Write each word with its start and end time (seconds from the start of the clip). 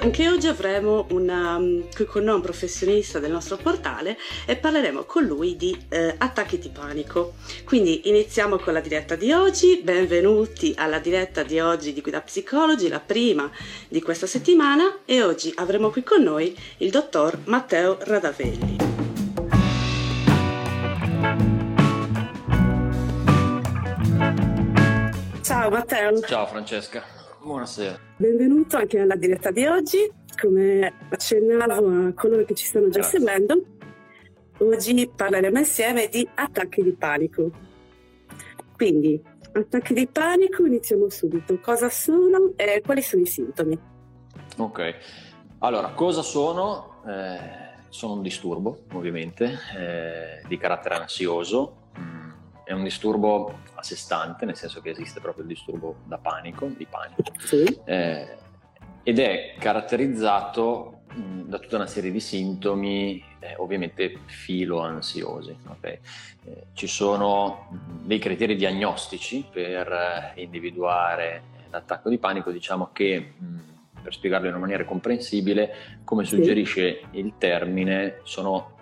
Anche 0.00 0.28
oggi 0.28 0.46
avremo 0.46 1.06
una, 1.10 1.56
um, 1.56 1.84
con 2.06 2.24
noi 2.24 2.34
un 2.34 2.40
professionista 2.40 3.18
del 3.18 3.30
nostro 3.30 3.56
portale 3.56 4.16
e 4.46 4.56
parleremo 4.56 5.04
con 5.04 5.24
lui 5.24 5.56
di 5.56 5.76
eh, 5.88 6.14
attacchi 6.18 6.58
di 6.58 6.68
panico. 6.68 7.34
Quindi 7.64 8.08
iniziamo 8.08 8.58
con 8.58 8.72
la 8.72 8.80
diretta 8.80 9.14
di 9.14 9.32
oggi, 9.32 9.80
benvenuti 9.82 10.74
alla 10.76 10.98
diretta 10.98 11.42
di 11.42 11.60
oggi 11.60 11.92
di 11.92 12.00
Guida 12.00 12.20
Psicologi, 12.20 12.88
la 12.88 13.00
prima 13.00 13.50
di 13.88 14.00
questa 14.02 14.26
settimana 14.26 14.98
e 15.04 15.22
oggi 15.22 15.52
avremo 15.56 15.90
qui 15.90 16.02
con 16.02 16.22
noi 16.22 16.56
il 16.78 16.90
dottor 16.90 17.38
Matteo 17.44 17.98
Radavelli. 18.00 18.76
Ciao 25.42 25.70
Matteo. 25.70 26.20
Ciao 26.20 26.46
Francesca. 26.46 27.23
Buonasera. 27.44 27.98
Benvenuto 28.16 28.78
anche 28.78 28.98
alla 28.98 29.16
diretta 29.16 29.50
di 29.50 29.66
oggi. 29.66 30.10
Come 30.40 30.90
accennavo 31.10 32.08
a 32.08 32.12
coloro 32.14 32.42
che 32.46 32.54
ci 32.54 32.64
stanno 32.64 32.88
già 32.88 33.00
Grazie. 33.00 33.18
seguendo, 33.18 33.62
oggi 34.60 35.10
parleremo 35.14 35.58
insieme 35.58 36.08
di 36.08 36.26
attacchi 36.34 36.82
di 36.82 36.92
panico. 36.92 37.50
Quindi, 38.74 39.22
attacchi 39.52 39.92
di 39.92 40.06
panico, 40.06 40.64
iniziamo 40.64 41.10
subito. 41.10 41.60
Cosa 41.60 41.90
sono 41.90 42.54
e 42.56 42.80
quali 42.82 43.02
sono 43.02 43.20
i 43.20 43.26
sintomi? 43.26 43.78
Ok, 44.56 44.94
allora, 45.58 45.90
cosa 45.90 46.22
sono? 46.22 47.02
Eh, 47.06 47.72
sono 47.90 48.14
un 48.14 48.22
disturbo, 48.22 48.84
ovviamente, 48.94 49.58
eh, 49.76 50.46
di 50.48 50.56
carattere 50.56 50.94
ansioso, 50.94 51.83
è 52.64 52.72
un 52.72 52.82
disturbo 52.82 53.58
a 53.74 53.82
sé 53.82 53.94
stante, 53.94 54.44
nel 54.46 54.56
senso 54.56 54.80
che 54.80 54.90
esiste 54.90 55.20
proprio 55.20 55.44
il 55.44 55.48
disturbo 55.48 55.96
da 56.04 56.18
panico, 56.18 56.66
di 56.66 56.86
panico, 56.86 57.22
sì. 57.38 57.80
eh, 57.84 58.36
ed 59.02 59.18
è 59.18 59.54
caratterizzato 59.58 61.02
mh, 61.12 61.42
da 61.42 61.58
tutta 61.58 61.76
una 61.76 61.86
serie 61.86 62.10
di 62.10 62.20
sintomi, 62.20 63.22
eh, 63.38 63.54
ovviamente 63.58 64.18
filo-ansiosi. 64.24 65.56
Okay? 65.68 65.98
Eh, 66.46 66.66
ci 66.72 66.86
sono 66.86 67.68
dei 68.02 68.18
criteri 68.18 68.56
diagnostici 68.56 69.46
per 69.50 69.92
eh, 69.92 70.40
individuare 70.40 71.52
l'attacco 71.70 72.08
di 72.08 72.18
panico, 72.18 72.50
diciamo 72.50 72.90
che 72.92 73.34
mh, 73.36 73.58
per 74.02 74.12
spiegarlo 74.12 74.46
in 74.46 74.52
una 74.52 74.60
maniera 74.60 74.84
comprensibile, 74.84 76.00
come 76.04 76.24
suggerisce 76.24 77.00
sì. 77.10 77.18
il 77.18 77.34
termine, 77.38 78.20
sono 78.22 78.73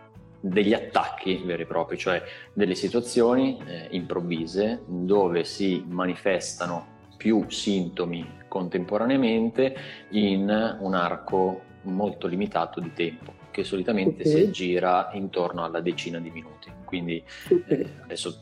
degli 0.44 0.74
attacchi 0.74 1.40
veri 1.44 1.62
e 1.62 1.66
propri, 1.66 1.96
cioè 1.96 2.20
delle 2.52 2.74
situazioni 2.74 3.58
eh, 3.64 3.86
improvvise 3.90 4.82
dove 4.86 5.44
si 5.44 5.84
manifestano 5.86 6.90
più 7.16 7.48
sintomi 7.48 8.40
contemporaneamente 8.48 9.74
in 10.10 10.76
un 10.80 10.94
arco 10.94 11.62
molto 11.82 12.26
limitato 12.26 12.80
di 12.80 12.92
tempo, 12.92 13.32
che 13.52 13.62
solitamente 13.62 14.22
okay. 14.22 14.32
si 14.32 14.40
aggira 14.40 15.10
intorno 15.12 15.64
alla 15.64 15.80
decina 15.80 16.18
di 16.18 16.30
minuti. 16.30 16.70
Quindi 16.84 17.22
eh, 17.68 17.86
adesso 18.02 18.40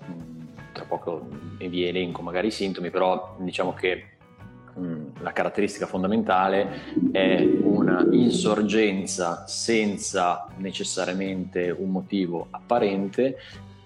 tra 0.73 0.85
poco 0.85 1.29
vi 1.59 1.85
elenco 1.87 2.23
magari 2.23 2.47
i 2.47 2.53
sintomi, 2.53 2.89
però 2.89 3.37
diciamo 3.39 3.75
che 3.75 4.19
Mm, 4.20 4.20
la 5.21 5.33
caratteristica 5.33 5.87
fondamentale 5.87 7.11
è 7.13 7.43
una 7.63 8.07
insorgenza 8.11 9.47
senza 9.47 10.47
necessariamente 10.57 11.71
un 11.71 11.91
motivo 11.91 12.47
apparente 12.51 13.39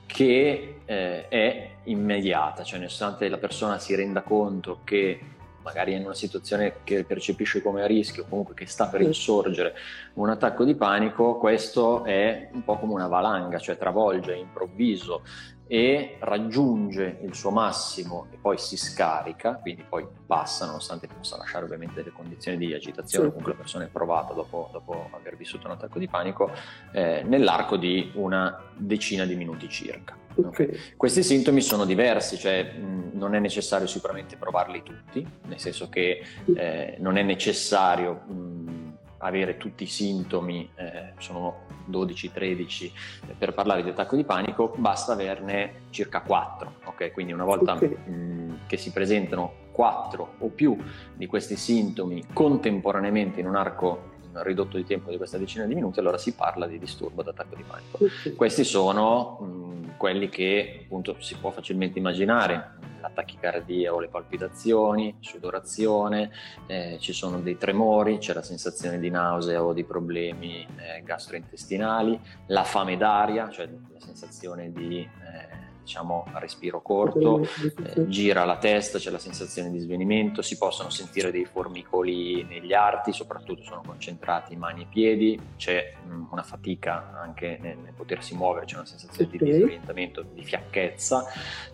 che 0.07 0.81
eh, 0.85 1.29
è 1.29 1.71
immediata, 1.85 2.63
cioè 2.63 2.79
nonostante 2.79 3.29
la 3.29 3.39
persona 3.39 3.79
si 3.79 3.95
renda 3.95 4.23
conto 4.23 4.81
che 4.85 5.19
magari 5.65 5.95
è 5.95 5.97
in 5.97 6.05
una 6.05 6.15
situazione 6.15 6.77
che 6.85 7.05
percepisce 7.05 7.63
come 7.63 7.83
a 7.83 7.87
rischio, 7.87 8.27
comunque 8.29 8.55
che 8.55 8.67
sta 8.67 8.87
per 8.87 9.01
insorgere 9.01 9.75
un 10.15 10.29
attacco 10.29 10.63
di 10.63 10.75
panico, 10.75 11.39
questo 11.39 12.05
è 12.05 12.51
un 12.53 12.63
po' 12.63 12.77
come 12.79 12.93
una 12.93 13.09
valanga, 13.09 13.59
cioè 13.59 13.79
travolge, 13.79 14.35
improvviso, 14.35 15.23
e 15.67 16.17
raggiunge 16.21 17.19
il 17.23 17.35
suo 17.35 17.51
massimo 17.51 18.27
e 18.31 18.37
poi 18.41 18.59
si 18.59 18.77
scarica, 18.77 19.55
quindi 19.55 19.85
poi 19.89 20.07
passa, 20.27 20.67
nonostante 20.67 21.07
possa 21.07 21.37
lasciare 21.37 21.65
ovviamente 21.65 21.95
delle 21.95 22.13
condizioni 22.13 22.59
di 22.59 22.73
agitazione, 22.75 23.25
sì. 23.25 23.31
comunque 23.31 23.53
la 23.53 23.59
persona 23.59 23.85
è 23.85 23.89
provata 23.89 24.35
dopo, 24.35 24.69
dopo 24.73 25.09
aver 25.13 25.37
vissuto 25.37 25.67
un 25.67 25.73
attacco 25.73 25.99
di 25.99 26.09
panico, 26.09 26.51
eh, 26.93 27.23
nell'arco 27.25 27.77
di 27.77 28.13
una 28.15 28.61
decina 28.77 29.25
di 29.25 29.35
minuti 29.37 29.69
circa. 29.69 30.17
Okay. 30.37 30.77
Questi 30.97 31.23
sintomi 31.23 31.61
sono 31.61 31.85
diversi, 31.85 32.37
cioè 32.37 32.73
mh, 32.73 33.11
non 33.15 33.35
è 33.35 33.39
necessario 33.39 33.87
sicuramente 33.87 34.37
provarli 34.37 34.83
tutti, 34.83 35.27
nel 35.47 35.61
senso 35.61 35.89
che 35.89 36.23
eh, 36.57 36.97
non 36.99 37.17
è 37.17 37.23
necessario 37.23 38.23
mh, 38.27 38.84
avere 39.25 39.57
tutti 39.57 39.85
i 39.85 39.87
sintomi, 39.87 40.69
eh, 40.75 41.13
sono 41.19 41.63
12-13 41.91 42.91
per 43.39 43.55
parlare 43.55 43.83
di 43.83 43.91
attacco 43.91 44.17
di 44.17 44.25
panico, 44.25 44.75
basta 44.77 45.13
averne 45.13 45.83
circa 45.91 46.21
4. 46.21 46.75
Okay? 46.85 47.11
Quindi 47.11 47.33
una 47.33 47.45
volta 47.45 47.73
okay. 47.73 47.89
mh, 47.89 48.59
che 48.67 48.77
si 48.77 48.93
presentano 48.93 49.63
4 49.73 50.35
o 50.39 50.49
più 50.49 50.77
di 51.15 51.27
questi 51.27 51.57
sintomi 51.57 52.27
contemporaneamente 52.33 53.41
in 53.41 53.47
un 53.47 53.57
arco 53.57 54.13
ridotto 54.43 54.77
di 54.77 54.85
tempo 54.85 55.11
di 55.11 55.17
questa 55.17 55.39
decina 55.39 55.65
di 55.65 55.75
minuti, 55.75 56.01
allora 56.01 56.19
si 56.19 56.35
parla 56.35 56.67
di 56.67 56.79
disturbo 56.79 57.23
d'attacco 57.23 57.55
di 57.55 57.63
panico. 57.63 57.99
Questi 58.37 58.65
sono 58.65 59.39
mh, 59.41 59.97
quelli 59.97 60.29
che 60.29 60.81
appunto 60.85 61.17
si 61.21 61.37
può 61.37 61.51
facilmente 61.51 61.99
immaginare, 61.99 62.73
la 63.05 63.11
tachicardia 63.13 63.93
o 63.93 64.01
le 64.01 64.09
palpitazioni, 64.09 65.17
sudorazione, 65.21 66.31
eh, 66.67 66.97
ci 67.01 67.13
sono 67.13 67.41
dei 67.41 67.59
tremori, 67.59 68.17
c'è 68.19 68.33
la 68.33 68.43
sensazione 68.43 68.99
di 68.99 69.11
nausea 69.11 69.63
o 69.63 69.75
di 69.75 69.85
problemi 69.85 70.67
eh, 70.77 71.03
gastrointestinali, 71.03 72.19
la 72.47 72.65
fame 72.65 72.97
d'aria, 72.97 73.51
cioè 73.51 73.67
la 73.67 74.01
sensazione 74.01 74.73
di 74.73 75.01
eh, 75.01 75.64
diciamo 75.85 76.25
a 76.33 76.39
respiro 76.39 76.81
corto, 76.81 77.43
eh, 77.43 78.09
gira 78.09 78.45
la 78.45 78.57
testa, 78.57 78.99
c'è 78.99 79.11
la 79.11 79.19
sensazione 79.19 79.71
di 79.71 79.79
svenimento, 79.79 80.41
si 80.41 80.57
possono 80.57 80.89
sentire 80.89 81.31
dei 81.31 81.45
formicoli 81.45 82.43
negli 82.45 82.73
arti, 82.73 83.13
soprattutto 83.13 83.63
sono 83.63 83.83
concentrati 83.87 84.57
mani 84.57 84.83
e 84.83 84.87
piedi, 84.89 85.39
c'è 85.57 85.93
mh, 86.03 86.29
una 86.31 86.43
fatica 86.43 87.21
anche 87.23 87.59
nel, 87.61 87.77
nel, 87.77 87.93
potersi 87.95 88.35
muovere, 88.35 88.65
c'è 88.65 88.77
una 88.77 88.87
sensazione 88.87 89.29
okay. 89.29 89.39
di 89.39 89.53
disorientamento, 89.53 90.25
di 90.33 90.43
fiacchezza, 90.43 91.27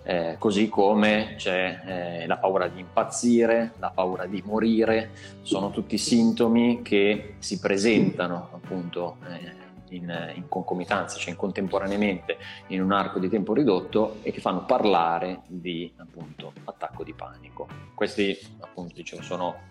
eh, 0.03 0.35
così 0.39 0.69
come 0.69 1.35
c'è 1.37 1.81
eh, 2.23 2.27
la 2.27 2.37
paura 2.37 2.67
di 2.67 2.81
impazzire, 2.81 3.75
la 3.79 3.91
paura 3.91 4.27
di 4.27 4.43
morire, 4.45 5.11
sono 5.43 5.71
tutti 5.71 5.97
sintomi 5.97 6.83
che 6.83 7.35
si 7.39 7.61
presentano 7.61 8.49
appunto 8.53 9.19
eh, 9.29 9.60
in, 9.91 10.33
in, 10.35 10.49
concomitanza, 10.49 11.19
cioè 11.19 11.31
in 11.31 11.37
contemporaneamente 11.37 12.39
in 12.69 12.83
un 12.83 12.93
arco 12.93 13.19
di 13.19 13.29
tempo 13.29 13.53
ridotto 13.55 14.17
e 14.23 14.33
che 14.33 14.41
fanno 14.41 14.65
parlare 14.65 15.43
di 15.47 15.93
appunto 15.97 16.53
attacco 16.65 17.05
di 17.05 17.13
panico. 17.13 17.69
Questi 17.95 18.37
appunto 18.61 18.95
dicevo 18.95 19.23
sono 19.23 19.69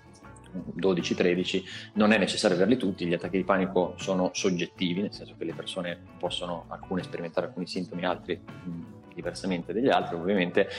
12-13, 0.79 1.63
non 1.93 2.11
è 2.11 2.17
necessario 2.17 2.55
averli 2.55 2.77
tutti, 2.77 3.05
gli 3.05 3.13
attacchi 3.13 3.37
di 3.37 3.43
panico 3.43 3.93
sono 3.97 4.31
soggettivi, 4.33 5.01
nel 5.01 5.13
senso 5.13 5.35
che 5.37 5.45
le 5.45 5.53
persone 5.53 5.99
possono 6.17 6.65
alcune 6.69 7.03
sperimentare 7.03 7.47
alcuni 7.47 7.67
sintomi, 7.67 8.05
altri 8.05 8.41
diversamente 9.13 9.73
degli 9.73 9.89
altri 9.89 10.15
ovviamente. 10.15 10.69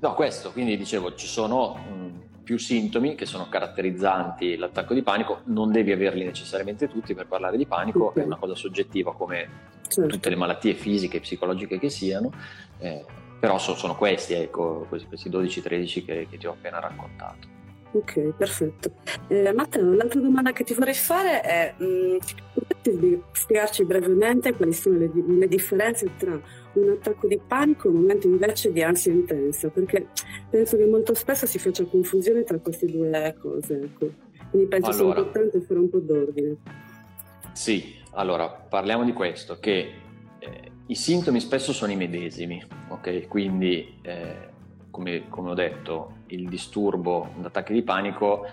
No, 0.00 0.14
questo, 0.14 0.52
quindi 0.52 0.76
dicevo, 0.76 1.14
ci 1.14 1.26
sono 1.26 2.28
più 2.50 2.58
sintomi 2.58 3.14
che 3.14 3.26
sono 3.26 3.48
caratterizzanti 3.48 4.56
l'attacco 4.56 4.92
di 4.92 5.04
panico, 5.04 5.42
non 5.44 5.70
devi 5.70 5.92
averli 5.92 6.24
necessariamente 6.24 6.88
tutti 6.88 7.14
per 7.14 7.28
parlare 7.28 7.56
di 7.56 7.64
panico, 7.64 8.06
okay. 8.06 8.24
è 8.24 8.26
una 8.26 8.38
cosa 8.38 8.56
soggettiva 8.56 9.14
come 9.14 9.48
certo. 9.86 10.10
tutte 10.10 10.30
le 10.30 10.34
malattie 10.34 10.74
fisiche 10.74 11.18
e 11.18 11.20
psicologiche 11.20 11.78
che 11.78 11.88
siano, 11.90 12.32
eh, 12.78 13.04
però 13.38 13.56
so, 13.58 13.76
sono 13.76 13.94
questi, 13.94 14.32
ecco, 14.32 14.84
questi 14.88 15.30
12-13 15.30 16.04
che, 16.04 16.26
che 16.28 16.38
ti 16.38 16.48
ho 16.48 16.50
appena 16.50 16.80
raccontato. 16.80 17.46
Ok, 17.92 18.34
perfetto. 18.36 18.94
Eh, 19.28 19.52
Matteo, 19.52 19.94
l'altra 19.94 20.18
domanda 20.18 20.50
che 20.50 20.64
ti 20.64 20.74
vorrei 20.74 20.94
fare 20.94 21.42
è, 21.42 21.74
mh, 21.76 21.84
mm, 21.84 22.16
potresti 22.52 23.22
spiegarci 23.30 23.84
brevemente 23.84 24.54
quali 24.54 24.72
sono 24.72 24.98
le, 24.98 25.10
le, 25.14 25.46
differenze 25.46 26.10
tra 26.16 26.36
un 26.74 26.90
attacco 26.90 27.26
di 27.26 27.40
panico 27.44 27.88
un 27.88 27.96
momento 27.96 28.26
invece 28.26 28.72
di 28.72 28.82
ansia 28.82 29.12
intensa? 29.12 29.68
Perché 29.68 30.08
penso 30.48 30.76
che 30.76 30.86
molto 30.86 31.14
spesso 31.14 31.46
si 31.46 31.58
faccia 31.58 31.84
confusione 31.84 32.44
tra 32.44 32.58
queste 32.58 32.86
due 32.86 33.34
cose, 33.40 33.80
ecco. 33.80 34.10
Quindi 34.50 34.68
penso 34.68 34.90
allora, 34.90 35.14
sia 35.14 35.22
importante 35.22 35.60
fare 35.60 35.80
un 35.80 35.88
po' 35.88 35.98
d'ordine. 35.98 36.56
Sì, 37.52 37.94
allora 38.12 38.48
parliamo 38.48 39.04
di 39.04 39.12
questo, 39.12 39.58
che 39.60 39.92
eh, 40.38 40.70
i 40.86 40.94
sintomi 40.94 41.40
spesso 41.40 41.72
sono 41.72 41.92
i 41.92 41.96
medesimi, 41.96 42.62
ok? 42.88 43.28
Quindi, 43.28 43.98
eh, 44.02 44.48
come, 44.90 45.28
come 45.28 45.50
ho 45.50 45.54
detto, 45.54 46.18
il 46.28 46.48
disturbo 46.48 47.32
d'attacchi 47.40 47.72
di 47.72 47.82
panico 47.82 48.46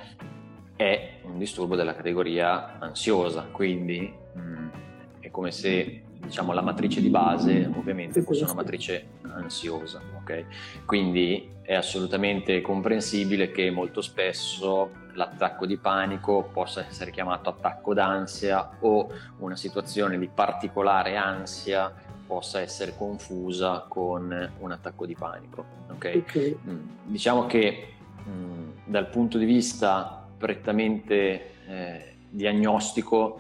è 0.76 1.20
un 1.24 1.40
disturbo 1.40 1.76
della 1.76 1.96
categoria 1.96 2.78
ansiosa, 2.80 3.48
quindi 3.52 4.14
mh, 4.34 4.40
mm, 4.40 4.68
è 5.20 5.32
come 5.32 5.52
se 5.52 6.04
diciamo, 6.20 6.54
la 6.54 6.62
matrice 6.62 7.02
di 7.02 7.10
base 7.10 7.70
ovviamente 7.76 8.22
fosse 8.22 8.44
una 8.44 8.54
matrice 8.54 9.08
ansiosa, 9.24 10.02
ok? 10.22 10.46
Quindi 10.86 11.56
è 11.62 11.74
assolutamente 11.74 12.62
comprensibile 12.62 13.52
che 13.52 13.70
molto 13.72 14.02
spesso 14.02 15.06
l'attacco 15.14 15.66
di 15.66 15.78
panico 15.78 16.50
possa 16.54 16.86
essere 16.88 17.12
chiamato 17.12 17.50
attacco 17.50 17.94
d'ansia 17.94 18.78
o 18.80 19.10
una 19.40 19.56
situazione 19.56 20.18
di 20.18 20.30
particolare 20.34 21.18
ansia 21.18 21.92
possa 22.26 22.60
essere 22.62 22.94
confusa 22.96 23.86
con 23.88 24.52
un 24.60 24.72
attacco 24.72 25.06
di 25.06 25.16
panico. 25.16 25.66
Okay? 25.92 26.18
okay. 26.18 26.58
Mm, 26.68 26.80
diciamo 27.04 27.46
che 27.46 27.94
mh, 28.24 28.30
mm, 28.30 28.70
dal 28.86 29.10
punto 29.10 29.38
di 29.38 29.46
vista 29.46 30.28
prettamente 30.38 31.52
eh, 31.68 32.16
diagnostico 32.30 33.40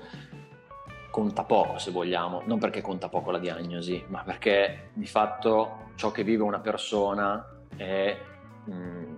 conta 1.17 1.43
poco 1.45 1.79
se 1.79 1.89
vogliamo, 1.89 2.43
non 2.45 2.59
perché 2.59 2.79
conta 2.81 3.09
poco 3.09 3.31
la 3.31 3.39
diagnosi, 3.39 4.03
ma 4.09 4.21
perché 4.21 4.91
di 4.93 5.07
fatto 5.07 5.89
ciò 5.95 6.11
che 6.11 6.23
vive 6.23 6.43
una 6.43 6.59
persona 6.59 7.43
è 7.75 8.15
mh, 8.65 8.71
mm, 8.71 9.15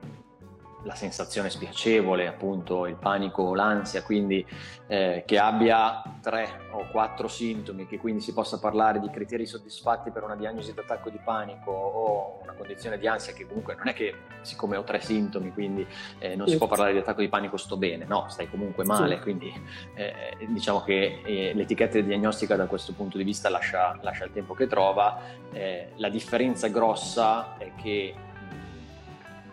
la 0.83 0.95
sensazione 0.95 1.49
spiacevole, 1.49 2.27
appunto 2.27 2.85
il 2.85 2.95
panico 2.95 3.43
o 3.43 3.55
l'ansia, 3.55 4.01
quindi 4.01 4.45
eh, 4.87 5.23
che 5.25 5.37
abbia 5.37 6.01
tre 6.21 6.67
o 6.71 6.87
quattro 6.89 7.27
sintomi, 7.27 7.85
che 7.85 7.97
quindi 7.97 8.21
si 8.21 8.33
possa 8.33 8.59
parlare 8.59 8.99
di 8.99 9.09
criteri 9.09 9.45
soddisfatti 9.45 10.09
per 10.09 10.23
una 10.23 10.35
diagnosi 10.35 10.73
d'attacco 10.73 11.09
di 11.09 11.19
panico 11.23 11.71
o 11.71 12.39
una 12.41 12.53
condizione 12.53 12.97
di 12.97 13.07
ansia 13.07 13.33
che 13.33 13.45
comunque 13.45 13.75
non 13.75 13.89
è 13.89 13.93
che 13.93 14.15
siccome 14.41 14.77
ho 14.77 14.83
tre 14.83 15.01
sintomi 15.01 15.51
quindi 15.51 15.85
eh, 16.17 16.35
non 16.35 16.47
si 16.47 16.57
può 16.57 16.67
parlare 16.67 16.93
di 16.93 16.99
attacco 16.99 17.21
di 17.21 17.29
panico 17.29 17.57
sto 17.57 17.75
bene, 17.77 18.05
no, 18.05 18.25
stai 18.29 18.49
comunque 18.49 18.85
male, 18.85 19.15
sì. 19.15 19.21
quindi 19.21 19.53
eh, 19.95 20.47
diciamo 20.47 20.81
che 20.81 21.21
eh, 21.23 21.51
l'etichetta 21.53 21.99
diagnostica 21.99 22.55
da 22.55 22.67
questo 22.67 22.93
punto 22.93 23.17
di 23.17 23.23
vista 23.23 23.49
lascia, 23.49 23.97
lascia 24.01 24.25
il 24.25 24.31
tempo 24.31 24.53
che 24.53 24.67
trova, 24.67 25.19
eh, 25.51 25.91
la 25.97 26.09
differenza 26.09 26.67
grossa 26.67 27.57
è 27.57 27.71
che 27.75 28.15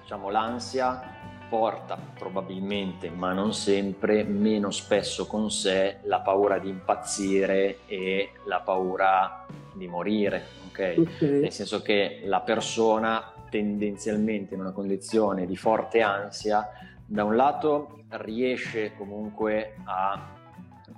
diciamo, 0.06 0.31
l'ansia 0.31 1.16
porta 1.48 1.96
probabilmente, 2.19 3.10
ma 3.10 3.32
non 3.32 3.54
sempre, 3.54 4.25
meno 4.25 4.70
spesso 4.70 5.26
con 5.26 5.50
sé 5.50 5.98
la 6.04 6.20
paura 6.20 6.58
di 6.58 6.69
impazzire 6.69 7.81
e 7.87 8.32
la 8.46 8.60
paura 8.60 9.46
di 9.72 9.87
morire, 9.87 10.44
okay. 10.69 11.06
Nel 11.20 11.52
senso 11.52 11.82
che 11.82 12.22
la 12.25 12.40
persona 12.40 13.32
tendenzialmente 13.50 14.54
in 14.54 14.60
una 14.60 14.72
condizione 14.72 15.46
di 15.46 15.56
forte 15.56 16.00
ansia, 16.02 16.69
da 17.04 17.25
un 17.25 17.37
lato 17.37 18.04
riesce 18.08 18.94
comunque 18.96 19.76
a 19.84 20.34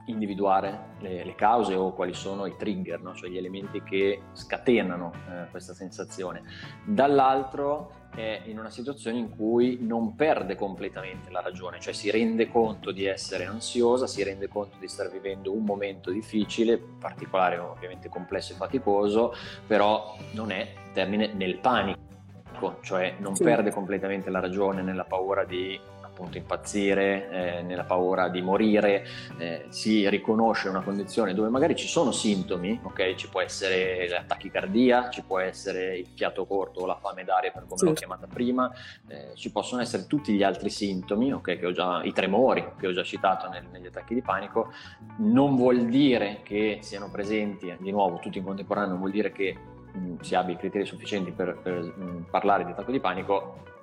individuare 0.06 0.96
le, 1.00 1.24
le, 1.24 1.34
cause 1.34 1.74
o 1.74 1.92
quali 1.92 2.14
sono 2.14 2.46
i 2.46 2.56
trigger, 2.56 3.00
no? 3.00 3.14
cioè 3.14 3.28
gli 3.28 3.36
elementi 3.36 3.82
che 3.82 4.22
scatenano 4.32 5.12
eh, 5.12 5.50
questa 5.50 5.74
sensazione. 5.74 6.42
Dall'altro 6.84 7.97
è 8.14 8.43
in 8.44 8.58
una 8.58 8.70
situazione 8.70 9.19
in 9.19 9.31
cui 9.31 9.78
non 9.81 10.14
perde 10.14 10.56
completamente 10.56 11.31
la 11.31 11.40
ragione, 11.40 11.78
cioè 11.81 11.93
si 11.93 12.10
rende 12.10 12.49
conto 12.49 12.90
di 12.90 13.05
essere 13.05 13.44
ansiosa, 13.44 14.06
si 14.06 14.22
rende 14.22 14.49
conto 14.49 14.76
di 14.78 14.88
star 14.88 15.10
vivendo 15.10 15.52
un 15.52 15.64
momento 15.64 16.10
difficile, 16.10 16.72
in 16.75 16.99
particolare 16.99 17.58
ovviamente 17.58 18.08
complesso 18.08 18.52
e 18.52 18.56
faticoso, 18.56 19.32
però 19.66 20.16
non 20.32 20.50
è 20.50 20.72
termine 20.93 21.32
nel 21.32 21.58
panico, 21.58 22.78
cioè 22.81 23.14
non 23.19 23.37
sì. 23.37 23.44
perde 23.44 23.70
completamente 23.70 24.31
la 24.31 24.40
ragione 24.40 24.82
nella 24.82 25.05
paura 25.05 25.44
di 25.44 25.78
appunto 26.19 26.37
impazzire, 26.37 27.31
eh, 27.31 27.62
nella 27.62 27.85
paura 27.85 28.29
di 28.29 28.43
morire, 28.43 29.06
eh, 29.38 29.67
si 29.69 30.09
riconosce 30.09 30.69
una 30.69 30.82
condizione 30.82 31.32
dove 31.32 31.49
magari 31.49 31.76
ci 31.76 31.87
sono 31.87 32.11
sintomi, 32.11 32.81
ok? 32.82 33.15
Ci 33.15 33.29
può 33.29 33.41
essere 33.41 34.09
la 34.09 34.25
tachicardia, 34.26 35.11
ci 35.11 35.23
può 35.23 35.38
essere 35.38 35.97
il 35.97 36.09
fiato 36.15 36.44
corto 36.44 36.81
o 36.81 36.87
la 36.87 36.97
fame 36.97 37.23
d'aria 37.23 37.53
per 37.53 37.62
come 37.62 37.79
sì. 37.79 37.85
l'ho 37.85 37.93
chiamata 37.93 38.26
prima, 38.26 38.70
eh, 39.06 39.31
ci 39.35 39.53
possono 39.53 39.81
essere 39.81 40.06
tutti 40.06 40.35
gli 40.35 40.43
altri 40.43 40.70
sintomi, 40.70 41.32
ok? 41.32 41.59
Che 41.59 41.67
ho 41.67 41.73
già, 41.73 42.03
i 42.03 42.12
tremori 42.12 42.73
che 42.79 42.88
ho 42.88 42.93
già 42.93 43.05
citato 43.05 43.49
nel, 43.49 43.67
negli 43.70 43.87
attacchi 43.87 44.15
di 44.15 44.23
panico, 44.23 44.73
non 45.19 45.55
vuol 45.55 45.87
dire 45.87 46.41
che 46.43 46.79
siano 46.82 47.09
presenti, 47.11 47.73
di 47.79 47.93
nuovo, 47.93 48.19
tutti 48.19 48.38
in 48.38 48.44
contemporanea, 48.44 48.91
non 48.91 48.99
vuol 48.99 49.12
dire 49.12 49.31
che 49.31 49.56
mh, 49.93 50.20
si 50.20 50.35
abbia 50.35 50.55
i 50.55 50.59
criteri 50.59 50.85
sufficienti 50.85 51.31
per, 51.31 51.59
per 51.62 51.75
mh, 51.75 52.26
parlare 52.29 52.65
di 52.65 52.73
attacco 52.73 52.91
di 52.91 52.99
panico, 52.99 53.76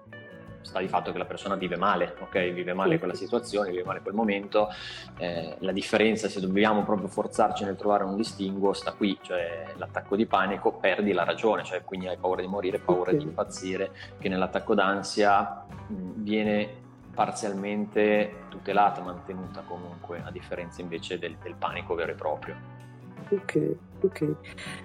sta 0.65 0.79
di 0.79 0.87
fatto 0.87 1.11
che 1.11 1.17
la 1.17 1.25
persona 1.25 1.55
vive 1.55 1.77
male, 1.77 2.15
ok? 2.19 2.51
Vive 2.51 2.73
male 2.73 2.97
quella 2.97 3.13
situazione, 3.13 3.69
vive 3.69 3.83
male 3.83 4.01
quel 4.01 4.13
momento. 4.13 4.69
Eh, 5.17 5.55
la 5.59 5.71
differenza, 5.71 6.27
se 6.27 6.39
dobbiamo 6.39 6.83
proprio 6.83 7.07
forzarci 7.07 7.63
nel 7.63 7.75
trovare 7.75 8.03
un 8.03 8.15
distinguo, 8.15 8.73
sta 8.73 8.91
qui, 8.93 9.17
cioè 9.21 9.73
l'attacco 9.77 10.15
di 10.15 10.25
panico 10.25 10.73
perdi 10.73 11.13
la 11.13 11.23
ragione, 11.23 11.63
cioè 11.63 11.83
quindi 11.83 12.07
hai 12.07 12.17
paura 12.17 12.41
di 12.41 12.47
morire, 12.47 12.79
paura 12.79 13.11
di 13.11 13.23
impazzire, 13.23 13.91
che 14.19 14.27
nell'attacco 14.27 14.73
d'ansia 14.73 15.65
mh, 15.87 15.95
viene 16.23 16.83
parzialmente 17.13 18.43
tutelata, 18.49 19.01
mantenuta 19.01 19.61
comunque, 19.65 20.21
a 20.23 20.31
differenza 20.31 20.81
invece 20.81 21.17
del, 21.17 21.37
del 21.41 21.55
panico 21.55 21.95
vero 21.95 22.11
e 22.11 22.15
proprio. 22.15 22.55
Ok, 23.29 23.75
ok. 24.01 24.35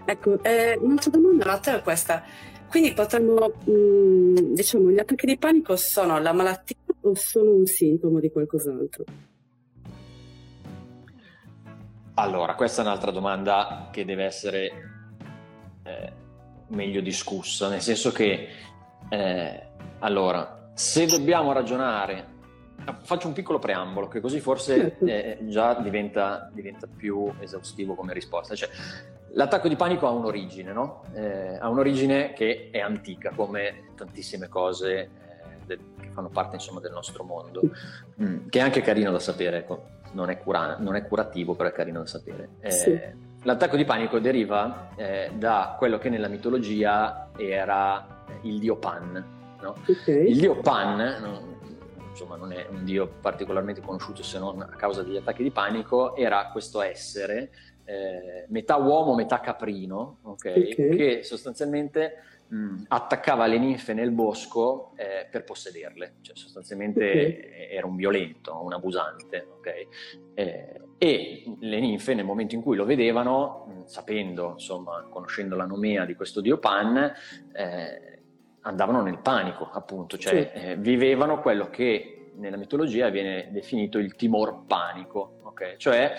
Ecco, 0.05 0.43
eh, 0.43 0.79
un'altra 0.81 1.11
domanda 1.11 1.53
a 1.53 1.59
te 1.59 1.77
è 1.77 1.83
questa. 1.83 2.23
Quindi 2.71 2.93
potremmo, 2.93 3.53
mh, 3.65 3.73
mm, 3.73 4.35
diciamo, 4.55 4.91
gli 4.91 4.99
attacchi 5.01 5.27
di 5.27 5.37
panico 5.37 5.75
sono 5.75 6.21
la 6.21 6.33
malattia 6.33 6.77
o 7.01 7.15
sono 7.17 7.51
un 7.51 7.67
sintomo 7.67 8.21
di 8.21 8.31
qualcos'altro? 8.31 9.05
Allora, 12.15 12.55
questa 12.55 12.83
è 12.83 12.85
un'altra 12.85 13.11
domanda 13.11 13.89
che 13.91 14.05
deve 14.05 14.25
essere 14.25 14.71
eh, 15.83 16.13
meglio 16.69 17.01
discussa, 17.01 17.69
nel 17.69 17.81
senso 17.81 18.13
che, 18.13 18.49
eh, 19.09 19.63
allora, 19.99 20.71
se 20.75 21.07
dobbiamo 21.07 21.51
ragionare, 21.53 22.25
faccio 23.03 23.27
un 23.27 23.33
piccolo 23.33 23.59
preambolo, 23.59 24.07
che 24.07 24.21
così 24.21 24.39
forse 24.39 24.77
certo. 24.77 25.07
eh, 25.07 25.39
già 25.49 25.75
diventa, 25.75 26.49
diventa, 26.53 26.87
più 26.87 27.33
esaustivo 27.41 27.95
come 27.95 28.13
risposta. 28.13 28.55
Cioè, 28.55 28.69
L'attacco 29.33 29.69
di 29.69 29.77
panico 29.77 30.07
ha 30.07 30.11
un'origine, 30.11 30.73
no? 30.73 31.05
eh, 31.15 31.57
ha 31.57 31.69
un'origine 31.69 32.33
che 32.33 32.71
è 32.73 32.81
antica, 32.81 33.33
come 33.35 33.91
tantissime 33.95 34.49
cose 34.49 34.99
eh, 34.99 35.09
del, 35.67 35.79
che 36.01 36.09
fanno 36.13 36.29
parte 36.29 36.57
insomma, 36.57 36.81
del 36.81 36.93
nostro 36.93 37.23
mondo, 37.23 37.61
mm, 38.21 38.49
che 38.49 38.59
è 38.59 38.63
anche 38.63 38.81
carino 38.81 39.13
da 39.13 39.21
sapere, 39.21 39.59
ecco. 39.59 39.87
non, 40.13 40.31
è 40.31 40.39
cura- 40.39 40.79
non, 40.79 40.97
è 40.97 41.07
curativo, 41.07 41.55
però 41.55 41.69
è 41.69 41.73
carino 41.73 42.01
da 42.01 42.07
sapere. 42.07 42.49
Eh, 42.61 42.71
sì. 42.71 43.01
L'attacco 43.43 43.77
di 43.77 43.85
panico 43.85 44.19
deriva 44.19 44.91
eh, 44.97 45.31
da 45.35 45.77
quello 45.79 45.99
che 45.99 46.11
nella 46.11 46.29
mitologia 46.29 47.31
era 47.37 48.25
il 48.43 48.59
dio 48.59 48.77
Pan. 48.77 49.39
No? 49.63 49.77
Okay. 49.87 50.31
Il 50.31 50.39
dio 50.39 50.57
Pan, 50.61 50.97
no, 50.97 51.59
insomma 52.11 52.37
non 52.37 52.53
è 52.53 52.67
un 52.69 52.85
dio 52.85 53.07
particolarmente 53.21 53.81
conosciuto 53.81 54.23
se 54.23 54.39
non 54.39 54.61
a 54.61 54.77
causa 54.77 55.03
degli 55.03 55.17
attacchi 55.17 55.43
di 55.43 55.51
panico, 55.51 56.17
era 56.17 56.49
questo 56.53 56.83
essere 56.83 57.51
eh, 57.91 58.47
metà 58.49 58.77
uomo, 58.77 59.15
metà 59.15 59.41
caprino, 59.41 60.19
okay? 60.23 60.73
Okay. 60.73 60.97
che 60.97 61.23
sostanzialmente 61.25 62.23
mh, 62.47 62.85
attaccava 62.89 63.47
le 63.47 63.59
ninfe 63.59 63.95
nel 63.95 64.13
bosco 64.13 64.93
eh, 64.97 65.27
per 65.29 65.43
possederle, 65.43 66.15
cioè 66.21 66.37
sostanzialmente 66.37 67.11
okay. 67.11 67.69
era 67.71 67.87
un 67.87 67.97
violento, 67.97 68.63
un 68.63 68.73
abusante. 68.73 69.49
Eh, 70.35 70.81
e 70.99 71.55
le 71.59 71.81
ninfe 71.81 72.15
nel 72.15 72.25
momento 72.25 72.55
in 72.55 72.63
cui 72.63 72.77
lo 72.77 72.85
vedevano, 72.85 73.67
mh, 73.67 73.85
sapendo, 73.87 74.53
insomma, 74.53 75.07
conoscendo 75.11 75.57
la 75.57 75.67
nomea 75.67 76.05
di 76.05 76.15
questo 76.15 76.41
dio 76.41 76.59
Pan, 76.59 77.13
eh, 77.53 78.19
andavano 78.61 79.03
nel 79.03 79.19
panico, 79.19 79.69
appunto, 79.73 80.17
cioè 80.17 80.53
sì. 80.55 80.61
Eh, 80.61 80.77
vivevano 80.77 81.41
quello 81.41 81.71
che 81.71 82.20
nella 82.41 82.57
mitologia 82.57 83.09
viene 83.11 83.49
definito 83.53 83.99
il 83.99 84.17
timor 84.17 84.65
panico, 84.67 85.39
okay? 85.43 85.77
cioè 85.77 86.13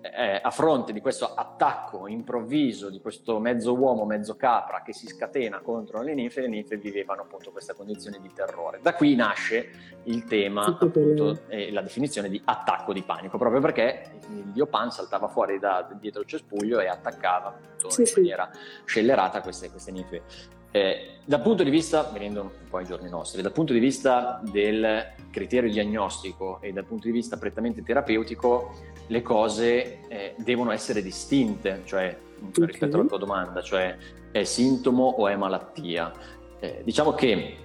eh, 0.00 0.40
a 0.42 0.50
fronte 0.50 0.92
di 0.92 1.00
questo 1.00 1.32
attacco 1.34 2.08
improvviso 2.08 2.90
di 2.90 3.00
questo 3.00 3.38
mezzo 3.38 3.74
uomo, 3.74 4.04
mezzo 4.04 4.36
capra 4.36 4.82
che 4.82 4.92
si 4.92 5.06
scatena 5.06 5.60
contro 5.60 6.02
le 6.02 6.14
ninfe, 6.14 6.40
le 6.40 6.48
ninfe 6.48 6.76
vivevano 6.76 7.22
appunto 7.22 7.50
questa 7.50 7.74
condizione 7.74 8.18
di 8.20 8.30
terrore. 8.34 8.80
Da 8.82 8.94
qui 8.94 9.14
nasce 9.14 9.70
il 10.04 10.24
tema 10.24 10.64
appunto 10.64 11.42
e 11.48 11.70
la 11.70 11.82
definizione 11.82 12.28
di 12.28 12.40
attacco 12.44 12.92
di 12.92 13.02
panico, 13.02 13.38
proprio 13.38 13.60
perché 13.60 14.10
il 14.30 14.50
dio 14.52 14.66
Pan 14.66 14.90
saltava 14.90 15.28
fuori 15.28 15.58
da 15.58 15.88
dietro 15.98 16.20
il 16.20 16.26
cespuglio 16.26 16.80
e 16.80 16.88
attaccava 16.88 17.48
appunto, 17.48 17.90
sì, 17.90 18.02
in 18.02 18.08
maniera 18.16 18.50
scellerata 18.84 19.40
queste, 19.40 19.70
queste 19.70 19.92
ninfe 19.92 20.56
Eh, 20.70 21.08
dal 21.24 21.42
punto 21.42 21.62
di 21.62 21.70
vista, 21.70 22.08
venendo 22.12 22.40
un 22.40 22.50
po' 22.70 22.78
ai 22.78 22.86
giorni 22.86 23.08
nostri, 23.08 23.42
dal 23.42 23.52
punto 23.52 23.72
di 23.72 23.78
vista 23.78 24.40
del 24.50 25.12
criterio 25.30 25.70
diagnostico 25.70 26.58
e 26.62 26.72
dal 26.72 26.84
punto 26.84 27.06
di 27.06 27.12
vista 27.12 27.36
prettamente 27.36 27.82
terapeutico, 27.82 28.74
le 29.08 29.22
cose 29.22 30.08
eh, 30.08 30.34
devono 30.38 30.70
essere 30.70 31.02
distinte, 31.02 31.82
cioè 31.84 32.16
okay. 32.48 32.66
rispetto 32.66 32.96
alla 32.96 33.06
tua 33.06 33.18
domanda, 33.18 33.60
cioè 33.60 33.96
è 34.30 34.44
sintomo 34.44 35.04
o 35.04 35.28
è 35.28 35.36
malattia. 35.36 36.12
Eh, 36.60 36.80
diciamo 36.84 37.12
che 37.12 37.56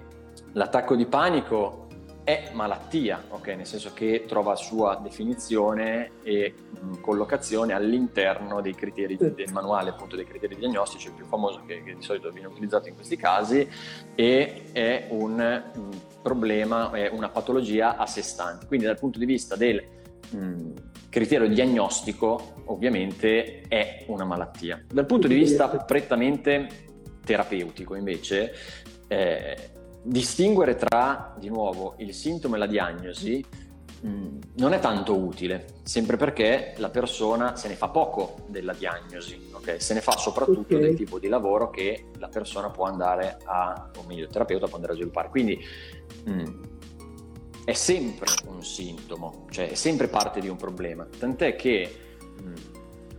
l'attacco 0.54 0.96
di 0.96 1.06
panico 1.06 1.83
è 2.24 2.52
malattia, 2.54 3.24
okay? 3.30 3.56
nel 3.56 3.66
senso 3.66 3.92
che 3.94 4.26
trova 4.28 4.56
sua 4.56 5.00
definizione 5.02 6.12
e 6.24 6.54
mh, 6.70 7.02
collocazione 7.02 7.74
all'interno 7.74 8.62
dei 8.62 8.74
criteri 8.74 9.18
del 9.18 9.52
manuale, 9.52 9.90
appunto 9.90 10.16
dei 10.16 10.26
criteri 10.26 10.56
diagnostici, 10.56 11.08
il 11.08 11.14
più 11.14 11.26
famoso 11.26 11.64
che, 11.66 11.84
che 11.84 11.96
di 11.96 12.02
solito 12.02 12.30
viene 12.32 12.48
utilizzato 12.48 12.88
in 12.88 12.96
questi 12.96 13.18
casi, 13.18 13.68
e 14.16 14.64
è 14.72 15.08
un 15.10 15.36
mh, 15.36 16.22
problema, 16.22 16.92
è 16.92 17.10
una 17.10 17.30
patologia 17.30 17.98
a 17.98 18.06
sé 18.06 18.22
stante. 18.22 18.66
Quindi 18.68 18.86
dal 18.86 18.98
punto 18.98 19.20
di 19.20 19.26
vista 19.26 19.56
del 19.56 19.84
mh, 20.30 20.72
criterio 21.10 21.48
diagnostico, 21.48 22.54
ovviamente 22.66 23.62
è 23.68 24.06
una 24.08 24.24
malattia. 24.24 24.82
Dal 24.92 25.06
punto 25.06 25.28
di 25.28 25.36
vista 25.36 25.68
prettamente 25.68 26.68
terapeutico, 27.24 27.96
invece, 27.96 28.54
eh, 29.08 29.58
distinguere 30.04 30.76
tra, 30.76 31.34
di 31.40 31.50
nuovo, 31.50 31.96
il 31.98 32.14
sintomo 32.14 32.56
e 32.56 32.58
la 32.58 32.68
diagnosi 32.68 33.44
mh, 34.02 34.08
mm, 34.08 34.40
non 34.56 34.74
è 34.74 34.80
tanto 34.80 35.16
utile, 35.16 35.66
sempre 35.84 36.18
perché 36.18 36.74
la 36.78 36.90
persona 36.90 37.56
se 37.56 37.70
ne 37.70 37.76
fa 37.76 37.88
poco 37.88 38.36
della 38.48 38.74
diagnosi, 38.74 39.50
okay? 39.52 39.80
se 39.80 39.94
ne 39.94 40.02
fa 40.02 40.12
soprattutto 40.12 40.76
okay. 40.76 40.80
del 40.80 40.96
tipo 40.96 41.20
di 41.20 41.28
lavoro 41.28 41.70
che 41.70 42.08
la 42.18 42.28
persona 42.28 42.70
può 42.70 42.86
andare 42.86 43.38
a, 43.46 43.92
o 43.98 44.04
meglio 44.06 44.26
il 44.26 44.30
terapeuta 44.30 44.68
può 44.68 44.76
andare 44.76 44.94
a 44.94 44.96
sviluppare. 44.96 45.30
Quindi 45.30 45.60
mh, 46.26 46.32
mm, 46.32 46.64
è 47.66 47.74
sempre 47.74 48.28
un 48.48 48.62
sintomo, 48.62 49.46
cioè 49.50 49.70
è 49.70 49.76
sempre 49.76 50.10
parte 50.10 50.42
di 50.42 50.50
un 50.50 50.58
problema, 50.58 51.08
tant'è 51.18 51.56
che 51.56 51.96
mh, 52.42 52.48
mm, 52.48 52.54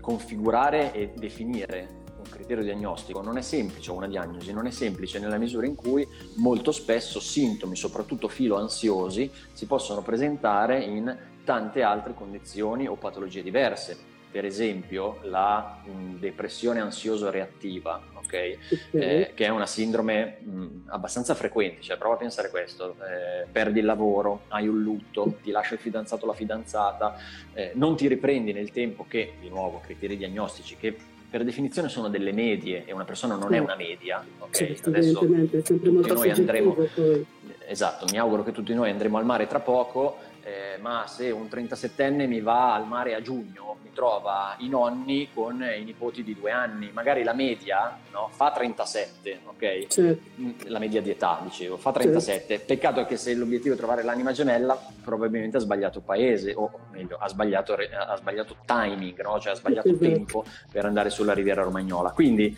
configurare 0.00 0.92
e 0.92 1.12
definire 1.16 2.02
criterio 2.28 2.62
diagnostico 2.62 3.22
non 3.22 3.38
è 3.38 3.42
semplice, 3.42 3.90
una 3.90 4.08
diagnosi 4.08 4.52
non 4.52 4.66
è 4.66 4.70
semplice 4.70 5.18
nella 5.18 5.38
misura 5.38 5.66
in 5.66 5.74
cui 5.74 6.06
molto 6.36 6.72
spesso 6.72 7.20
sintomi, 7.20 7.76
soprattutto 7.76 8.28
filo 8.28 8.56
ansiosi, 8.56 9.30
si 9.52 9.66
possono 9.66 10.02
presentare 10.02 10.82
in 10.82 11.16
tante 11.44 11.82
altre 11.82 12.14
condizioni 12.14 12.86
o 12.86 12.96
patologie 12.96 13.42
diverse. 13.42 14.12
Per 14.34 14.44
esempio 14.44 15.18
la 15.22 15.80
mh, 15.84 16.18
depressione 16.18 16.80
ansioso-reattiva, 16.80 18.02
okay? 18.14 18.58
eh, 18.90 19.30
che 19.32 19.44
è 19.44 19.48
una 19.48 19.66
sindrome 19.66 20.38
mh, 20.40 20.66
abbastanza 20.86 21.36
frequente, 21.36 21.82
cioè 21.82 21.96
prova 21.96 22.16
a 22.16 22.18
pensare 22.18 22.50
questo, 22.50 22.96
eh, 22.96 23.46
perdi 23.52 23.78
il 23.78 23.84
lavoro, 23.84 24.46
hai 24.48 24.66
un 24.66 24.82
lutto, 24.82 25.36
ti 25.40 25.52
lascia 25.52 25.74
il 25.74 25.80
fidanzato 25.80 26.24
o 26.24 26.26
la 26.26 26.34
fidanzata, 26.34 27.16
eh, 27.52 27.70
non 27.74 27.94
ti 27.94 28.08
riprendi 28.08 28.52
nel 28.52 28.72
tempo 28.72 29.06
che, 29.06 29.34
di 29.38 29.48
nuovo, 29.48 29.78
criteri 29.78 30.16
diagnostici 30.16 30.76
che 30.76 30.96
per 31.34 31.42
definizione 31.42 31.88
sono 31.88 32.08
delle 32.08 32.30
medie 32.30 32.84
e 32.86 32.92
una 32.92 33.02
persona 33.02 33.34
non 33.34 33.48
sì. 33.48 33.56
è 33.56 33.58
una 33.58 33.74
media. 33.74 34.24
Okay? 34.38 34.68
Certo, 34.68 34.90
Adesso 34.90 35.28
è 35.50 35.60
sempre 35.64 35.90
molto 35.90 36.14
noi 36.14 36.30
andremo, 36.30 36.74
poi. 36.74 37.26
Esatto, 37.66 38.06
mi 38.12 38.18
auguro 38.18 38.44
che 38.44 38.52
tutti 38.52 38.72
noi 38.72 38.90
andremo 38.90 39.18
al 39.18 39.24
mare 39.24 39.48
tra 39.48 39.58
poco 39.58 40.16
eh, 40.44 40.76
ma 40.78 41.06
se 41.06 41.30
un 41.30 41.46
37enne 41.50 42.26
mi 42.26 42.40
va 42.40 42.74
al 42.74 42.86
mare 42.86 43.14
a 43.14 43.22
giugno, 43.22 43.76
mi 43.82 43.90
trova 43.94 44.54
i 44.58 44.68
nonni 44.68 45.28
con 45.32 45.62
i 45.62 45.82
nipoti 45.84 46.22
di 46.22 46.34
due 46.34 46.50
anni, 46.50 46.90
magari 46.92 47.22
la 47.22 47.32
media 47.32 47.98
no, 48.12 48.28
fa 48.30 48.52
37, 48.52 49.40
ok? 49.46 49.86
Certo. 49.86 50.22
Mm, 50.38 50.50
la 50.66 50.78
media 50.78 51.00
di 51.00 51.08
età, 51.08 51.40
dicevo, 51.42 51.78
fa 51.78 51.92
37. 51.92 52.46
Certo. 52.46 52.64
Peccato 52.66 53.00
è 53.00 53.06
che 53.06 53.16
se 53.16 53.32
l'obiettivo 53.34 53.74
è 53.74 53.78
trovare 53.78 54.02
l'anima 54.02 54.32
gemella, 54.32 54.78
probabilmente 55.02 55.56
ha 55.56 55.60
sbagliato 55.60 56.02
paese, 56.02 56.52
o 56.54 56.70
meglio, 56.90 57.16
ha 57.16 57.28
sbagliato, 57.28 57.72
ha 57.74 58.16
sbagliato 58.16 58.56
timing, 58.66 59.22
no? 59.22 59.40
cioè 59.40 59.52
ha 59.52 59.56
sbagliato 59.56 59.88
esatto. 59.88 60.04
tempo 60.04 60.44
per 60.70 60.84
andare 60.84 61.08
sulla 61.08 61.32
riviera 61.32 61.62
romagnola. 61.62 62.10
Quindi 62.10 62.54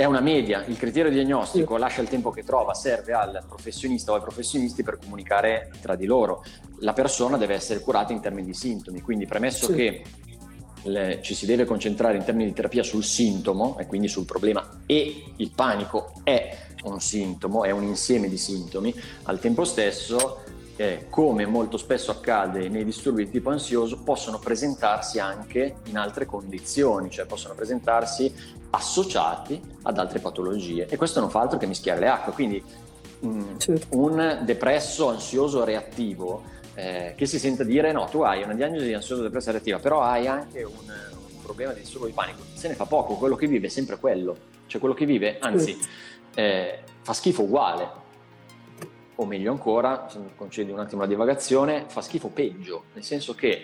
è 0.00 0.06
una 0.06 0.20
media, 0.20 0.64
il 0.64 0.78
criterio 0.78 1.10
diagnostico 1.10 1.76
lascia 1.76 2.00
il 2.00 2.08
tempo 2.08 2.30
che 2.30 2.42
trova, 2.42 2.72
serve 2.72 3.12
al 3.12 3.44
professionista 3.46 4.12
o 4.12 4.14
ai 4.14 4.22
professionisti 4.22 4.82
per 4.82 4.96
comunicare 4.96 5.70
tra 5.82 5.94
di 5.94 6.06
loro. 6.06 6.42
La 6.78 6.94
persona 6.94 7.36
deve 7.36 7.52
essere 7.52 7.80
curata 7.80 8.10
in 8.14 8.20
termini 8.20 8.46
di 8.46 8.54
sintomi, 8.54 9.02
quindi 9.02 9.26
premesso 9.26 9.66
sì. 9.66 9.74
che 9.74 10.02
le, 10.84 11.18
ci 11.20 11.34
si 11.34 11.44
deve 11.44 11.66
concentrare 11.66 12.16
in 12.16 12.24
termini 12.24 12.48
di 12.48 12.54
terapia 12.54 12.82
sul 12.82 13.04
sintomo 13.04 13.76
e 13.78 13.84
quindi 13.84 14.08
sul 14.08 14.24
problema 14.24 14.80
e 14.86 15.32
il 15.36 15.50
panico 15.54 16.14
è 16.24 16.56
un 16.84 16.98
sintomo, 16.98 17.64
è 17.64 17.70
un 17.70 17.82
insieme 17.82 18.30
di 18.30 18.38
sintomi, 18.38 18.94
al 19.24 19.38
tempo 19.38 19.64
stesso 19.64 20.44
eh, 20.80 21.08
come 21.10 21.44
molto 21.44 21.76
spesso 21.76 22.10
accade 22.10 22.70
nei 22.70 22.86
disturbi 22.86 23.26
di 23.26 23.30
tipo 23.30 23.50
ansioso, 23.50 23.98
possono 23.98 24.38
presentarsi 24.38 25.18
anche 25.18 25.74
in 25.84 25.98
altre 25.98 26.24
condizioni, 26.24 27.10
cioè 27.10 27.26
possono 27.26 27.52
presentarsi 27.52 28.32
associati 28.70 29.60
ad 29.82 29.98
altre 29.98 30.20
patologie. 30.20 30.86
E 30.88 30.96
questo 30.96 31.20
non 31.20 31.28
fa 31.28 31.40
altro 31.40 31.58
che 31.58 31.66
mischiare 31.66 32.00
le 32.00 32.08
acque, 32.08 32.32
quindi 32.32 32.64
mh, 33.18 33.28
mm, 33.28 33.58
certo. 33.58 33.86
un 33.90 34.38
depresso 34.42 35.10
ansioso 35.10 35.64
reattivo 35.64 36.44
eh, 36.72 37.12
che 37.14 37.26
si 37.26 37.38
senta 37.38 37.62
dire 37.62 37.92
no, 37.92 38.06
tu 38.06 38.22
hai 38.22 38.42
una 38.42 38.54
diagnosi 38.54 38.86
di 38.86 38.94
ansioso 38.94 39.20
depresso 39.20 39.50
reattiva, 39.50 39.78
però 39.80 40.00
hai 40.00 40.26
anche 40.28 40.62
un, 40.62 40.72
un, 40.72 41.42
problema 41.42 41.72
di 41.74 41.80
disturbo 41.80 42.06
di 42.06 42.12
panico, 42.12 42.40
se 42.54 42.68
ne 42.68 42.74
fa 42.74 42.86
poco, 42.86 43.16
quello 43.16 43.36
che 43.36 43.46
vive 43.46 43.66
è 43.66 43.70
sempre 43.70 43.98
quello, 43.98 44.34
cioè 44.66 44.80
quello 44.80 44.94
che 44.94 45.04
vive, 45.04 45.36
anzi, 45.40 45.76
certo. 45.78 46.40
eh, 46.40 46.78
fa 47.02 47.12
schifo 47.12 47.42
uguale, 47.42 48.08
o 49.20 49.26
meglio 49.26 49.52
ancora, 49.52 50.06
se 50.08 50.18
mi 50.18 50.30
concedi 50.34 50.70
un 50.70 50.78
attimo 50.78 51.02
la 51.02 51.06
divagazione, 51.06 51.84
fa 51.86 52.00
schifo 52.00 52.28
peggio, 52.28 52.84
nel 52.94 53.04
senso 53.04 53.34
che 53.34 53.62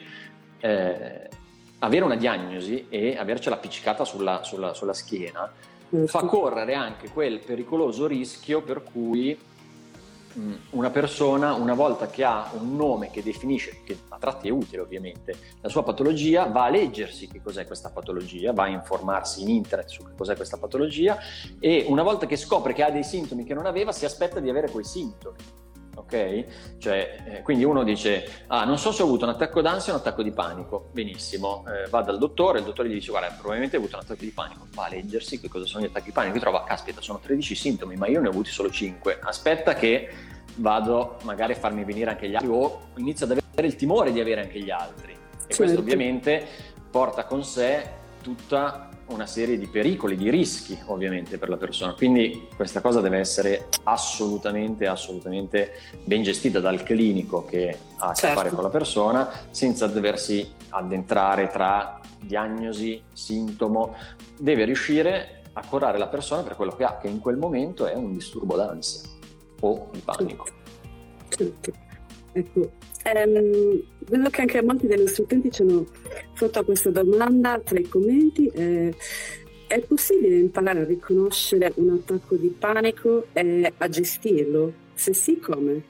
eh, 0.58 1.28
avere 1.78 2.04
una 2.04 2.16
diagnosi 2.16 2.86
e 2.88 3.16
avercela 3.16 3.56
appiccicata 3.56 4.04
sulla, 4.04 4.42
sulla, 4.42 4.74
sulla 4.74 4.92
schiena 4.92 5.52
fa 6.06 6.24
correre 6.24 6.74
anche 6.74 7.08
quel 7.08 7.38
pericoloso 7.38 8.06
rischio 8.06 8.60
per 8.60 8.82
cui 8.82 9.38
Mm, 9.38 9.55
una 10.70 10.90
persona, 10.90 11.54
una 11.54 11.74
volta 11.74 12.06
che 12.08 12.24
ha 12.24 12.50
un 12.58 12.76
nome 12.76 13.10
che 13.10 13.22
definisce, 13.22 13.80
che 13.84 13.98
a 14.08 14.18
tratti 14.18 14.48
è 14.48 14.50
utile 14.50 14.82
ovviamente, 14.82 15.34
la 15.60 15.68
sua 15.68 15.82
patologia, 15.82 16.46
va 16.46 16.64
a 16.64 16.68
leggersi 16.68 17.28
che 17.28 17.40
cos'è 17.42 17.66
questa 17.66 17.90
patologia, 17.90 18.52
va 18.52 18.64
a 18.64 18.68
informarsi 18.68 19.42
in 19.42 19.48
internet 19.48 19.88
su 19.88 20.04
che 20.04 20.14
cos'è 20.16 20.36
questa 20.36 20.58
patologia 20.58 21.18
e 21.58 21.86
una 21.88 22.02
volta 22.02 22.26
che 22.26 22.36
scopre 22.36 22.72
che 22.72 22.82
ha 22.82 22.90
dei 22.90 23.04
sintomi 23.04 23.44
che 23.44 23.54
non 23.54 23.66
aveva, 23.66 23.92
si 23.92 24.04
aspetta 24.04 24.40
di 24.40 24.50
avere 24.50 24.70
quei 24.70 24.84
sintomi. 24.84 25.36
Ok? 26.06 26.44
Cioè, 26.78 27.16
eh, 27.26 27.42
quindi 27.42 27.64
uno 27.64 27.82
dice: 27.82 28.44
Ah, 28.46 28.64
non 28.64 28.78
so 28.78 28.92
se 28.92 29.02
ho 29.02 29.06
avuto 29.06 29.24
un 29.24 29.32
attacco 29.32 29.60
d'ansia 29.60 29.92
o 29.92 29.96
un 29.96 30.02
attacco 30.02 30.22
di 30.22 30.30
panico. 30.30 30.90
Benissimo, 30.92 31.64
eh, 31.66 31.88
va 31.88 32.02
dal 32.02 32.16
dottore, 32.16 32.60
il 32.60 32.64
dottore 32.64 32.88
gli 32.88 32.94
dice: 32.94 33.10
Guarda, 33.10 33.34
probabilmente 33.34 33.76
hai 33.76 33.82
avuto 33.82 33.96
un 33.98 34.04
attacco 34.04 34.24
di 34.24 34.30
panico. 34.30 34.68
Va 34.72 34.84
a 34.84 34.88
leggersi 34.88 35.40
che 35.40 35.48
cosa 35.48 35.66
sono 35.66 35.84
gli 35.84 35.88
attacchi 35.88 36.06
di 36.06 36.12
panico. 36.12 36.36
E 36.36 36.40
trova: 36.40 36.62
Caspita, 36.62 37.00
sono 37.00 37.18
13 37.18 37.54
sintomi, 37.56 37.96
ma 37.96 38.06
io 38.06 38.20
ne 38.20 38.28
ho 38.28 38.30
avuti 38.30 38.50
solo 38.50 38.70
5. 38.70 39.18
Aspetta 39.20 39.74
che 39.74 40.08
vado 40.56 41.16
magari 41.22 41.52
a 41.52 41.56
farmi 41.56 41.84
venire 41.84 42.10
anche 42.10 42.28
gli 42.28 42.34
altri 42.34 42.50
o 42.50 42.80
inizio 42.96 43.26
ad 43.26 43.32
avere 43.32 43.66
il 43.66 43.76
timore 43.76 44.12
di 44.12 44.20
avere 44.20 44.42
anche 44.42 44.60
gli 44.60 44.70
altri. 44.70 45.12
E 45.12 45.16
certo. 45.38 45.56
questo 45.56 45.80
ovviamente 45.80 46.46
porta 46.88 47.24
con 47.24 47.44
sé 47.44 47.84
tutta 48.22 48.90
una 49.08 49.26
serie 49.26 49.58
di 49.58 49.66
pericoli, 49.66 50.16
di 50.16 50.30
rischi 50.30 50.78
ovviamente 50.86 51.38
per 51.38 51.48
la 51.48 51.56
persona. 51.56 51.94
Quindi 51.94 52.48
questa 52.54 52.80
cosa 52.80 53.00
deve 53.00 53.18
essere 53.18 53.68
assolutamente, 53.84 54.86
assolutamente 54.86 55.72
ben 56.04 56.22
gestita 56.22 56.60
dal 56.60 56.82
clinico 56.82 57.44
che 57.44 57.78
ha 57.98 58.06
a 58.06 58.12
che 58.12 58.20
certo. 58.20 58.36
fare 58.36 58.50
con 58.50 58.62
la 58.62 58.70
persona 58.70 59.30
senza 59.50 59.86
doversi 59.86 60.52
addentrare 60.70 61.48
tra 61.48 62.00
diagnosi, 62.20 63.02
sintomo. 63.12 63.94
Deve 64.36 64.64
riuscire 64.64 65.42
a 65.52 65.64
curare 65.66 65.98
la 65.98 66.08
persona 66.08 66.42
per 66.42 66.56
quello 66.56 66.72
che 66.72 66.84
ha, 66.84 66.98
che 66.98 67.08
in 67.08 67.20
quel 67.20 67.36
momento 67.36 67.86
è 67.86 67.94
un 67.94 68.12
disturbo 68.12 68.56
d'ansia 68.56 69.08
o 69.60 69.88
di 69.92 70.00
panico. 70.00 70.46
Certo. 71.28 71.85
Ecco, 72.36 72.70
ehm, 73.02 73.82
vedo 74.10 74.28
che 74.28 74.40
anche 74.42 74.62
molti 74.62 74.86
degli 74.86 75.00
nostri 75.00 75.22
utenti 75.22 75.50
ci 75.50 75.62
hanno 75.62 75.86
fatto 76.34 76.64
questa 76.64 76.90
domanda 76.90 77.58
tra 77.60 77.78
i 77.78 77.88
commenti. 77.88 78.46
Eh, 78.48 78.94
è 79.66 79.80
possibile 79.80 80.36
imparare 80.36 80.80
a 80.80 80.84
riconoscere 80.84 81.72
un 81.76 81.98
attacco 81.98 82.36
di 82.36 82.48
panico 82.48 83.28
e 83.32 83.72
a 83.78 83.88
gestirlo? 83.88 84.70
Se 84.92 85.14
sì, 85.14 85.38
come? 85.38 85.82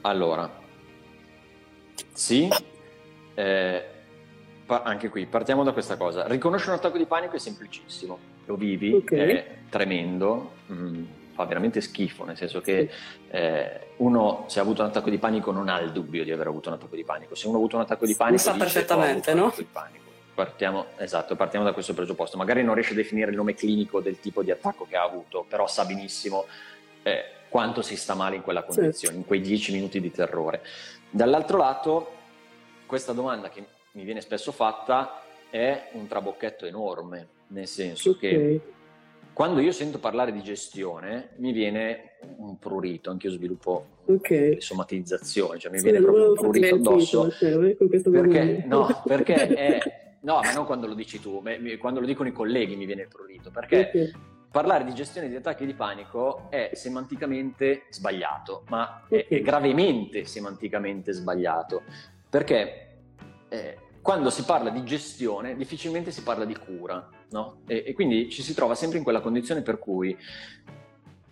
Allora, 0.00 0.60
sì, 2.12 2.48
eh, 3.34 3.84
pa- 4.66 4.82
anche 4.82 5.08
qui 5.08 5.26
partiamo 5.26 5.62
da 5.62 5.72
questa 5.72 5.96
cosa. 5.96 6.26
Riconoscere 6.26 6.72
un 6.72 6.78
attacco 6.78 6.98
di 6.98 7.06
panico 7.06 7.36
è 7.36 7.38
semplicissimo, 7.38 8.18
lo 8.44 8.56
vivi, 8.56 8.92
okay. 8.92 9.28
è 9.28 9.46
tremendo. 9.70 10.50
Mm 10.72 11.04
fa 11.36 11.44
veramente 11.44 11.82
schifo, 11.82 12.24
nel 12.24 12.36
senso 12.36 12.62
che 12.62 12.90
eh, 13.28 13.80
uno 13.98 14.44
se 14.48 14.58
ha 14.58 14.62
avuto 14.62 14.80
un 14.82 14.88
attacco 14.88 15.10
di 15.10 15.18
panico 15.18 15.52
non 15.52 15.68
ha 15.68 15.78
il 15.80 15.92
dubbio 15.92 16.24
di 16.24 16.32
aver 16.32 16.46
avuto 16.46 16.70
un 16.70 16.76
attacco 16.76 16.96
di 16.96 17.04
panico, 17.04 17.34
se 17.34 17.46
uno 17.46 17.56
ha 17.56 17.58
avuto 17.60 17.76
un 17.76 17.82
attacco 17.82 18.06
di 18.06 18.16
panico... 18.16 18.42
Lo 18.42 18.50
sa 18.50 18.58
perfettamente, 18.58 19.34
no? 19.34 19.54
Partiamo, 20.34 20.86
esatto, 20.96 21.36
partiamo 21.36 21.64
da 21.64 21.72
questo 21.72 21.92
presupposto. 21.94 22.36
Magari 22.36 22.62
non 22.62 22.74
riesce 22.74 22.92
a 22.92 22.96
definire 22.96 23.30
il 23.30 23.36
nome 23.36 23.54
clinico 23.54 24.00
del 24.00 24.18
tipo 24.18 24.42
di 24.42 24.50
attacco 24.50 24.86
che 24.88 24.96
ha 24.96 25.02
avuto, 25.02 25.44
però 25.48 25.66
sa 25.66 25.84
benissimo 25.84 26.46
eh, 27.02 27.24
quanto 27.48 27.82
si 27.82 27.96
sta 27.96 28.14
male 28.14 28.36
in 28.36 28.42
quella 28.42 28.62
condizione, 28.62 28.96
certo. 28.96 29.16
in 29.16 29.24
quei 29.24 29.40
dieci 29.40 29.72
minuti 29.72 30.00
di 30.00 30.10
terrore. 30.10 30.62
Dall'altro 31.10 31.58
lato, 31.58 32.12
questa 32.86 33.12
domanda 33.12 33.48
che 33.50 33.64
mi 33.92 34.04
viene 34.04 34.20
spesso 34.20 34.52
fatta 34.52 35.22
è 35.48 35.88
un 35.92 36.06
trabocchetto 36.06 36.66
enorme, 36.66 37.28
nel 37.48 37.66
senso 37.66 38.10
okay. 38.10 38.30
che 38.30 38.60
quando 39.36 39.60
io 39.60 39.70
sento 39.70 39.98
parlare 39.98 40.32
di 40.32 40.42
gestione 40.42 41.32
mi 41.36 41.52
viene 41.52 42.16
un 42.38 42.58
prurito, 42.58 43.10
anche 43.10 43.26
io 43.26 43.34
sviluppo 43.34 43.84
okay. 44.06 44.54
le 44.54 44.60
somatizzazioni, 44.62 45.58
cioè 45.58 45.70
mi 45.70 45.76
sì, 45.76 45.84
viene 45.84 46.00
proprio 46.00 46.30
un 46.30 46.36
prurito 46.36 46.74
addosso. 46.76 47.30
Perché, 47.38 48.64
no, 48.66 49.02
perché 49.04 49.34
è, 49.54 49.78
no, 50.20 50.40
ma 50.42 50.52
non 50.54 50.64
quando 50.64 50.86
lo 50.86 50.94
dici 50.94 51.20
tu, 51.20 51.42
quando 51.78 52.00
lo 52.00 52.06
dicono 52.06 52.30
i 52.30 52.32
colleghi 52.32 52.76
mi 52.76 52.86
viene 52.86 53.02
il 53.02 53.08
prurito, 53.08 53.50
perché 53.50 53.88
okay. 53.88 54.12
parlare 54.50 54.84
di 54.84 54.94
gestione 54.94 55.28
di 55.28 55.36
attacchi 55.36 55.66
di 55.66 55.74
panico 55.74 56.46
è 56.48 56.70
semanticamente 56.72 57.82
sbagliato, 57.90 58.64
ma 58.68 59.02
okay. 59.04 59.26
è, 59.28 59.28
è, 59.28 59.42
gravemente 59.42 60.24
semanticamente 60.24 61.12
sbagliato, 61.12 61.82
perché 62.30 63.00
eh, 63.50 63.76
quando 64.00 64.30
si 64.30 64.44
parla 64.44 64.70
di 64.70 64.82
gestione 64.82 65.56
difficilmente 65.56 66.10
si 66.10 66.22
parla 66.22 66.46
di 66.46 66.56
cura, 66.56 67.06
no? 67.30 67.58
E, 67.66 67.84
e, 67.86 67.94
quindi 67.94 68.30
ci 68.30 68.42
si 68.42 68.54
trova 68.54 68.74
sempre 68.74 68.98
in 68.98 69.04
quella 69.04 69.20
condizione 69.20 69.62
per 69.62 69.78
cui 69.78 70.16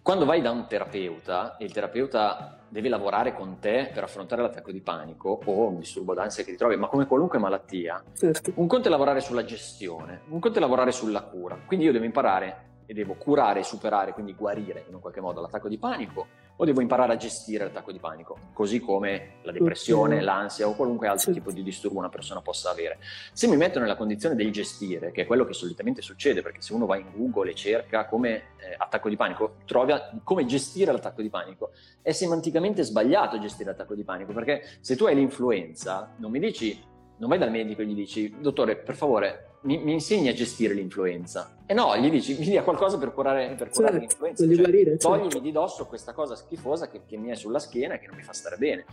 quando 0.03 0.27
vai 0.27 0.43
da 0.43 0.51
un 0.51 0.67
terapeuta 0.69 1.57
e 1.57 1.65
il 1.65 1.73
terapeuta 1.73 2.59
deve 2.69 2.91
lavorare 2.91 3.35
con 3.35 3.59
te 3.59 3.91
per 3.93 4.03
affrontare 4.03 4.43
l'attacco 4.43 4.71
di 4.71 4.83
panico 4.83 5.41
o 5.45 5.69
un 5.69 5.79
disturbo 5.79 6.13
d'ansia 6.13 6.45
che 6.45 6.51
ti 6.51 6.57
trovi, 6.59 6.77
ma 6.77 6.89
come 6.89 7.07
qualunque 7.07 7.39
malattia, 7.39 8.03
certo. 8.15 8.53
un 8.57 8.67
conto 8.67 8.89
è 8.89 8.91
lavorare 8.91 9.21
sulla 9.21 9.45
gestione, 9.45 10.23
un 10.29 10.41
conto 10.41 10.59
è 10.59 10.61
lavorare 10.61 10.93
sulla 10.93 11.23
cura. 11.23 11.59
Quindi 11.65 11.87
io 11.87 11.93
devo 11.93 12.05
imparare 12.05 12.73
e 12.85 12.93
devo 12.93 13.15
curare 13.15 13.63
superare, 13.63 14.13
quindi 14.13 14.35
guarire 14.35 14.85
in 14.89 14.95
un 14.95 15.01
qualche 15.01 15.23
modo 15.23 15.41
l'attacco 15.41 15.69
di 15.69 15.79
panico, 15.79 16.27
o 16.57 16.65
devo 16.65 16.81
imparare 16.81 17.13
a 17.13 17.17
gestire 17.17 17.65
l'attacco 17.65 17.93
di 17.93 17.99
panico, 17.99 18.37
così 18.53 18.81
come 18.81 19.37
la 19.43 19.53
depressione, 19.53 20.15
okay. 20.15 20.25
l'ansia 20.25 20.69
o 20.69 20.75
qualunque 20.75 21.09
altro 21.09 21.33
sì. 21.33 21.39
tipo 21.39 21.51
di 21.51 21.63
disturbo 21.63 21.99
una 21.99 22.09
persona 22.09 22.41
possa 22.41 22.71
avere. 22.71 22.99
Se 23.33 23.47
mi 23.49 23.57
metto 23.57 23.81
nella 23.81 23.97
condizione 23.97 24.35
del 24.35 24.53
gestire, 24.53 25.11
che 25.11 25.23
è 25.23 25.27
quello 25.27 25.45
che 25.45 25.53
solitamente 25.53 26.01
succede, 26.03 26.43
perché 26.43 26.61
se 26.61 26.73
uno 26.73 26.87
va 26.87 26.97
in 26.97 27.11
Google 27.15 27.51
e 27.51 27.55
cerca 27.55 28.07
come 28.07 28.35
eh, 28.35 28.75
attacco 28.77 29.09
di 29.09 29.17
panico, 29.17 29.57
trova 29.65 30.11
come 30.23 30.47
gestire 30.47 30.93
l'attacco 30.93 31.23
di 31.23 31.31
panico, 31.31 31.73
è 32.03 32.13
semanticamente 32.13 32.83
sbagliato 32.83 33.39
gestire 33.39 33.71
l'attacco 33.71 33.95
di 33.95 34.05
panico, 34.05 34.33
perché 34.33 34.63
se 34.81 34.95
tu 34.95 35.05
hai 35.07 35.15
l'influenza, 35.15 36.15
non 36.19 36.31
mi 36.31 36.39
dici 36.39 36.93
non 37.17 37.29
vai 37.29 37.39
dal 37.39 37.51
medico 37.51 37.83
e 37.83 37.87
gli 37.87 37.95
dici, 37.95 38.35
dottore, 38.41 38.77
per 38.77 38.97
favore, 38.97 39.54
mi, 39.65 39.79
mi 39.79 39.93
insegni 39.93 40.29
a 40.29 40.33
gestire 40.33 40.75
l'influenza. 40.75 41.57
E 41.67 41.75
no, 41.75 41.97
gli 41.97 42.11
dici, 42.11 42.37
mi 42.39 42.45
dia 42.45 42.63
qualcosa 42.63 42.99
per 42.99 43.13
curare, 43.13 43.55
per 43.57 43.71
curare 43.71 43.99
certo, 43.99 43.99
l'influenza. 43.99 44.45
Cioè, 44.47 44.57
guarire, 44.57 44.97
toglimi 44.97 45.31
certo. 45.31 45.39
di 45.41 45.53
dosso 45.53 45.87
questa 45.87 46.13
cosa 46.13 46.37
schifosa 46.37 46.89
che, 46.89 47.03
che 47.07 47.17
mi 47.17 47.31
è 47.31 47.35
sulla 47.35 47.59
schiena 47.59 47.95
e 47.95 47.99
che 47.99 48.07
non 48.07 48.17
mi 48.17 48.23
fa 48.23 48.33
stare 48.33 48.57
bene. 48.57 48.85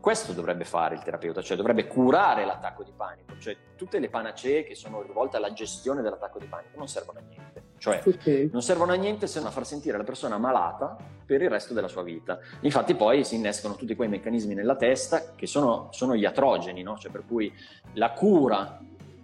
Questo 0.00 0.32
dovrebbe 0.32 0.64
fare 0.64 0.96
il 0.96 1.02
terapeuta, 1.02 1.42
cioè 1.42 1.56
dovrebbe 1.56 1.86
curare 1.86 2.44
l'attacco 2.44 2.82
di 2.82 2.90
panico, 2.96 3.38
cioè 3.38 3.56
tutte 3.76 4.00
le 4.00 4.08
panacee 4.08 4.64
che 4.64 4.74
sono 4.74 5.00
rivolte 5.00 5.36
alla 5.36 5.52
gestione 5.52 6.02
dell'attacco 6.02 6.40
di 6.40 6.46
panico 6.46 6.76
non 6.76 6.88
servono 6.88 7.20
a 7.20 7.22
niente, 7.22 7.62
cioè 7.78 8.02
okay. 8.04 8.50
non 8.50 8.62
servono 8.62 8.90
a 8.90 8.96
niente 8.96 9.28
se 9.28 9.38
non 9.38 9.46
a 9.46 9.52
far 9.52 9.64
sentire 9.64 9.96
la 9.96 10.02
persona 10.02 10.38
malata 10.38 10.96
per 11.24 11.40
il 11.40 11.48
resto 11.48 11.72
della 11.72 11.86
sua 11.86 12.02
vita. 12.02 12.40
Infatti 12.62 12.96
poi 12.96 13.22
si 13.22 13.36
innescono 13.36 13.76
tutti 13.76 13.94
quei 13.94 14.08
meccanismi 14.08 14.54
nella 14.54 14.74
testa 14.74 15.34
che 15.36 15.46
sono, 15.46 15.86
sono 15.92 16.16
gli 16.16 16.24
atrogeni, 16.24 16.82
no? 16.82 16.98
cioè 16.98 17.12
per 17.12 17.22
cui 17.24 17.52
la 17.92 18.10
cura 18.10 18.80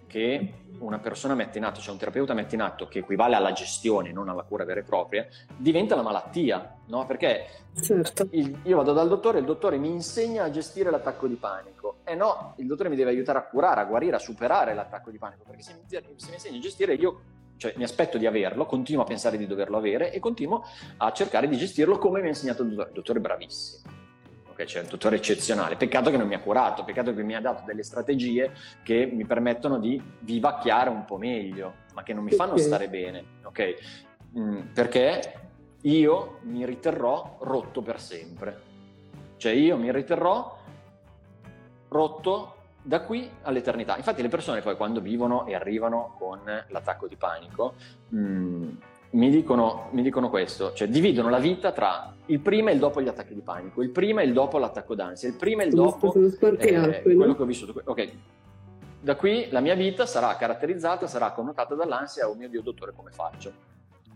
che 0.07 0.53
una 0.79 0.99
persona 0.99 1.35
mette 1.35 1.57
in 1.57 1.63
atto, 1.63 1.79
cioè 1.79 1.93
un 1.93 1.99
terapeuta 1.99 2.33
mette 2.33 2.55
in 2.55 2.61
atto, 2.61 2.87
che 2.87 2.99
equivale 2.99 3.35
alla 3.35 3.51
gestione, 3.51 4.11
non 4.11 4.29
alla 4.29 4.43
cura 4.43 4.65
vera 4.65 4.79
e 4.79 4.83
propria, 4.83 5.27
diventa 5.55 5.95
la 5.95 6.01
malattia, 6.01 6.77
no? 6.87 7.05
Perché 7.05 7.45
certo. 7.81 8.27
il, 8.31 8.59
io 8.63 8.77
vado 8.77 8.93
dal 8.93 9.07
dottore 9.07 9.39
il 9.39 9.45
dottore 9.45 9.77
mi 9.77 9.89
insegna 9.89 10.43
a 10.43 10.49
gestire 10.49 10.89
l'attacco 10.89 11.27
di 11.27 11.35
panico. 11.35 11.97
E 12.03 12.15
no, 12.15 12.53
il 12.57 12.67
dottore 12.67 12.89
mi 12.89 12.95
deve 12.95 13.11
aiutare 13.11 13.37
a 13.37 13.43
curare, 13.43 13.81
a 13.81 13.85
guarire, 13.85 14.15
a 14.15 14.19
superare 14.19 14.73
l'attacco 14.73 15.11
di 15.11 15.17
panico, 15.17 15.43
perché 15.45 15.61
se 15.61 15.73
mi, 15.73 15.89
se 15.89 16.27
mi 16.27 16.33
insegna 16.33 16.57
a 16.57 16.61
gestire 16.61 16.93
io 16.93 17.21
cioè 17.57 17.73
mi 17.75 17.83
aspetto 17.83 18.17
di 18.17 18.25
averlo, 18.25 18.65
continuo 18.65 19.03
a 19.03 19.05
pensare 19.05 19.37
di 19.37 19.45
doverlo 19.45 19.77
avere 19.77 20.13
e 20.13 20.19
continuo 20.19 20.63
a 20.97 21.11
cercare 21.11 21.47
di 21.47 21.57
gestirlo 21.57 21.97
come 21.97 22.21
mi 22.21 22.27
ha 22.27 22.29
insegnato 22.29 22.63
il 22.63 22.69
dottore. 22.69 22.87
Il 22.89 22.95
dottore 22.95 23.19
bravissimo 23.19 23.98
che 24.59 24.65
c'è 24.65 24.81
un 24.81 24.87
dottore 24.89 25.15
eccezionale. 25.15 25.77
Peccato 25.77 26.09
che 26.09 26.17
non 26.17 26.27
mi 26.27 26.35
ha 26.35 26.41
curato, 26.41 26.83
peccato 26.83 27.13
che 27.13 27.23
mi 27.23 27.33
ha 27.33 27.39
dato 27.39 27.63
delle 27.65 27.81
strategie 27.81 28.51
che 28.83 29.05
mi 29.05 29.25
permettono 29.25 29.79
di 29.79 30.01
vivacchiare 30.19 30.89
un 30.89 31.05
po' 31.05 31.17
meglio, 31.17 31.75
ma 31.93 32.03
che 32.03 32.13
non 32.13 32.25
mi 32.25 32.31
fanno 32.31 32.57
stare 32.57 32.89
bene, 32.89 33.23
ok? 33.43 33.75
Mm, 34.37 34.59
perché 34.73 35.33
io 35.83 36.39
mi 36.41 36.65
riterrò 36.65 37.37
rotto 37.39 37.81
per 37.81 38.01
sempre. 38.01 38.67
Cioè 39.37 39.53
io 39.53 39.77
mi 39.77 39.93
riterrò 39.93 40.57
rotto 41.87 42.55
da 42.81 43.01
qui 43.03 43.31
all'eternità. 43.43 43.95
Infatti 43.95 44.21
le 44.21 44.27
persone 44.27 44.59
poi 44.59 44.75
quando 44.75 44.99
vivono 44.99 45.45
e 45.45 45.55
arrivano 45.55 46.15
con 46.19 46.41
l'attacco 46.43 47.07
di 47.07 47.15
panico, 47.15 47.75
mh, 48.09 48.19
mm, 48.19 48.69
mi 49.11 49.29
dicono, 49.29 49.89
mi 49.91 50.03
dicono, 50.03 50.29
questo, 50.29 50.73
cioè 50.73 50.87
dividono 50.87 51.29
la 51.29 51.39
vita 51.39 51.71
tra 51.71 52.13
il 52.27 52.39
prima 52.39 52.69
e 52.69 52.73
il 52.73 52.79
dopo 52.79 53.01
gli 53.01 53.07
attacchi 53.07 53.33
di 53.33 53.41
panico, 53.41 53.81
il 53.81 53.89
prima 53.89 54.21
e 54.21 54.25
il 54.25 54.33
dopo 54.33 54.57
l'attacco 54.59 54.93
d'ansia, 54.93 55.29
il 55.29 55.35
prima 55.35 55.63
e 55.63 55.67
il 55.67 55.73
dopo 55.73 56.13
eh, 56.13 57.01
quello 57.01 57.35
che 57.35 57.41
ho 57.41 57.45
vissuto. 57.45 57.81
Ok, 57.85 58.11
da 59.01 59.15
qui 59.15 59.47
la 59.49 59.61
mia 59.61 59.75
vita 59.75 60.05
sarà 60.05 60.35
caratterizzata, 60.35 61.07
sarà 61.07 61.31
connotata 61.31 61.73
dall'ansia, 61.73 62.29
oh 62.29 62.35
mio 62.35 62.49
Dio 62.49 62.61
dottore 62.61 62.93
come 62.95 63.11
faccio? 63.11 63.51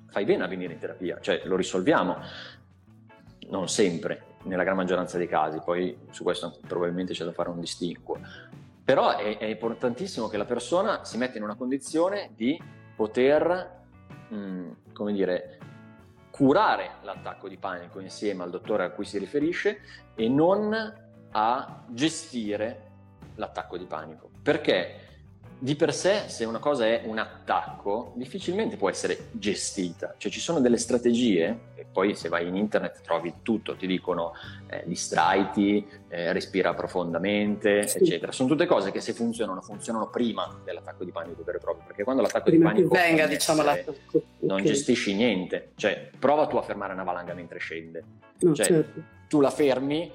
Fai 0.09 0.25
bene 0.25 0.43
a 0.43 0.47
venire 0.47 0.73
in 0.73 0.79
terapia, 0.79 1.17
cioè 1.21 1.41
lo 1.45 1.55
risolviamo, 1.55 2.17
non 3.49 3.67
sempre, 3.67 4.25
nella 4.43 4.63
gran 4.63 4.75
maggioranza 4.75 5.17
dei 5.17 5.27
casi, 5.27 5.59
poi 5.63 5.97
su 6.11 6.21
questo 6.21 6.59
probabilmente 6.67 7.13
c'è 7.13 7.23
da 7.23 7.31
fare 7.31 7.49
un 7.49 7.59
distinguo, 7.59 8.19
però 8.83 9.17
è, 9.17 9.37
è 9.37 9.45
importantissimo 9.45 10.27
che 10.27 10.37
la 10.37 10.45
persona 10.45 11.03
si 11.03 11.17
metta 11.17 11.37
in 11.37 11.43
una 11.43 11.55
condizione 11.55 12.29
di 12.35 12.61
poter 12.95 13.81
mh, 14.27 14.69
come 14.93 15.11
dire, 15.11 15.59
curare 16.31 16.95
l'attacco 17.01 17.47
di 17.47 17.57
panico 17.57 17.99
insieme 17.99 18.43
al 18.43 18.49
dottore 18.49 18.85
a 18.85 18.89
cui 18.91 19.05
si 19.05 19.17
riferisce 19.17 19.81
e 20.15 20.27
non 20.29 21.01
a 21.31 21.83
gestire 21.89 22.91
l'attacco 23.35 23.77
di 23.77 23.85
panico. 23.85 24.29
Perché 24.41 25.02
di 25.63 25.77
per 25.77 25.93
sé, 25.93 26.23
se 26.27 26.43
una 26.43 26.59
cosa 26.59 26.85
è 26.85 27.03
un 27.05 27.19
attacco, 27.19 28.11
difficilmente 28.17 28.75
può 28.75 28.89
essere 28.89 29.29
gestita. 29.31 30.13
Cioè 30.17 30.29
ci 30.29 30.41
sono 30.41 30.59
delle 30.59 30.75
strategie, 30.75 31.57
e 31.75 31.85
poi 31.89 32.15
se 32.15 32.27
vai 32.27 32.49
in 32.49 32.57
internet 32.57 32.99
trovi 33.01 33.35
tutto, 33.43 33.77
ti 33.77 33.87
dicono 33.87 34.33
eh, 34.67 34.83
distraiti, 34.85 35.87
eh, 36.09 36.33
respira 36.33 36.73
profondamente, 36.73 37.87
sì. 37.87 37.99
eccetera. 37.99 38.33
Sono 38.33 38.49
tutte 38.49 38.65
cose 38.65 38.91
che 38.91 38.99
se 38.99 39.13
funzionano, 39.13 39.61
funzionano 39.61 40.09
prima 40.09 40.53
dell'attacco 40.65 41.05
di 41.05 41.11
panico 41.11 41.43
vero 41.45 41.59
e 41.59 41.61
proprio, 41.61 41.85
perché 41.87 42.03
quando 42.03 42.23
l'attacco 42.23 42.49
prima 42.49 42.73
di 42.73 42.81
panico 42.81 42.95
venga, 42.95 43.25
diciamo, 43.25 43.61
essere, 43.61 43.97
non 44.39 44.59
okay. 44.59 44.65
gestisci 44.65 45.15
niente. 45.15 45.71
Cioè, 45.75 46.09
prova 46.19 46.45
tu 46.45 46.57
a 46.57 46.61
fermare 46.61 46.91
una 46.91 47.03
valanga 47.03 47.33
mentre 47.33 47.59
scende. 47.59 48.03
No, 48.39 48.53
cioè, 48.53 48.65
certo. 48.65 49.01
tu 49.29 49.39
la 49.39 49.49
fermi, 49.49 50.11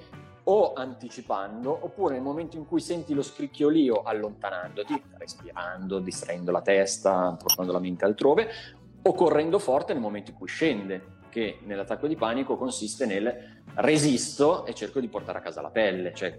o 0.51 0.73
anticipando 0.73 1.77
oppure 1.85 2.15
nel 2.15 2.23
momento 2.23 2.57
in 2.57 2.67
cui 2.67 2.81
senti 2.81 3.13
lo 3.13 3.23
scricchiolio 3.23 4.03
allontanandoti, 4.03 5.03
respirando, 5.19 5.99
distraendo 5.99 6.51
la 6.51 6.63
testa, 6.63 7.37
portando 7.41 7.73
la 7.73 7.79
mente 7.79 8.07
altrove, 8.07 8.49
o 9.03 9.13
correndo 9.13 9.59
forte 9.59 9.93
nel 9.93 10.03
momento 10.03 10.31
in 10.31 10.37
cui 10.37 10.49
scende, 10.49 11.17
che 11.29 11.59
nell'attacco 11.65 12.07
di 12.07 12.17
panico 12.17 12.57
consiste 12.57 13.05
nel 13.05 13.63
resisto 13.75 14.65
e 14.65 14.75
cerco 14.75 15.01
di 15.01 15.09
portare 15.09 15.39
a 15.39 15.43
casa 15.43 15.61
la 15.61 15.71
pelle, 15.71 16.15
cioè 16.15 16.39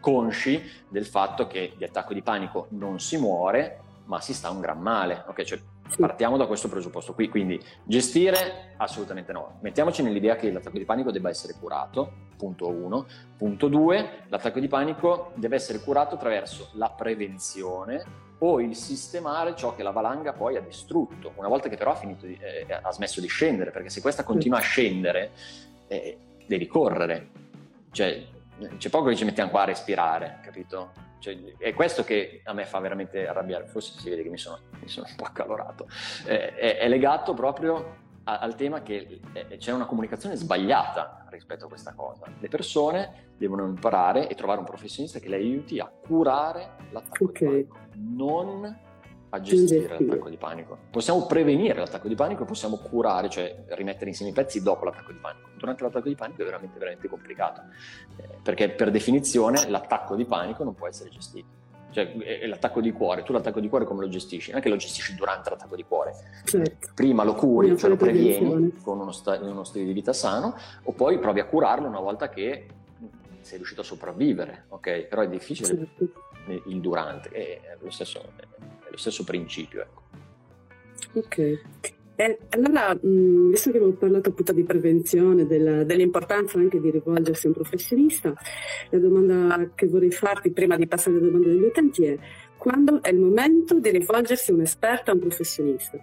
consci 0.00 0.62
del 0.88 1.06
fatto 1.06 1.48
che 1.48 1.74
di 1.76 1.84
attacco 1.84 2.14
di 2.14 2.22
panico 2.22 2.68
non 2.70 3.00
si 3.00 3.16
muore, 3.16 3.80
ma 4.04 4.20
si 4.20 4.32
sta 4.32 4.50
un 4.50 4.60
gran 4.60 4.80
male. 4.80 5.24
Okay? 5.26 5.44
Cioè, 5.44 5.60
partiamo 5.96 6.36
da 6.36 6.46
questo 6.46 6.68
presupposto 6.68 7.14
qui, 7.14 7.28
quindi 7.28 7.60
gestire 7.84 8.74
assolutamente 8.76 9.32
no. 9.32 9.58
Mettiamoci 9.60 10.02
nell'idea 10.02 10.36
che 10.36 10.50
l'attacco 10.50 10.78
di 10.78 10.84
panico 10.84 11.10
debba 11.10 11.28
essere 11.28 11.54
curato, 11.58 12.12
punto 12.36 12.68
1. 12.68 13.06
Punto 13.36 13.68
2, 13.68 14.10
l'attacco 14.28 14.60
di 14.60 14.68
panico 14.68 15.32
deve 15.34 15.56
essere 15.56 15.80
curato 15.80 16.14
attraverso 16.14 16.70
la 16.74 16.90
prevenzione 16.90 18.26
o 18.40 18.60
il 18.60 18.76
sistemare 18.76 19.56
ciò 19.56 19.74
che 19.74 19.82
la 19.82 19.90
valanga 19.90 20.32
poi 20.32 20.56
ha 20.56 20.60
distrutto, 20.60 21.32
una 21.36 21.48
volta 21.48 21.68
che 21.68 21.76
però 21.76 21.92
ha, 21.92 21.96
finito 21.96 22.26
di, 22.26 22.38
eh, 22.40 22.66
ha 22.80 22.92
smesso 22.92 23.20
di 23.20 23.26
scendere, 23.26 23.70
perché 23.70 23.88
se 23.88 24.00
questa 24.00 24.22
continua 24.22 24.58
a 24.58 24.62
scendere 24.62 25.32
eh, 25.88 26.18
devi 26.46 26.66
correre, 26.66 27.30
cioè 27.90 28.24
c'è 28.76 28.90
poco 28.90 29.08
che 29.08 29.16
ci 29.16 29.24
mettiamo 29.24 29.50
qua 29.50 29.62
a 29.62 29.66
respirare, 29.66 30.38
capito? 30.42 31.06
Cioè, 31.18 31.56
è 31.58 31.74
questo 31.74 32.04
che 32.04 32.40
a 32.44 32.52
me 32.52 32.64
fa 32.64 32.78
veramente 32.78 33.26
arrabbiare, 33.26 33.66
forse 33.66 33.98
si 33.98 34.08
vede 34.08 34.22
che 34.22 34.28
mi 34.28 34.38
sono, 34.38 34.58
mi 34.80 34.88
sono 34.88 35.06
un 35.08 35.16
po' 35.16 35.24
accalorato, 35.24 35.88
eh, 36.26 36.54
è, 36.54 36.78
è, 36.78 36.88
legato 36.88 37.34
proprio 37.34 37.96
a, 38.24 38.38
al 38.38 38.54
tema 38.54 38.82
che 38.82 39.20
eh, 39.32 39.56
c'è 39.56 39.72
una 39.72 39.86
comunicazione 39.86 40.36
sbagliata 40.36 41.26
rispetto 41.30 41.66
a 41.66 41.68
questa 41.68 41.94
cosa. 41.94 42.26
Le 42.38 42.48
persone 42.48 43.30
devono 43.36 43.66
imparare 43.66 44.28
e 44.28 44.34
trovare 44.34 44.60
un 44.60 44.66
professionista 44.66 45.18
che 45.18 45.28
le 45.28 45.36
aiuti 45.36 45.78
a 45.78 45.86
curare 45.86 46.76
l'attacco 46.90 47.24
okay. 47.24 47.66
non 47.94 48.86
a 49.30 49.40
gestire 49.40 49.98
l'attacco 49.98 50.28
di 50.28 50.36
panico. 50.36 50.78
Possiamo 50.90 51.26
prevenire 51.26 51.78
l'attacco 51.78 52.08
di 52.08 52.14
panico 52.14 52.42
e 52.42 52.46
possiamo 52.46 52.76
curare, 52.78 53.28
cioè 53.28 53.64
rimettere 53.68 54.10
insieme 54.10 54.32
i 54.32 54.34
pezzi 54.34 54.62
dopo 54.62 54.84
l'attacco 54.84 55.12
di 55.12 55.18
panico. 55.18 55.48
Durante 55.56 55.82
l'attacco 55.82 56.08
di 56.08 56.14
panico 56.14 56.42
è 56.42 56.44
veramente, 56.44 56.78
veramente 56.78 57.08
complicato, 57.08 57.62
eh, 58.16 58.28
perché 58.42 58.70
per 58.70 58.90
definizione 58.90 59.68
l'attacco 59.68 60.14
di 60.14 60.24
panico 60.24 60.64
non 60.64 60.74
può 60.74 60.86
essere 60.86 61.10
gestito. 61.10 61.56
Cioè, 61.90 62.12
è 62.18 62.46
l'attacco 62.46 62.82
di 62.82 62.92
cuore, 62.92 63.22
tu 63.22 63.32
l'attacco 63.32 63.60
di 63.60 63.68
cuore 63.68 63.86
come 63.86 64.02
lo 64.02 64.08
gestisci? 64.08 64.52
Anche 64.52 64.68
lo 64.68 64.76
gestisci 64.76 65.14
durante 65.14 65.48
l'attacco 65.48 65.74
di 65.74 65.84
cuore. 65.84 66.12
Certo. 66.44 66.90
Prima 66.94 67.24
lo 67.24 67.34
curi, 67.34 67.78
cioè 67.78 67.88
lo 67.88 67.96
previeni 67.96 68.76
con 68.82 69.00
uno, 69.00 69.10
sta- 69.10 69.38
uno 69.40 69.64
stile 69.64 69.86
di 69.86 69.92
vita 69.94 70.12
sano, 70.12 70.54
o 70.82 70.92
poi 70.92 71.18
provi 71.18 71.40
a 71.40 71.46
curarlo 71.46 71.88
una 71.88 72.00
volta 72.00 72.28
che 72.28 72.66
sei 73.40 73.56
riuscito 73.56 73.80
a 73.80 73.84
sopravvivere, 73.84 74.66
ok? 74.68 75.04
Però 75.04 75.22
è 75.22 75.28
difficile 75.28 75.68
certo. 75.68 76.08
il 76.66 76.80
durante, 76.80 77.30
è 77.30 77.76
lo 77.80 77.90
stesso, 77.90 78.22
è 78.88 78.90
lo 78.90 78.96
stesso 78.96 79.24
principio, 79.24 79.82
ecco. 79.82 80.02
Ok. 81.14 81.60
Eh, 82.20 82.38
allora, 82.50 82.92
mh, 82.94 83.50
visto 83.50 83.70
che 83.70 83.76
abbiamo 83.76 83.94
parlato 83.94 84.30
appunto 84.30 84.52
di 84.52 84.64
prevenzione, 84.64 85.46
della, 85.46 85.84
dell'importanza 85.84 86.58
anche 86.58 86.80
di 86.80 86.90
rivolgersi 86.90 87.46
a 87.46 87.50
un 87.50 87.54
professionista, 87.54 88.34
la 88.90 88.98
domanda 88.98 89.70
che 89.74 89.86
vorrei 89.86 90.10
farti 90.10 90.50
prima 90.50 90.76
di 90.76 90.88
passare 90.88 91.16
alle 91.16 91.26
domande 91.26 91.48
degli 91.50 91.62
utenti 91.62 92.04
è 92.06 92.18
quando 92.56 93.00
è 93.02 93.10
il 93.10 93.20
momento 93.20 93.78
di 93.78 93.90
rivolgersi 93.90 94.50
a 94.50 94.54
un 94.54 94.62
esperto, 94.62 95.12
a 95.12 95.14
un 95.14 95.20
professionista? 95.20 95.96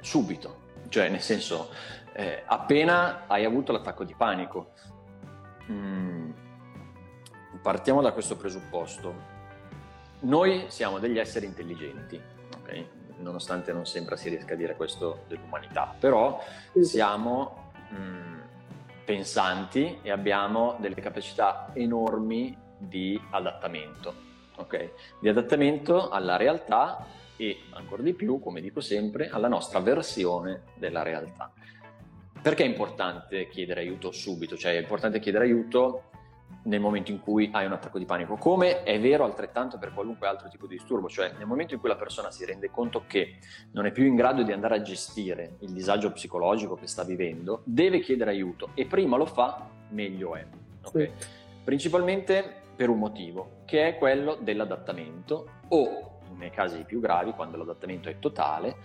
Subito, 0.00 0.56
cioè 0.88 1.08
nel 1.08 1.20
senso, 1.20 1.68
eh, 2.12 2.42
appena 2.44 3.28
hai 3.28 3.44
avuto 3.44 3.70
l'attacco 3.70 4.02
di 4.02 4.14
panico, 4.18 4.72
mh, 5.68 6.32
partiamo 7.62 8.02
da 8.02 8.12
questo 8.12 8.36
presupposto. 8.36 9.33
Noi 10.24 10.64
siamo 10.68 10.98
degli 10.98 11.18
esseri 11.18 11.44
intelligenti, 11.44 12.18
okay? 12.58 12.88
nonostante 13.18 13.74
non 13.74 13.84
sembra 13.84 14.16
si 14.16 14.30
riesca 14.30 14.54
a 14.54 14.56
dire 14.56 14.74
questo 14.74 15.24
dell'umanità, 15.28 15.94
però 15.98 16.42
siamo 16.80 17.72
mh, 17.90 18.38
pensanti 19.04 19.98
e 20.00 20.10
abbiamo 20.10 20.76
delle 20.78 20.94
capacità 20.94 21.70
enormi 21.74 22.56
di 22.78 23.20
adattamento, 23.32 24.14
okay? 24.56 24.92
di 25.20 25.28
adattamento 25.28 26.08
alla 26.08 26.36
realtà 26.36 27.04
e 27.36 27.58
ancora 27.72 28.02
di 28.02 28.14
più, 28.14 28.40
come 28.40 28.62
dico 28.62 28.80
sempre, 28.80 29.28
alla 29.28 29.48
nostra 29.48 29.80
versione 29.80 30.62
della 30.76 31.02
realtà. 31.02 31.52
Perché 32.40 32.64
è 32.64 32.66
importante 32.66 33.48
chiedere 33.48 33.80
aiuto 33.80 34.10
subito? 34.10 34.56
Cioè 34.56 34.72
è 34.72 34.78
importante 34.80 35.20
chiedere 35.20 35.44
aiuto 35.44 36.04
nel 36.64 36.80
momento 36.80 37.10
in 37.10 37.20
cui 37.20 37.50
hai 37.52 37.66
un 37.66 37.72
attacco 37.72 37.98
di 37.98 38.04
panico, 38.04 38.36
come 38.36 38.82
è 38.84 38.98
vero 39.00 39.24
altrettanto 39.24 39.78
per 39.78 39.92
qualunque 39.92 40.26
altro 40.26 40.48
tipo 40.48 40.66
di 40.66 40.76
disturbo, 40.76 41.08
cioè 41.08 41.32
nel 41.36 41.46
momento 41.46 41.74
in 41.74 41.80
cui 41.80 41.88
la 41.88 41.96
persona 41.96 42.30
si 42.30 42.44
rende 42.44 42.70
conto 42.70 43.04
che 43.06 43.36
non 43.72 43.86
è 43.86 43.92
più 43.92 44.04
in 44.04 44.14
grado 44.14 44.42
di 44.42 44.52
andare 44.52 44.76
a 44.76 44.82
gestire 44.82 45.56
il 45.60 45.72
disagio 45.72 46.10
psicologico 46.12 46.74
che 46.74 46.86
sta 46.86 47.04
vivendo, 47.04 47.60
deve 47.64 48.00
chiedere 48.00 48.30
aiuto 48.30 48.70
e 48.74 48.86
prima 48.86 49.16
lo 49.16 49.26
fa, 49.26 49.68
meglio 49.90 50.34
è. 50.34 50.46
Okay? 50.84 51.06
Sì. 51.06 51.26
Principalmente 51.64 52.62
per 52.74 52.88
un 52.88 52.98
motivo, 52.98 53.62
che 53.64 53.86
è 53.86 53.98
quello 53.98 54.36
dell'adattamento 54.40 55.48
o, 55.68 56.20
nei 56.36 56.50
casi 56.50 56.82
più 56.84 57.00
gravi, 57.00 57.32
quando 57.32 57.56
l'adattamento 57.56 58.08
è 58.08 58.18
totale, 58.18 58.76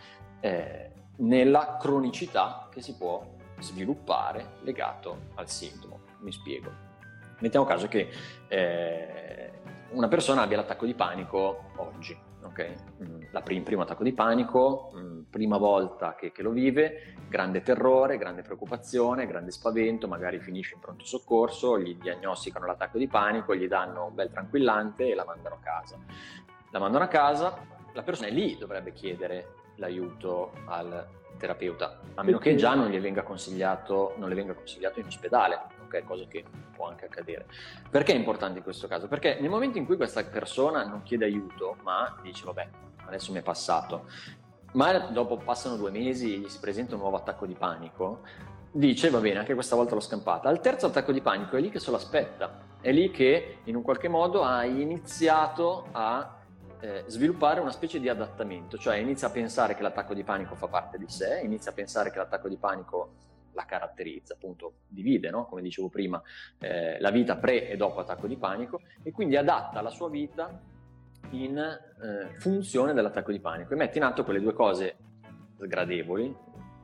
eh, 0.41 0.91
nella 1.17 1.77
cronicità 1.79 2.67
che 2.71 2.81
si 2.81 2.95
può 2.95 3.25
sviluppare 3.59 4.57
legato 4.61 5.27
al 5.35 5.49
sintomo. 5.49 5.99
Mi 6.19 6.31
spiego. 6.31 6.88
Mettiamo 7.39 7.65
caso 7.65 7.87
che 7.87 8.09
eh, 8.47 9.51
una 9.91 10.07
persona 10.07 10.41
abbia 10.41 10.57
l'attacco 10.57 10.85
di 10.85 10.93
panico 10.93 11.71
oggi, 11.77 12.17
ok? 12.43 12.73
Mm, 13.03 13.21
la 13.31 13.41
prim- 13.41 13.63
primo 13.63 13.81
attacco 13.81 14.03
di 14.03 14.13
panico, 14.13 14.91
mh, 14.93 14.99
mm, 14.99 15.21
prima 15.29 15.57
volta 15.57 16.15
che, 16.15 16.31
che, 16.31 16.41
lo 16.41 16.51
vive, 16.51 17.15
grande 17.27 17.61
terrore, 17.61 18.17
grande 18.17 18.41
preoccupazione, 18.41 19.25
grande 19.25 19.51
spavento, 19.51 20.07
magari 20.07 20.39
finisce 20.39 20.75
in 20.75 20.81
pronto 20.81 21.05
soccorso, 21.05 21.79
gli 21.79 21.95
diagnosticano 21.95 22.65
l'attacco 22.65 22.97
di 22.97 23.07
panico, 23.07 23.55
gli 23.55 23.67
danno 23.67 24.05
un 24.05 24.15
bel 24.15 24.29
tranquillante 24.29 25.09
e 25.09 25.15
la 25.15 25.25
mandano 25.25 25.55
a 25.55 25.59
casa. 25.63 25.97
La 26.71 26.79
mandano 26.79 27.05
a 27.05 27.07
casa, 27.07 27.57
la 27.93 28.03
persona 28.03 28.27
è 28.27 28.31
lì, 28.31 28.57
dovrebbe 28.57 28.93
chiedere 28.93 29.55
l'aiuto 29.75 30.51
al 30.65 31.07
terapeuta, 31.37 31.99
a 32.15 32.23
meno 32.23 32.37
che 32.37 32.55
già 32.55 32.75
non, 32.75 32.89
gli 32.89 32.99
venga 32.99 33.23
consigliato, 33.23 34.13
non 34.17 34.27
le 34.27 34.35
venga 34.35 34.53
consigliato 34.53 34.99
in 34.99 35.05
ospedale 35.05 35.77
ok? 35.89 36.03
Cosa 36.05 36.25
che 36.27 36.45
può 36.75 36.87
anche 36.87 37.05
accadere. 37.05 37.45
Perché 37.89 38.13
è 38.13 38.15
importante 38.15 38.59
in 38.59 38.63
questo 38.63 38.87
caso? 38.87 39.07
Perché 39.07 39.37
nel 39.41 39.49
momento 39.49 39.77
in 39.77 39.85
cui 39.85 39.97
questa 39.97 40.23
persona 40.23 40.85
non 40.85 41.03
chiede 41.03 41.25
aiuto, 41.25 41.77
ma 41.81 42.17
dice 42.21 42.45
vabbè, 42.45 42.69
adesso 43.05 43.31
mi 43.31 43.39
è 43.39 43.41
passato, 43.41 44.07
ma 44.73 44.97
dopo 44.99 45.37
passano 45.37 45.75
due 45.75 45.91
mesi 45.91 46.35
e 46.35 46.37
gli 46.37 46.47
si 46.47 46.59
presenta 46.59 46.93
un 46.93 47.01
nuovo 47.01 47.17
attacco 47.17 47.45
di 47.45 47.55
panico, 47.55 48.21
dice 48.71 49.09
va 49.09 49.19
bene, 49.19 49.39
anche 49.39 49.55
questa 49.55 49.75
volta 49.75 49.95
l'ho 49.95 49.99
scampata. 49.99 50.47
Al 50.47 50.61
terzo 50.61 50.85
attacco 50.85 51.11
di 51.11 51.21
panico 51.21 51.57
è 51.57 51.59
lì 51.59 51.69
che 51.69 51.79
se 51.79 51.89
lo 51.89 51.97
aspetta, 51.97 52.67
è 52.79 52.91
lì 52.91 53.09
che 53.11 53.57
in 53.63 53.75
un 53.75 53.81
qualche 53.81 54.07
modo 54.07 54.43
ha 54.43 54.63
iniziato 54.63 55.87
a 55.91 56.37
eh, 56.81 57.03
sviluppare 57.07 57.59
una 57.59 57.71
specie 57.71 57.99
di 57.99 58.07
adattamento, 58.07 58.77
cioè 58.77 58.97
inizia 58.97 59.27
a 59.27 59.31
pensare 59.31 59.75
che 59.75 59.81
l'attacco 59.81 60.13
di 60.13 60.23
panico 60.23 60.55
fa 60.55 60.67
parte 60.67 60.97
di 60.97 61.09
sé, 61.09 61.41
inizia 61.43 61.71
a 61.71 61.73
pensare 61.73 62.11
che 62.11 62.17
l'attacco 62.17 62.47
di 62.47 62.55
panico 62.55 63.27
la 63.59 63.65
caratterizza, 63.65 64.35
appunto 64.35 64.75
divide, 64.87 65.29
no? 65.29 65.45
come 65.45 65.61
dicevo 65.61 65.89
prima, 65.89 66.21
eh, 66.59 66.97
la 66.99 67.11
vita 67.11 67.35
pre 67.35 67.67
e 67.67 67.75
dopo 67.75 67.99
attacco 67.99 68.25
di 68.25 68.37
panico 68.37 68.81
e 69.03 69.11
quindi 69.11 69.35
adatta 69.35 69.81
la 69.81 69.89
sua 69.89 70.09
vita 70.09 70.61
in 71.31 71.57
eh, 71.57 72.39
funzione 72.39 72.93
dell'attacco 72.93 73.31
di 73.31 73.39
panico 73.39 73.73
e 73.73 73.75
mette 73.75 73.97
in 73.97 74.05
atto 74.05 74.23
quelle 74.23 74.39
due 74.39 74.53
cose 74.53 74.95
sgradevoli 75.57 76.33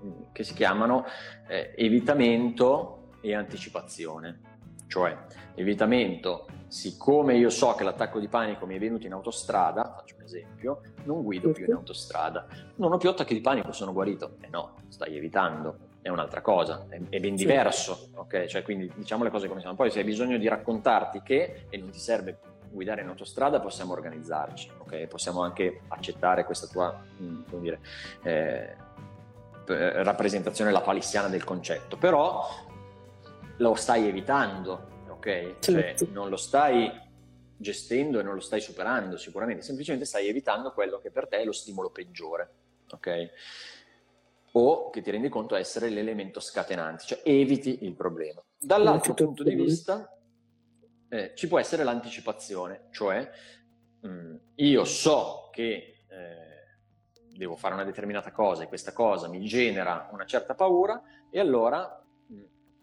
mm, 0.03 0.11
che 0.33 0.43
si 0.43 0.53
chiamano 0.53 1.05
eh, 1.47 1.73
evitamento 1.77 3.11
e 3.21 3.33
anticipazione. 3.33 4.53
Cioè, 4.87 5.17
evitamento, 5.55 6.45
siccome 6.67 7.35
io 7.37 7.49
so 7.49 7.73
che 7.73 7.83
l'attacco 7.83 8.19
di 8.19 8.27
panico 8.27 8.67
mi 8.67 8.75
è 8.75 8.79
venuto 8.79 9.07
in 9.07 9.13
autostrada, 9.13 9.95
faccio 9.95 10.15
un 10.17 10.23
esempio, 10.23 10.81
non 11.05 11.23
guido 11.23 11.51
più 11.51 11.65
in 11.65 11.73
autostrada. 11.73 12.45
Non 12.75 12.91
ho 12.91 12.97
più 12.97 13.09
attacchi 13.09 13.33
di 13.33 13.41
panico, 13.41 13.71
sono 13.71 13.93
guarito. 13.93 14.35
Eh 14.41 14.49
no, 14.49 14.75
stai 14.89 15.15
evitando 15.17 15.93
è 16.05 16.09
un'altra 16.09 16.41
cosa, 16.41 16.85
è, 16.87 16.99
è 17.09 17.19
ben 17.19 17.33
diverso, 17.33 18.09
ok? 18.13 18.45
Cioè, 18.45 18.61
quindi 18.61 18.91
diciamo 18.93 19.23
le 19.23 19.31
cose 19.31 19.47
come 19.47 19.59
sono. 19.59 19.73
Poi 19.73 19.89
se 19.89 19.97
hai 19.97 20.05
bisogno 20.05 20.37
di 20.37 20.47
raccontarti 20.47 21.23
che, 21.23 21.65
e 21.67 21.77
non 21.79 21.89
ti 21.89 21.97
serve 21.97 22.37
guidare 22.69 23.01
in 23.01 23.07
autostrada, 23.07 23.59
possiamo 23.59 23.93
organizzarci, 23.93 24.69
ok? 24.77 25.07
Possiamo 25.07 25.41
anche 25.41 25.81
accettare 25.87 26.45
questa 26.45 26.67
tua, 26.67 26.95
mm, 27.19 27.41
come 27.49 27.61
dire, 27.63 27.79
eh, 28.21 28.75
rappresentazione 30.03 30.69
lapalissiana 30.69 31.27
del 31.27 31.43
concetto, 31.43 31.97
però 31.97 32.49
lo 33.57 33.73
stai 33.73 34.07
evitando, 34.07 35.05
ok? 35.09 35.55
Cioè, 35.57 35.95
non 36.11 36.29
lo 36.29 36.37
stai 36.37 37.01
gestendo 37.57 38.19
e 38.19 38.21
non 38.21 38.35
lo 38.35 38.41
stai 38.41 38.61
superando 38.61 39.17
sicuramente, 39.17 39.63
semplicemente 39.63 40.05
stai 40.05 40.27
evitando 40.27 40.71
quello 40.71 40.99
che 40.99 41.09
per 41.09 41.27
te 41.27 41.37
è 41.37 41.45
lo 41.45 41.51
stimolo 41.51 41.89
peggiore, 41.89 42.49
ok? 42.91 43.29
O 44.57 44.89
che 44.89 45.01
ti 45.01 45.11
rendi 45.11 45.29
conto 45.29 45.55
essere 45.55 45.89
l'elemento 45.89 46.39
scatenante, 46.39 47.03
cioè 47.05 47.21
eviti 47.23 47.83
il 47.83 47.93
problema. 47.93 48.41
Dall'altro 48.57 49.13
punto 49.13 49.43
di 49.43 49.53
vista 49.53 50.17
eh, 51.09 51.33
ci 51.35 51.47
può 51.47 51.59
essere 51.59 51.83
l'anticipazione, 51.83 52.87
cioè 52.91 53.29
mh, 54.01 54.07
mm, 54.07 54.35
io 54.55 54.85
so 54.85 55.49
che 55.51 56.05
eh, 56.07 57.35
devo 57.35 57.55
fare 57.55 57.73
una 57.73 57.83
determinata 57.83 58.31
cosa 58.31 58.63
e 58.63 58.67
questa 58.67 58.93
cosa 58.93 59.27
mi 59.27 59.43
genera 59.45 60.09
una 60.13 60.25
certa 60.25 60.55
paura 60.55 61.01
e 61.29 61.39
allora 61.39 62.01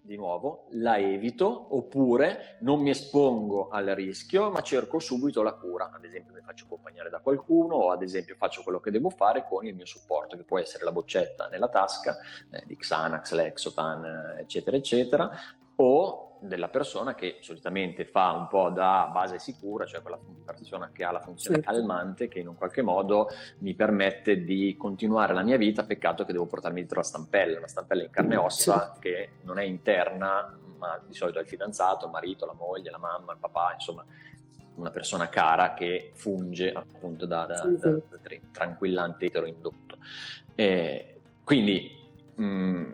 di 0.03 0.17
nuovo, 0.17 0.67
la 0.73 0.99
evito 0.99 1.75
oppure 1.77 2.57
non 2.61 2.81
mi 2.81 2.91
espongo 2.91 3.69
al 3.69 3.87
rischio, 3.87 4.51
ma 4.51 4.61
cerco 4.61 4.99
subito 4.99 5.43
la 5.43 5.55
cura. 5.55 5.91
Ad 5.93 6.05
esempio, 6.05 6.35
mi 6.35 6.41
faccio 6.41 6.65
accompagnare 6.65 7.09
da 7.09 7.21
qualcuno 7.21 7.77
o 7.77 7.91
ad 7.91 8.03
esempio 8.03 8.35
faccio 8.37 8.63
quello 8.63 8.81
che 8.81 8.91
devo 8.91 9.11
fare 9.11 9.47
con 9.49 9.65
il 9.65 9.75
mio 9.75 9.87
supporto, 9.87 10.37
che 10.37 10.43
può 10.43 10.59
essere 10.59 10.85
la 10.85 10.93
boccetta 10.93 11.49
nella 11.49 11.69
tasca 11.69 12.19
eh, 12.51 12.65
di 12.67 12.77
Xanax, 12.77 13.33
Lexotan, 13.33 14.37
eccetera, 14.39 14.77
eccetera, 14.77 15.31
o 15.77 16.33
della 16.43 16.69
persona 16.69 17.15
che 17.15 17.39
solitamente 17.41 18.05
fa 18.05 18.33
un 18.33 18.49
po' 18.49 18.71
da 18.71 19.09
base 19.13 19.39
sicura, 19.39 19.87
cioè 19.87 20.03
quella 20.03 20.19
persona 20.45 20.91
che 20.93 21.05
ha 21.05 21.13
la 21.13 21.21
funzione 21.21 21.57
certo. 21.57 21.71
calmante 21.71 22.27
che 22.27 22.41
in 22.41 22.49
un 22.49 22.57
qualche 22.57 22.83
modo 22.83 23.29
mi 23.59 23.75
permette 23.75 24.43
di 24.43 24.77
continuare 24.77 25.35
la 25.35 25.43
mia 25.43 25.57
vita, 25.57 25.85
peccato 25.85 26.25
che 26.25 26.33
devo 26.33 26.47
portarmi 26.47 26.81
dietro 26.81 26.99
la 26.99 27.07
stampella, 27.07 27.59
una 27.59 27.69
stampella 27.69 28.03
in 28.03 28.11
carne 28.11 28.35
e 28.35 28.39
ossa 28.39 28.79
certo. 28.79 28.99
che 28.99 29.29
non 29.43 29.59
è 29.59 29.63
interna, 29.63 30.59
ma 30.79 31.01
di 31.07 31.15
solito 31.15 31.39
è 31.39 31.43
il 31.43 31.49
fidanzato, 31.49 32.07
il 32.07 32.11
marito, 32.11 32.45
la 32.45 32.55
moglie, 32.55 32.91
la 32.91 32.99
mamma, 32.99 33.33
il 33.33 33.39
papà, 33.39 33.75
insomma 33.75 34.05
una 34.75 34.91
persona 34.91 35.29
cara 35.29 35.75
che 35.75 36.13
funge 36.15 36.73
appunto 36.73 37.27
da, 37.27 37.45
da, 37.45 37.57
sì, 37.57 37.77
da, 37.77 37.91
da 37.91 38.19
tranquillante 38.51 39.27
eteroindotto. 39.27 39.99
E 40.55 41.21
quindi 41.45 41.91
mh, 42.35 42.45
mm, 42.45 42.93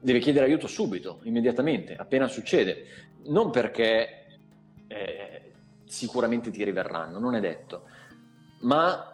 deve 0.00 0.18
chiedere 0.18 0.46
aiuto 0.46 0.66
subito, 0.66 1.20
immediatamente, 1.24 1.94
appena 1.94 2.26
succede. 2.26 2.84
Non 3.24 3.50
perché 3.50 4.38
eh, 4.86 5.52
sicuramente 5.84 6.50
ti 6.50 6.64
riverranno, 6.64 7.18
non 7.18 7.34
è 7.34 7.40
detto, 7.40 7.84
ma 8.60 9.10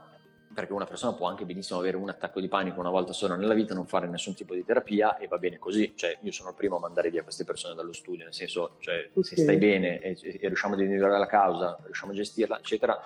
perché 0.56 0.72
una 0.72 0.86
persona 0.86 1.12
può 1.12 1.26
anche 1.26 1.44
benissimo 1.44 1.78
avere 1.78 1.98
un 1.98 2.08
attacco 2.08 2.40
di 2.40 2.48
panico 2.48 2.80
una 2.80 2.88
volta 2.88 3.12
sola 3.12 3.36
nella 3.36 3.52
vita, 3.52 3.74
non 3.74 3.86
fare 3.86 4.08
nessun 4.08 4.34
tipo 4.34 4.54
di 4.54 4.64
terapia 4.64 5.18
e 5.18 5.26
va 5.28 5.36
bene 5.36 5.58
così. 5.58 5.92
Cioè, 5.94 6.16
io 6.22 6.32
sono 6.32 6.48
il 6.48 6.54
primo 6.54 6.76
a 6.76 6.80
mandare 6.80 7.10
via 7.10 7.22
queste 7.22 7.44
persone 7.44 7.74
dallo 7.74 7.92
studio, 7.92 8.24
nel 8.24 8.32
senso, 8.32 8.76
cioè, 8.78 9.10
okay. 9.12 9.22
se 9.22 9.36
stai 9.36 9.58
bene 9.58 10.00
e, 10.00 10.16
e, 10.18 10.46
riusciamo 10.46 10.72
ad 10.72 10.80
individuare 10.80 11.18
la 11.18 11.26
causa, 11.26 11.78
riusciamo 11.84 12.12
a 12.12 12.14
gestirla, 12.14 12.58
eccetera, 12.58 12.98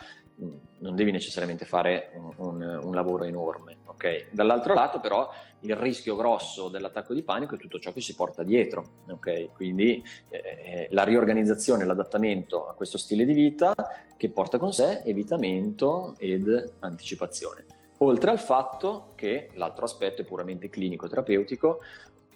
non 0.79 0.95
devi 0.95 1.11
necessariamente 1.11 1.65
fare 1.65 2.13
un, 2.15 2.33
un, 2.37 2.81
un 2.83 2.95
lavoro 2.95 3.25
enorme. 3.25 3.79
Okay? 3.85 4.27
Dall'altro 4.31 4.75
lato, 4.75 5.01
però, 5.01 5.29
il 5.61 5.77
rischio 5.77 6.17
grosso 6.17 6.69
dell'attacco 6.69 7.13
di 7.13 7.23
panico 7.23 7.55
è 7.55 7.59
tutto 7.59 7.79
ciò 7.79 7.93
che 7.93 8.01
si 8.01 8.15
porta 8.15 8.43
dietro. 8.43 9.03
Okay? 9.09 9.51
Quindi 9.55 10.03
eh 10.29 10.89
la 10.91 11.05
riorganizzazione, 11.05 11.85
l'adattamento 11.85 12.67
a 12.67 12.75
questo 12.75 12.99
stile 12.99 13.25
di 13.25 13.33
vita 13.33 13.75
che 14.17 14.31
porta 14.31 14.59
con 14.59 14.73
sé 14.73 15.03
evitamento 15.05 16.15
ed 16.19 16.75
anticipazione. 16.81 17.65
Oltre 17.99 18.31
al 18.31 18.39
fatto 18.39 19.13
che 19.15 19.51
l'altro 19.55 19.85
aspetto 19.85 20.23
è 20.23 20.25
puramente 20.25 20.71
clinico-terapeutico, 20.71 21.81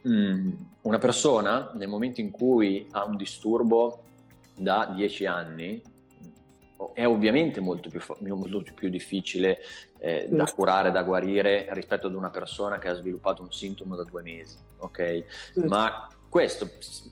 mm, 0.06 0.52
una 0.82 0.98
persona 0.98 1.70
nel 1.74 1.88
momento 1.88 2.20
in 2.20 2.30
cui 2.30 2.86
ha 2.90 3.04
un 3.04 3.16
disturbo 3.16 4.02
da 4.56 4.92
10 4.94 5.26
anni 5.26 5.82
è 6.94 7.07
ovviamente 7.07 7.61
molto 7.61 7.90
più, 7.90 8.00
molto 8.20 8.72
più 8.72 8.88
difficile 8.88 9.59
eh, 9.98 10.26
da 10.30 10.44
curare, 10.44 10.90
da 10.90 11.02
guarire 11.02 11.66
rispetto 11.70 12.07
ad 12.07 12.14
una 12.14 12.30
persona 12.30 12.78
che 12.78 12.88
ha 12.88 12.94
sviluppato 12.94 13.42
un 13.42 13.52
sintomo 13.52 13.96
da 13.96 14.04
due 14.04 14.22
mesi, 14.22 14.57
ok? 14.78 15.24
Ma 15.66 16.09
questo, 16.28 16.70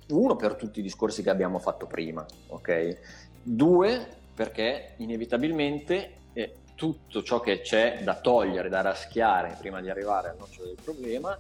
uno, 0.09 0.37
per 0.37 0.55
tutti 0.55 0.81
i 0.81 0.83
discorsi 0.83 1.23
che 1.23 1.31
abbiamo 1.31 1.59
fatto 1.59 1.87
prima, 1.87 2.25
ok? 2.49 2.99
Due, 3.43 4.07
perché 4.35 4.95
inevitabilmente 4.99 6.13
eh, 6.33 6.55
tutto 6.75 7.23
ciò 7.23 7.41
che 7.41 7.61
c'è 7.61 8.01
da 8.03 8.15
togliere, 8.17 8.69
da 8.69 8.81
raschiare 8.81 9.57
prima 9.59 9.81
di 9.81 9.91
arrivare 9.91 10.31
al 10.31 10.37
nocciolo 10.39 10.69
del 10.69 10.79
problema 10.83 11.39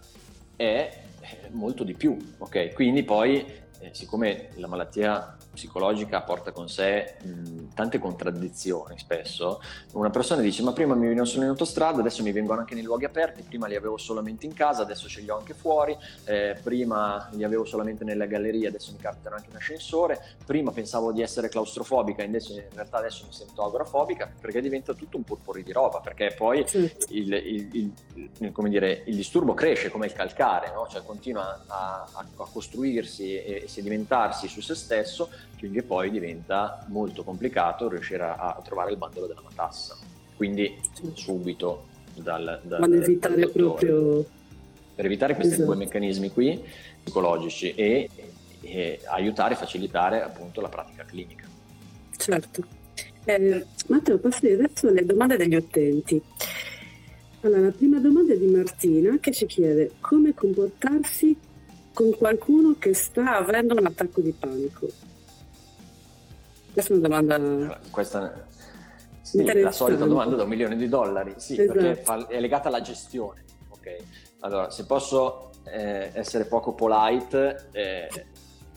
è 0.56 1.02
molto 1.50 1.84
di 1.84 1.94
più, 1.94 2.16
ok? 2.38 2.72
Quindi 2.72 3.02
poi, 3.02 3.44
eh, 3.82 3.90
siccome 3.92 4.50
la 4.54 4.68
malattia 4.68 5.36
psicologica 5.52 6.22
porta 6.22 6.52
con 6.52 6.68
sé 6.68 7.16
mh, 7.22 7.74
tante 7.74 7.98
contraddizioni 7.98 8.98
spesso. 8.98 9.60
Una 9.92 10.10
persona 10.10 10.40
dice 10.40 10.62
ma 10.62 10.72
prima 10.72 10.94
mi 10.94 11.06
venivo 11.06 11.24
solo 11.24 11.42
in 11.42 11.50
autostrada, 11.50 11.98
adesso 11.98 12.22
mi 12.22 12.32
vengono 12.32 12.60
anche 12.60 12.74
nei 12.74 12.84
luoghi 12.84 13.04
aperti, 13.04 13.42
prima 13.42 13.66
li 13.66 13.74
avevo 13.74 13.96
solamente 13.98 14.46
in 14.46 14.54
casa, 14.54 14.82
adesso 14.82 15.08
ce 15.08 15.20
li 15.20 15.28
ho 15.28 15.36
anche 15.36 15.52
fuori, 15.54 15.96
eh, 16.24 16.56
prima 16.62 17.28
li 17.32 17.44
avevo 17.44 17.64
solamente 17.64 18.04
nelle 18.04 18.26
gallerie, 18.28 18.68
adesso 18.68 18.92
mi 18.92 18.98
capitano 18.98 19.36
anche 19.36 19.50
in 19.50 19.56
ascensore, 19.56 20.36
prima 20.46 20.70
pensavo 20.70 21.12
di 21.12 21.20
essere 21.20 21.48
claustrofobica, 21.48 22.22
invece 22.22 22.52
in 22.52 22.74
realtà 22.74 22.98
adesso 22.98 23.24
mi 23.26 23.32
sento 23.32 23.64
agorafobica, 23.64 24.30
perché 24.40 24.60
diventa 24.60 24.94
tutto 24.94 25.16
un 25.16 25.24
purpurri 25.24 25.62
di 25.64 25.72
roba, 25.72 26.00
perché 26.00 26.34
poi 26.36 26.64
il, 27.08 27.32
il, 27.32 27.68
il, 27.72 27.92
dire, 28.68 29.02
il, 29.06 29.16
disturbo 29.16 29.54
cresce 29.54 29.90
come 29.90 30.06
il 30.06 30.12
calcare, 30.12 30.72
no? 30.72 30.86
cioè 30.88 31.02
continua 31.04 31.62
a, 31.66 32.06
a, 32.12 32.26
a 32.36 32.46
costruirsi 32.50 33.34
e, 33.34 33.62
e 33.64 33.68
sedimentarsi 33.72 34.48
su 34.48 34.60
se 34.60 34.74
stesso 34.74 35.28
finché 35.56 35.82
poi 35.82 36.10
diventa 36.10 36.84
molto 36.88 37.22
complicato 37.22 37.88
riuscire 37.88 38.22
a, 38.22 38.34
a 38.34 38.62
trovare 38.64 38.90
il 38.90 38.96
bandolo 38.96 39.26
della 39.26 39.42
matassa. 39.42 39.96
Quindi 40.36 40.78
subito 41.14 41.86
dal, 42.14 42.60
dal, 42.62 42.80
Ma 42.80 42.96
evitare 42.96 43.48
proprio... 43.48 44.24
Per 44.94 45.06
evitare 45.06 45.34
questi 45.34 45.54
esatto. 45.54 45.68
due 45.68 45.76
meccanismi 45.76 46.30
qui, 46.30 46.62
psicologici, 47.02 47.74
e, 47.74 48.10
e 48.60 49.00
aiutare 49.06 49.54
e 49.54 49.56
facilitare 49.56 50.22
appunto 50.22 50.60
la 50.60 50.68
pratica 50.68 51.04
clinica. 51.04 51.46
Certo. 52.16 52.62
Eh, 53.24 53.64
Matteo, 53.86 54.18
passo 54.18 54.46
adesso 54.46 54.88
alle 54.88 55.06
domande 55.06 55.36
degli 55.36 55.54
utenti. 55.54 56.20
Allora, 57.40 57.60
la 57.60 57.70
prima 57.70 57.98
domanda 57.98 58.34
è 58.34 58.36
di 58.36 58.46
Martina 58.46 59.16
che 59.18 59.32
ci 59.32 59.46
chiede 59.46 59.92
come 60.00 60.34
comportarsi 60.34 61.36
con 61.92 62.14
qualcuno 62.16 62.76
che 62.78 62.94
sta 62.94 63.36
avendo 63.36 63.74
un 63.74 63.86
attacco 63.86 64.20
di 64.20 64.32
panico. 64.32 64.88
Questa 66.72 66.94
è 66.94 66.96
una 66.96 67.08
domanda... 67.08 67.80
Questa 67.90 68.50
sì, 69.32 69.60
la 69.60 69.72
solita 69.72 70.04
domanda 70.04 70.36
da 70.36 70.42
un 70.42 70.48
milione 70.50 70.76
di 70.76 70.88
dollari, 70.88 71.34
sì, 71.38 71.58
esatto. 71.58 71.78
perché 71.78 72.26
è 72.28 72.40
legata 72.40 72.68
alla 72.68 72.82
gestione. 72.82 73.44
Okay. 73.70 73.96
Allora, 74.40 74.68
se 74.70 74.84
posso 74.84 75.52
eh, 75.64 76.10
essere 76.12 76.44
poco 76.44 76.74
polite, 76.74 77.68
eh, 77.72 78.08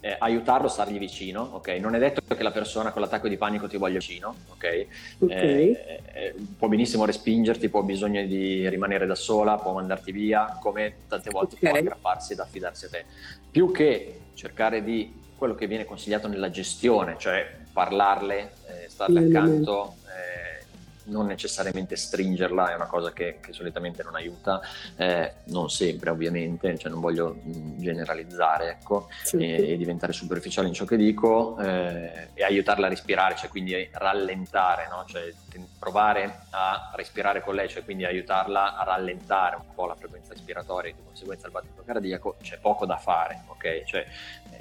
eh, 0.05 0.15
aiutarlo, 0.19 0.67
stargli 0.67 0.99
vicino, 0.99 1.41
ok? 1.53 1.67
Non 1.79 1.95
è 1.95 1.97
detto 1.97 2.21
che 2.21 2.43
la 2.43 2.51
persona 2.51 2.91
con 2.91 3.01
l'attacco 3.01 3.27
di 3.27 3.37
panico 3.37 3.67
ti 3.67 3.77
voglia 3.77 3.97
vicino, 3.97 4.35
ok? 4.51 4.85
okay. 5.17 5.71
Eh, 5.71 6.01
eh, 6.13 6.35
può 6.59 6.67
benissimo 6.67 7.05
respingerti, 7.05 7.69
può 7.69 7.81
bisogno 7.81 8.23
di 8.23 8.69
rimanere 8.69 9.07
da 9.07 9.15
sola, 9.15 9.55
può 9.55 9.73
mandarti 9.73 10.11
via, 10.11 10.59
come 10.61 10.93
tante 11.07 11.31
volte 11.31 11.55
okay. 11.55 11.71
può 11.71 11.79
aggrapparsi 11.79 12.33
ed 12.33 12.39
affidarsi 12.39 12.85
a 12.85 12.89
te. 12.89 13.05
Più 13.49 13.71
che 13.71 14.19
cercare 14.35 14.83
di 14.83 15.23
quello 15.35 15.55
che 15.55 15.65
viene 15.65 15.85
consigliato 15.85 16.27
nella 16.27 16.51
gestione, 16.51 17.15
cioè 17.17 17.43
parlarle, 17.73 18.51
eh, 18.67 18.87
starle 18.87 19.25
accanto, 19.25 19.95
eh, 20.05 20.44
non 21.05 21.25
necessariamente 21.27 21.95
stringerla, 21.95 22.71
è 22.71 22.75
una 22.75 22.87
cosa 22.87 23.11
che, 23.11 23.39
che 23.41 23.53
solitamente 23.53 24.03
non 24.03 24.15
aiuta, 24.15 24.61
eh, 24.95 25.33
non 25.45 25.69
sempre 25.69 26.09
ovviamente, 26.09 26.77
cioè 26.77 26.91
non 26.91 26.99
voglio 26.99 27.37
generalizzare 27.77 28.71
ecco, 28.71 29.09
sì. 29.23 29.37
e, 29.37 29.73
e, 29.73 29.77
diventare 29.77 30.13
superficiale 30.13 30.67
in 30.67 30.73
ciò 30.73 30.85
che 30.85 30.97
dico, 30.97 31.57
eh, 31.59 32.29
e 32.33 32.43
aiutarla 32.43 32.87
a 32.87 32.89
respirare, 32.89 33.35
cioè 33.35 33.49
quindi 33.49 33.87
rallentare, 33.91 34.87
no? 34.89 35.05
cioè, 35.07 35.31
provare 35.77 36.41
a 36.51 36.91
respirare 36.95 37.41
con 37.41 37.55
lei, 37.55 37.69
cioè 37.69 37.83
quindi 37.83 38.05
aiutarla 38.05 38.75
a 38.75 38.83
rallentare 38.83 39.55
un 39.55 39.73
po' 39.73 39.85
la 39.85 39.95
frequenza 39.95 40.33
respiratoria 40.33 40.91
e 40.91 40.95
di 40.95 41.03
conseguenza 41.03 41.47
il 41.47 41.53
battito 41.53 41.83
cardiaco, 41.85 42.37
c'è 42.41 42.57
poco 42.57 42.85
da 42.85 42.97
fare, 42.97 43.43
ok? 43.47 43.83
Cioè, 43.83 44.05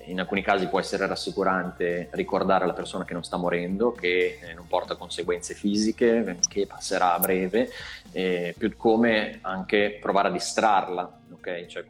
in 0.07 0.21
alcuni 0.21 0.43
casi 0.43 0.69
può 0.69 0.79
essere 0.79 1.07
rassicurante 1.07 2.09
ricordare 2.13 2.65
alla 2.65 2.73
persona 2.73 3.05
che 3.05 3.15
non 3.15 3.25
sta 3.25 3.37
morendo, 3.37 3.93
che 3.93 4.39
eh, 4.43 4.55
non 4.55 4.67
porta 4.67 4.97
conseguenze 4.97 5.55
fisiche, 5.55 6.34
che 6.49 6.67
passerà 6.67 7.15
a 7.15 7.19
breve, 7.19 7.71
eh, 8.13 8.55
più 8.57 8.77
come 8.77 9.39
anche 9.43 9.99
provare 10.01 10.29
a 10.29 10.31
distrarla, 10.31 11.21
ok? 11.33 11.67
Cioè, 11.67 11.85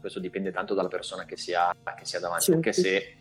questo 0.00 0.20
dipende 0.20 0.52
tanto 0.52 0.74
dalla 0.74 0.88
persona 0.88 1.24
che 1.24 1.36
si 1.36 1.52
ha, 1.52 1.74
che 1.96 2.04
si 2.04 2.16
ha 2.16 2.20
davanti, 2.20 2.44
sì. 2.44 2.52
anche 2.52 2.72
se 2.72 3.16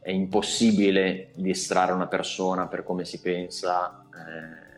è 0.00 0.10
impossibile 0.10 1.30
distrarre 1.34 1.92
una 1.92 2.08
persona 2.08 2.66
per 2.66 2.82
come 2.82 3.04
si 3.04 3.20
pensa. 3.20 4.04
Eh, 4.12 4.72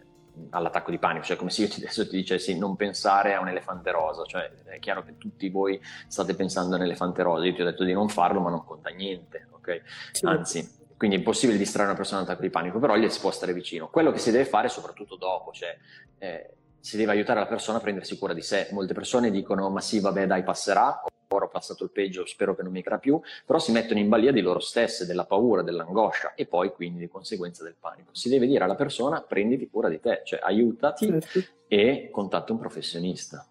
all'attacco 0.51 0.91
di 0.91 0.99
panico, 0.99 1.25
cioè 1.25 1.37
come 1.37 1.51
se 1.51 1.63
io 1.63 1.75
adesso 1.75 2.07
ti 2.07 2.17
dicessi 2.17 2.59
non 2.59 2.77
pensare 2.77 3.35
a 3.35 3.41
un 3.41 3.49
elefante 3.49 3.91
rosa, 3.91 4.25
cioè 4.25 4.51
è 4.65 4.79
chiaro 4.79 5.03
che 5.03 5.17
tutti 5.17 5.49
voi 5.49 5.81
state 6.07 6.35
pensando 6.35 6.75
a 6.75 6.79
un 6.79 6.85
elefante 6.85 7.23
rosa, 7.23 7.47
io 7.47 7.55
ti 7.55 7.63
ho 7.63 7.65
detto 7.65 7.85
di 7.85 7.93
non 7.93 8.09
farlo 8.09 8.41
ma 8.41 8.51
non 8.51 8.65
conta 8.65 8.91
niente, 8.91 9.47
ok? 9.51 9.83
Sì. 10.13 10.27
Anzi, 10.27 10.69
quindi 10.97 11.17
è 11.17 11.19
impossibile 11.19 11.59
distrarre 11.59 11.89
una 11.89 11.97
persona 11.97 12.21
all'attacco 12.21 12.43
di 12.43 12.51
panico, 12.51 12.79
però 12.79 12.97
gli 12.97 13.09
si 13.09 13.21
può 13.21 13.31
stare 13.31 13.53
vicino. 13.53 13.89
Quello 13.89 14.13
che 14.13 14.19
si 14.19 14.31
deve 14.31 14.45
fare 14.45 14.69
soprattutto 14.69 15.17
dopo, 15.17 15.53
cioè 15.53 15.77
eh, 16.19 16.55
si 16.81 16.97
deve 16.97 17.13
aiutare 17.13 17.41
la 17.41 17.47
persona 17.47 17.79
a 17.79 17.81
prendersi 17.81 18.17
cura 18.17 18.33
di 18.33 18.43
sé. 18.43 18.69
Molte 18.73 18.95
persone 18.95 19.31
dicono 19.31 19.69
ma 19.71 19.81
sì 19.81 20.01
vabbè 20.01 20.27
dai 20.27 20.43
passerà, 20.43 21.03
ora 21.29 21.45
ho 21.45 21.49
passato 21.49 21.85
il 21.85 21.91
peggio, 21.91 22.25
spero 22.25 22.55
che 22.55 22.63
non 22.63 22.73
mi 22.73 22.83
crea 22.83 22.99
più, 22.99 23.21
però 23.45 23.59
si 23.59 23.73
mettono 23.73 24.01
in 24.01 24.09
balia 24.09 24.33
di 24.33 24.41
loro 24.41 24.61
stesse, 24.61 25.05
della 25.05 25.25
paura, 25.25 25.63
dell'angoscia 25.63 26.35
e 26.35 26.47
poi 26.47 26.73
quindi 26.73 27.01
di 27.01 27.09
conseguenza 27.09 27.63
del 27.63 27.77
panico. 27.79 28.11
Si 28.15 28.29
deve 28.29 28.47
dire 28.47 28.65
alla 28.65 28.75
persona 28.75 29.21
prenditi 29.21 29.69
cura 29.69 29.89
di 29.89 30.01
te, 30.01 30.23
cioè 30.25 30.41
aiutati 30.43 31.07
certo. 31.07 31.41
e 31.69 32.09
contatta 32.11 32.53
un 32.53 32.59
professionista. 32.59 33.47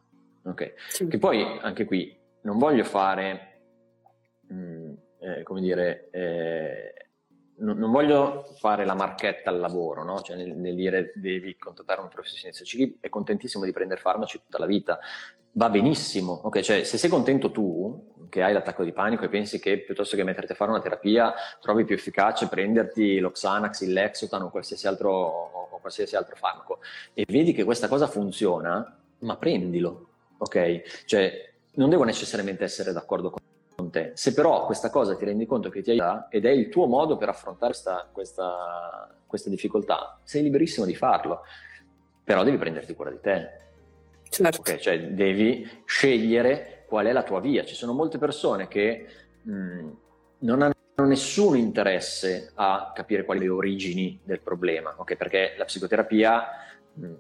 Ok? 0.46 0.74
Sì. 0.90 1.08
Che 1.08 1.18
poi 1.18 1.60
anche 1.62 1.86
qui 1.86 2.18
non 2.42 2.58
voglio 2.58 2.84
fare, 2.84 3.60
mh, 4.48 4.56
mm, 4.56 4.94
eh, 5.20 5.44
come 5.44 5.62
dire, 5.62 6.10
eh, 6.12 7.05
non, 7.58 7.78
non, 7.78 7.92
voglio 7.92 8.54
fare 8.58 8.86
la 8.86 8.94
marchetta 8.94 9.50
al 9.50 9.60
lavoro, 9.60 10.04
no? 10.04 10.22
cioè 10.22 10.36
nel, 10.36 10.56
nel, 10.56 10.76
dire 10.76 11.12
devi 11.16 11.56
contattare 11.58 12.02
un 12.02 12.10
professionista. 12.10 12.64
C'è 12.64 12.78
chi 12.78 12.98
è 13.00 13.10
contentissimo 13.10 13.64
di 13.64 13.72
prendere 13.72 14.02
farmaci 14.02 14.40
tutta 14.40 14.58
la 14.58 14.66
vita, 14.66 15.00
va 15.54 15.70
benissimo, 15.70 16.42
ok? 16.44 16.60
Cioè, 16.60 16.84
se 16.84 16.98
sei 16.98 17.10
contento 17.10 17.52
tu, 17.52 18.14
che 18.30 18.44
hai 18.44 18.54
l'attacco 18.54 18.84
di 18.84 18.92
panico 18.92 19.24
e 19.24 19.30
pensi 19.30 19.60
che 19.60 19.80
piuttosto 19.80 20.16
che 20.16 20.24
metterti 20.24 20.52
a 20.52 20.56
fare 20.56 20.72
una 20.72 20.82
terapia 20.82 21.34
trovi 21.62 21.86
più 21.86 21.96
efficace 21.96 22.48
prenderti 22.48 23.20
lo 23.20 23.32
Xanax, 23.32 23.82
il 23.82 23.94
Lexotan 23.94 24.42
o 24.42 24.50
qualsiasi 24.50 24.88
altro, 24.88 25.12
o 25.12 25.80
qualsiasi 25.80 26.16
altro 26.16 26.36
farmaco 26.36 26.80
e 27.14 27.26
vedi 27.28 27.54
che 27.54 27.64
questa 27.64 27.88
cosa 27.88 28.08
funziona, 28.08 28.98
ma 29.20 29.38
prendilo, 29.38 30.10
ok? 30.38 31.04
Cioè, 31.06 31.54
non 31.76 31.90
devo 31.90 32.04
necessariamente 32.04 32.64
essere 32.64 32.92
d'accordo 32.92 33.30
con 33.30 33.42
te. 33.96 34.12
Se 34.16 34.34
però 34.34 34.66
questa 34.66 34.90
cosa 34.90 35.16
ti 35.16 35.24
rendi 35.24 35.46
conto 35.46 35.70
che 35.70 35.82
ti 35.82 35.92
aiuta 35.92 36.28
ed 36.30 36.46
è 36.46 36.50
il 36.50 36.68
tuo 36.68 36.86
modo 36.86 37.16
per 37.16 37.30
affrontare 37.30 37.72
questa, 37.72 38.10
questa, 38.12 39.16
questa 39.26 39.50
difficoltà, 39.50 40.20
sei 40.24 40.44
liberissimo 40.44 40.86
di 40.86 40.96
farlo, 40.96 41.44
però 42.24 42.44
devi 42.44 42.58
prenderti 42.58 42.94
cura 42.94 43.10
di 43.10 43.20
te. 43.22 43.50
Certo. 44.28 44.60
Okay? 44.60 44.80
Cioè 44.80 45.08
devi 45.12 45.84
scegliere 45.86 46.84
qual 46.88 47.06
è 47.06 47.14
la 47.14 47.24
tua 47.24 47.40
via. 47.40 47.64
Ci 47.64 47.76
sono 47.76 47.94
molte 47.94 48.18
persone 48.18 48.68
che 48.68 49.06
mh, 49.42 49.90
non 50.40 50.62
hanno 50.62 50.74
nessun 51.08 51.56
interesse 51.56 52.52
a 52.56 52.92
capire 52.94 53.24
quali 53.24 53.40
sono 53.46 53.54
le 53.54 53.58
origini 53.58 54.20
del 54.24 54.42
problema, 54.42 54.94
okay? 54.98 55.16
perché 55.16 55.56
la 55.58 55.66
psicoterapia 55.66 56.44
mh, 56.94 57.14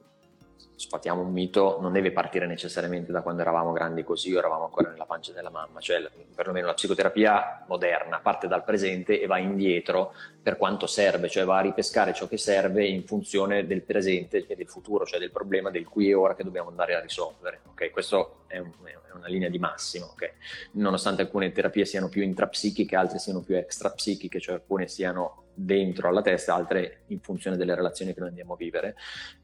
sfatiamo 0.75 1.21
un 1.21 1.31
mito, 1.31 1.77
non 1.79 1.93
deve 1.93 2.11
partire 2.11 2.45
necessariamente 2.45 3.11
da 3.11 3.21
quando 3.21 3.41
eravamo 3.41 3.71
grandi 3.71 4.03
così 4.03 4.33
o 4.33 4.37
eravamo 4.37 4.65
ancora 4.65 4.89
nella 4.89 5.05
pancia 5.05 5.31
della 5.31 5.49
mamma, 5.49 5.79
cioè 5.79 6.03
perlomeno 6.35 6.67
la 6.67 6.73
psicoterapia 6.73 7.63
moderna 7.67 8.19
parte 8.19 8.47
dal 8.47 8.63
presente 8.63 9.21
e 9.21 9.25
va 9.25 9.37
indietro 9.37 10.13
per 10.41 10.57
quanto 10.57 10.85
serve, 10.85 11.29
cioè 11.29 11.45
va 11.45 11.57
a 11.57 11.61
ripescare 11.61 12.13
ciò 12.13 12.27
che 12.27 12.37
serve 12.37 12.85
in 12.85 13.05
funzione 13.05 13.65
del 13.65 13.83
presente 13.83 14.45
e 14.45 14.55
del 14.55 14.67
futuro, 14.67 15.05
cioè 15.05 15.19
del 15.19 15.31
problema 15.31 15.71
del 15.71 15.85
qui 15.85 16.09
e 16.09 16.13
ora 16.13 16.35
che 16.35 16.43
dobbiamo 16.43 16.69
andare 16.69 16.95
a 16.95 16.99
risolvere. 16.99 17.61
Okay? 17.71 17.89
Questo 17.89 18.43
è, 18.47 18.57
un, 18.57 18.71
una 19.13 19.27
linea 19.27 19.49
di 19.49 19.59
massimo, 19.59 20.11
okay? 20.11 20.31
nonostante 20.71 21.21
alcune 21.21 21.51
terapie 21.51 21.85
siano 21.85 22.09
più 22.09 22.21
intrapsichiche, 22.21 22.95
altre 22.95 23.19
siano 23.19 23.41
più 23.41 23.55
extrapsichiche, 23.55 24.39
cioè 24.39 24.55
alcune 24.55 24.87
siano 24.87 25.43
dentro 25.53 26.09
alla 26.09 26.21
testa, 26.21 26.53
altre 26.53 27.03
in 27.07 27.21
funzione 27.21 27.55
delle 27.55 27.75
relazioni 27.75 28.13
che 28.13 28.19
noi 28.19 28.29
andiamo 28.29 28.53
a 28.53 28.57
vivere, 28.57 28.95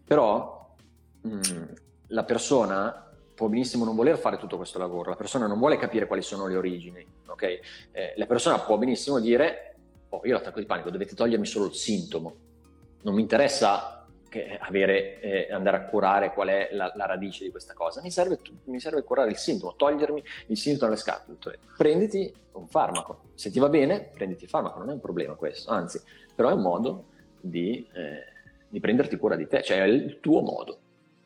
però 0.04 0.71
Mm, 1.28 1.64
la 2.08 2.24
persona 2.24 3.12
può 3.36 3.48
benissimo 3.48 3.86
non 3.86 3.96
voler 3.96 4.18
fare 4.18 4.38
tutto 4.38 4.58
questo 4.58 4.78
lavoro, 4.78 5.10
la 5.10 5.16
persona 5.16 5.48
non 5.48 5.58
vuole 5.58 5.78
capire 5.78 6.08
quali 6.08 6.22
sono 6.22 6.48
le 6.48 6.56
origini, 6.56 7.06
ok? 7.28 7.44
Eh, 7.92 8.14
la 8.18 8.26
persona 8.26 8.60
può 8.60 8.78
benissimo 8.78 9.20
dire, 9.20 9.76
oh, 10.10 10.22
io 10.24 10.34
l'attacco 10.34 10.60
di 10.60 10.66
panico, 10.66 10.90
dovete 10.90 11.16
togliermi 11.16 11.46
solo 11.46 11.66
il 11.66 11.74
sintomo, 11.74 12.36
non 13.02 13.16
mi 13.16 13.22
interessa 13.22 14.06
avere, 14.60 15.20
eh, 15.20 15.52
andare 15.52 15.78
a 15.78 15.86
curare 15.86 16.32
qual 16.34 16.48
è 16.48 16.70
la, 16.72 16.92
la 16.96 17.06
radice 17.06 17.44
di 17.44 17.52
questa 17.52 17.74
cosa, 17.74 18.02
mi 18.02 18.12
serve, 18.12 18.40
mi 18.66 18.80
serve, 18.80 19.04
curare 19.04 19.30
il 19.30 19.38
sintomo, 19.38 19.76
togliermi 19.76 20.24
il 20.48 20.58
sintomo 20.58 20.90
dalle 20.90 21.02
scatole, 21.02 21.60
prenditi 21.76 22.34
un 22.54 22.68
farmaco, 22.68 23.24
se 23.34 23.50
ti 23.50 23.60
va 23.60 23.70
bene 23.70 24.12
prenditi 24.14 24.44
il 24.44 24.50
farmaco, 24.50 24.80
non 24.80 24.90
è 24.90 24.94
un 24.94 25.02
problema 25.02 25.34
questo, 25.34 25.72
anzi, 25.72 26.00
però 26.34 26.50
è 26.50 26.54
un 26.54 26.62
modo 26.62 27.06
di, 27.40 27.86
eh, 27.94 28.24
di 28.70 28.80
prenderti 28.80 29.18
cura 29.18 29.36
di 29.36 29.48
te, 29.48 29.64
cioè 29.64 29.82
è 29.82 29.86
il 29.86 30.20
tuo 30.20 30.42
modo 30.42 30.80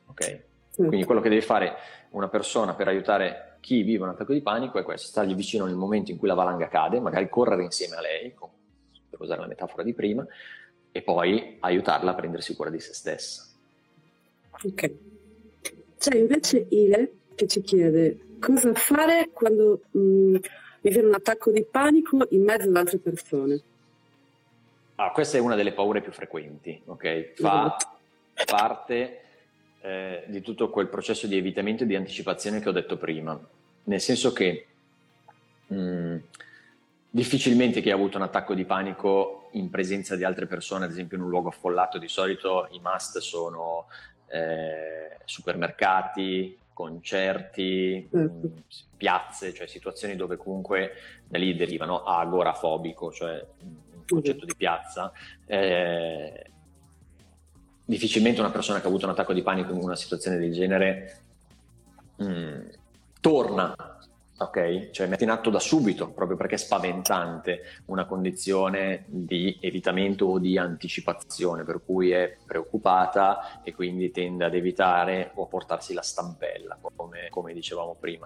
ok? 0.07 0.39
Quindi 0.75 1.05
quello 1.05 1.21
che 1.21 1.29
deve 1.29 1.41
fare 1.41 1.75
una 2.09 2.27
persona 2.27 2.75
per 2.75 2.87
aiutare 2.87 3.57
chi 3.61 3.81
vive 3.81 4.03
un 4.03 4.09
attacco 4.09 4.33
di 4.33 4.41
panico 4.41 4.77
è 4.77 4.83
questo, 4.83 5.07
stargli 5.07 5.33
vicino 5.33 5.65
nel 5.65 5.75
momento 5.75 6.11
in 6.11 6.17
cui 6.17 6.27
la 6.27 6.33
valanga 6.33 6.67
cade, 6.67 6.99
magari 6.99 7.29
correre 7.29 7.63
insieme 7.63 7.95
a 7.95 8.01
lei, 8.01 8.33
per 9.09 9.19
usare 9.19 9.41
la 9.41 9.47
metafora 9.47 9.83
di 9.83 9.93
prima, 9.93 10.25
e 10.91 11.01
poi 11.01 11.57
aiutarla 11.59 12.11
a 12.11 12.13
prendersi 12.13 12.55
cura 12.55 12.69
di 12.69 12.79
se 12.79 12.93
stessa. 12.93 13.45
Ok. 14.63 14.91
C'è 15.97 16.15
invece 16.15 16.67
Ile 16.69 17.13
che 17.35 17.47
ci 17.47 17.61
chiede 17.61 18.19
cosa 18.39 18.73
fare 18.73 19.29
quando 19.33 19.81
mh, 19.91 19.99
mi 19.99 20.39
viene 20.81 21.07
un 21.07 21.13
attacco 21.15 21.51
di 21.51 21.65
panico 21.69 22.27
in 22.29 22.43
mezzo 22.43 22.69
ad 22.69 22.75
altre 22.75 22.99
persone. 22.99 23.61
Ah, 24.95 25.11
questa 25.11 25.37
è 25.37 25.41
una 25.41 25.55
delle 25.55 25.73
paure 25.73 26.01
più 26.01 26.11
frequenti, 26.11 26.81
ok? 26.85 27.31
Fa 27.33 27.75
esatto. 27.75 27.97
parte 28.45 29.24
eh, 29.86 30.24
di 30.26 30.41
tutto 30.41 30.71
quel 30.71 30.88
processo 30.88 31.28
di 31.28 31.38
evitamento 31.38 31.84
e 31.84 31.86
di 31.86 31.95
anticipazione 31.95 32.60
che 32.60 32.69
ho 32.69 32.71
detto 32.71 32.98
prima, 32.98 33.39
nel 33.84 34.02
senso 34.02 34.34
che 34.34 34.65
mh, 35.67 35.78
mm, 35.78 36.17
difficilmente 37.12 37.82
chi 37.82 37.91
ha 37.91 37.93
avuto 37.93 38.17
un 38.17 38.24
attacco 38.24 38.56
di 38.56 38.65
panico 38.65 39.50
in 39.52 39.69
presenza 39.69 40.15
di 40.15 40.24
altre 40.24 40.48
persone, 40.48 40.86
ad 40.86 40.91
esempio 40.91 41.17
in 41.17 41.24
un 41.24 41.30
luogo 41.30 41.50
affollato, 41.50 42.00
di 42.00 42.08
solito 42.08 42.67
i 42.71 42.80
must 42.82 43.19
sono 43.19 43.86
eh, 44.28 45.19
supermercati, 45.24 46.58
concerti, 46.74 48.08
mh, 48.10 48.19
mm, 48.19 48.45
piazze, 48.98 49.54
cioè 49.54 49.67
situazioni 49.67 50.15
dove 50.15 50.36
comunque 50.36 50.93
da 51.28 51.38
lì 51.38 51.56
derivano 51.56 52.04
agorafobico, 52.04 53.12
cioè 53.12 53.45
un 53.62 54.04
concetto 54.08 54.45
di 54.45 54.56
piazza. 54.58 55.12
Eh, 55.45 56.50
difficilmente 57.86 58.39
una 58.39 58.50
persona 58.50 58.80
che 58.80 58.86
ha 58.86 58.89
avuto 58.89 59.06
un 59.06 59.12
attacco 59.12 59.34
di 59.34 59.43
panico 59.43 59.71
in 59.71 59.78
una 59.82 59.95
situazione 59.95 60.38
del 60.38 60.52
genere 60.52 61.19
mh, 62.15 62.26
mm, 62.26 62.60
torna, 63.21 63.76
ok? 64.38 64.89
Cioè 64.89 65.08
mette 65.08 65.24
in 65.24 65.30
atto 65.30 65.50
da 65.50 65.60
subito, 65.60 66.10
proprio 66.10 66.36
perché 66.36 66.56
è 66.56 66.58
spaventante 66.58 67.62
una 67.86 68.06
condizione 68.06 69.06
di 69.08 69.58
evitamento 69.62 70.26
o 70.26 70.39
di 70.39 70.58
anticipazione, 70.58 71.63
per 71.63 71.82
cui 71.86 72.12
è 72.12 72.36
preoccupata 72.45 73.62
e 73.63 73.74
quindi 73.74 74.12
tende 74.12 74.45
ad 74.45 74.56
evitare 74.56 75.32
o 75.36 75.43
a 75.43 75.48
portarsi 75.48 75.93
la 75.93 76.02
stampella, 76.02 76.78
come, 76.95 77.28
come 77.30 77.54
dicevamo 77.54 77.95
prima. 78.00 78.26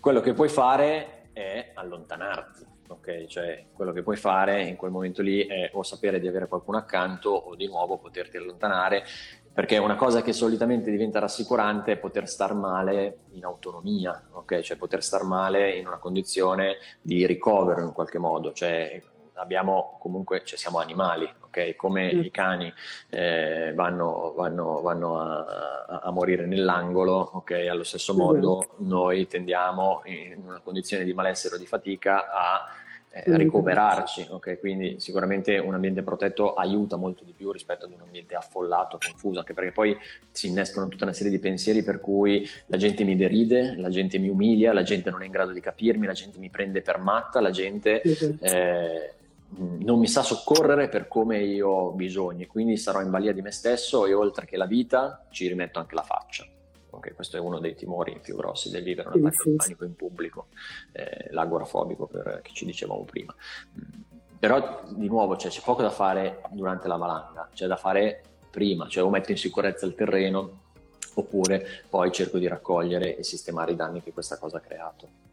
Quello 0.00 0.20
che 0.20 0.34
puoi 0.34 0.48
fare 0.48 1.30
è 1.32 1.70
allontanarti 1.74 2.76
ok? 2.88 3.26
Cioè 3.26 3.66
quello 3.72 3.92
che 3.92 4.02
puoi 4.02 4.16
fare 4.16 4.62
in 4.64 4.76
quel 4.76 4.90
momento 4.90 5.22
lì 5.22 5.46
è 5.46 5.70
o 5.72 5.82
sapere 5.82 6.20
di 6.20 6.28
avere 6.28 6.48
qualcuno 6.48 6.78
accanto 6.78 7.30
o 7.30 7.54
di 7.54 7.66
nuovo 7.66 7.98
poterti 7.98 8.36
allontanare, 8.36 9.04
perché 9.52 9.76
una 9.78 9.96
cosa 9.96 10.22
che 10.22 10.32
solitamente 10.32 10.90
diventa 10.90 11.18
rassicurante 11.18 11.92
è 11.92 11.96
poter 11.96 12.28
star 12.28 12.54
male 12.54 13.18
in 13.32 13.44
autonomia, 13.44 14.28
ok? 14.32 14.60
Cioè 14.60 14.76
poter 14.76 15.02
star 15.02 15.24
male 15.24 15.72
in 15.72 15.86
una 15.86 15.98
condizione 15.98 16.76
di 17.00 17.26
ricovero 17.26 17.82
in 17.82 17.92
qualche 17.92 18.18
modo, 18.18 18.52
cioè 18.52 19.02
abbiamo 19.34 19.98
comunque, 20.00 20.42
cioè 20.44 20.58
siamo 20.58 20.78
animali, 20.78 21.28
ok? 21.48 21.76
Come 21.76 22.14
mm. 22.14 22.20
i 22.20 22.30
cani 22.30 22.72
eh, 23.10 23.72
vanno, 23.74 24.32
vanno, 24.36 24.80
vanno 24.80 25.20
a, 25.20 26.00
a, 26.02 26.10
morire 26.10 26.46
nell'angolo, 26.46 27.30
ok? 27.34 27.66
Allo 27.68 27.84
stesso 27.84 28.14
modo 28.14 28.70
mm. 28.80 28.88
noi 28.88 29.26
tendiamo 29.26 30.02
in 30.04 30.42
una 30.46 30.60
condizione 30.60 31.04
di 31.04 31.12
malessere 31.12 31.56
o 31.56 31.58
di 31.58 31.66
fatica 31.66 32.30
a 32.30 32.66
eh, 33.10 33.36
ricoverarci, 33.36 34.26
ok? 34.30 34.58
Quindi 34.60 35.00
sicuramente 35.00 35.58
un 35.58 35.74
ambiente 35.74 36.02
protetto 36.02 36.54
aiuta 36.54 36.96
molto 36.96 37.24
di 37.24 37.32
più 37.32 37.50
rispetto 37.50 37.86
ad 37.86 37.92
un 37.92 38.00
ambiente 38.02 38.34
affollato, 38.34 38.98
confuso, 39.04 39.38
anche 39.38 39.54
perché 39.54 39.72
poi 39.72 39.96
si 40.30 40.48
innescono 40.48 40.88
tutta 40.88 41.04
una 41.04 41.14
serie 41.14 41.32
di 41.32 41.38
pensieri 41.38 41.82
per 41.82 42.00
cui 42.00 42.48
la 42.66 42.76
gente 42.76 43.04
mi 43.04 43.16
deride, 43.16 43.74
la 43.76 43.88
gente 43.88 44.18
mi 44.18 44.28
umilia, 44.28 44.72
la 44.72 44.82
gente 44.82 45.10
non 45.10 45.22
è 45.22 45.24
in 45.24 45.32
grado 45.32 45.52
di 45.52 45.60
capirmi, 45.60 46.06
la 46.06 46.12
gente 46.12 46.38
mi 46.38 46.50
prende 46.50 46.82
per 46.82 46.98
matta, 46.98 47.40
la 47.40 47.50
gente... 47.50 48.02
Eh, 48.40 49.12
non 49.56 49.98
mi 49.98 50.06
sa 50.06 50.22
soccorrere 50.22 50.88
per 50.88 51.08
come 51.08 51.38
io 51.38 51.68
ho 51.68 51.90
bisogno, 51.92 52.46
quindi 52.46 52.76
sarò 52.76 53.00
in 53.00 53.10
balia 53.10 53.32
di 53.32 53.40
me 53.40 53.50
stesso 53.50 54.04
e 54.06 54.12
oltre 54.12 54.46
che 54.46 54.56
la 54.56 54.66
vita 54.66 55.26
ci 55.30 55.48
rimetto 55.48 55.78
anche 55.78 55.94
la 55.94 56.02
faccia. 56.02 56.46
Okay, 56.90 57.12
questo 57.12 57.36
è 57.36 57.40
uno 57.40 57.58
dei 57.58 57.74
timori 57.74 58.18
più 58.20 58.34
grossi 58.34 58.70
del 58.70 58.82
vivere 58.82 59.10
un 59.12 59.26
attacco 59.26 59.50
di 59.50 59.56
panico 59.56 59.84
in 59.84 59.94
pubblico, 59.94 60.46
eh, 60.92 61.28
l'agorafobico 61.30 62.06
per, 62.06 62.40
che 62.42 62.52
ci 62.52 62.64
dicevamo 62.64 63.04
prima. 63.04 63.34
Mm, 63.78 64.00
però 64.38 64.82
di 64.88 65.06
nuovo 65.06 65.36
cioè, 65.36 65.50
c'è 65.50 65.60
poco 65.62 65.82
da 65.82 65.90
fare 65.90 66.42
durante 66.50 66.88
la 66.88 66.96
valanga, 66.96 67.48
c'è 67.52 67.66
da 67.66 67.76
fare 67.76 68.22
prima, 68.50 68.88
cioè 68.88 69.04
o 69.04 69.10
metto 69.10 69.30
in 69.30 69.38
sicurezza 69.38 69.86
il 69.86 69.94
terreno 69.94 70.66
oppure 71.14 71.84
poi 71.88 72.12
cerco 72.12 72.38
di 72.38 72.46
raccogliere 72.46 73.16
e 73.16 73.22
sistemare 73.22 73.72
i 73.72 73.76
danni 73.76 74.02
che 74.02 74.12
questa 74.12 74.38
cosa 74.38 74.58
ha 74.58 74.60
creato. 74.60 75.27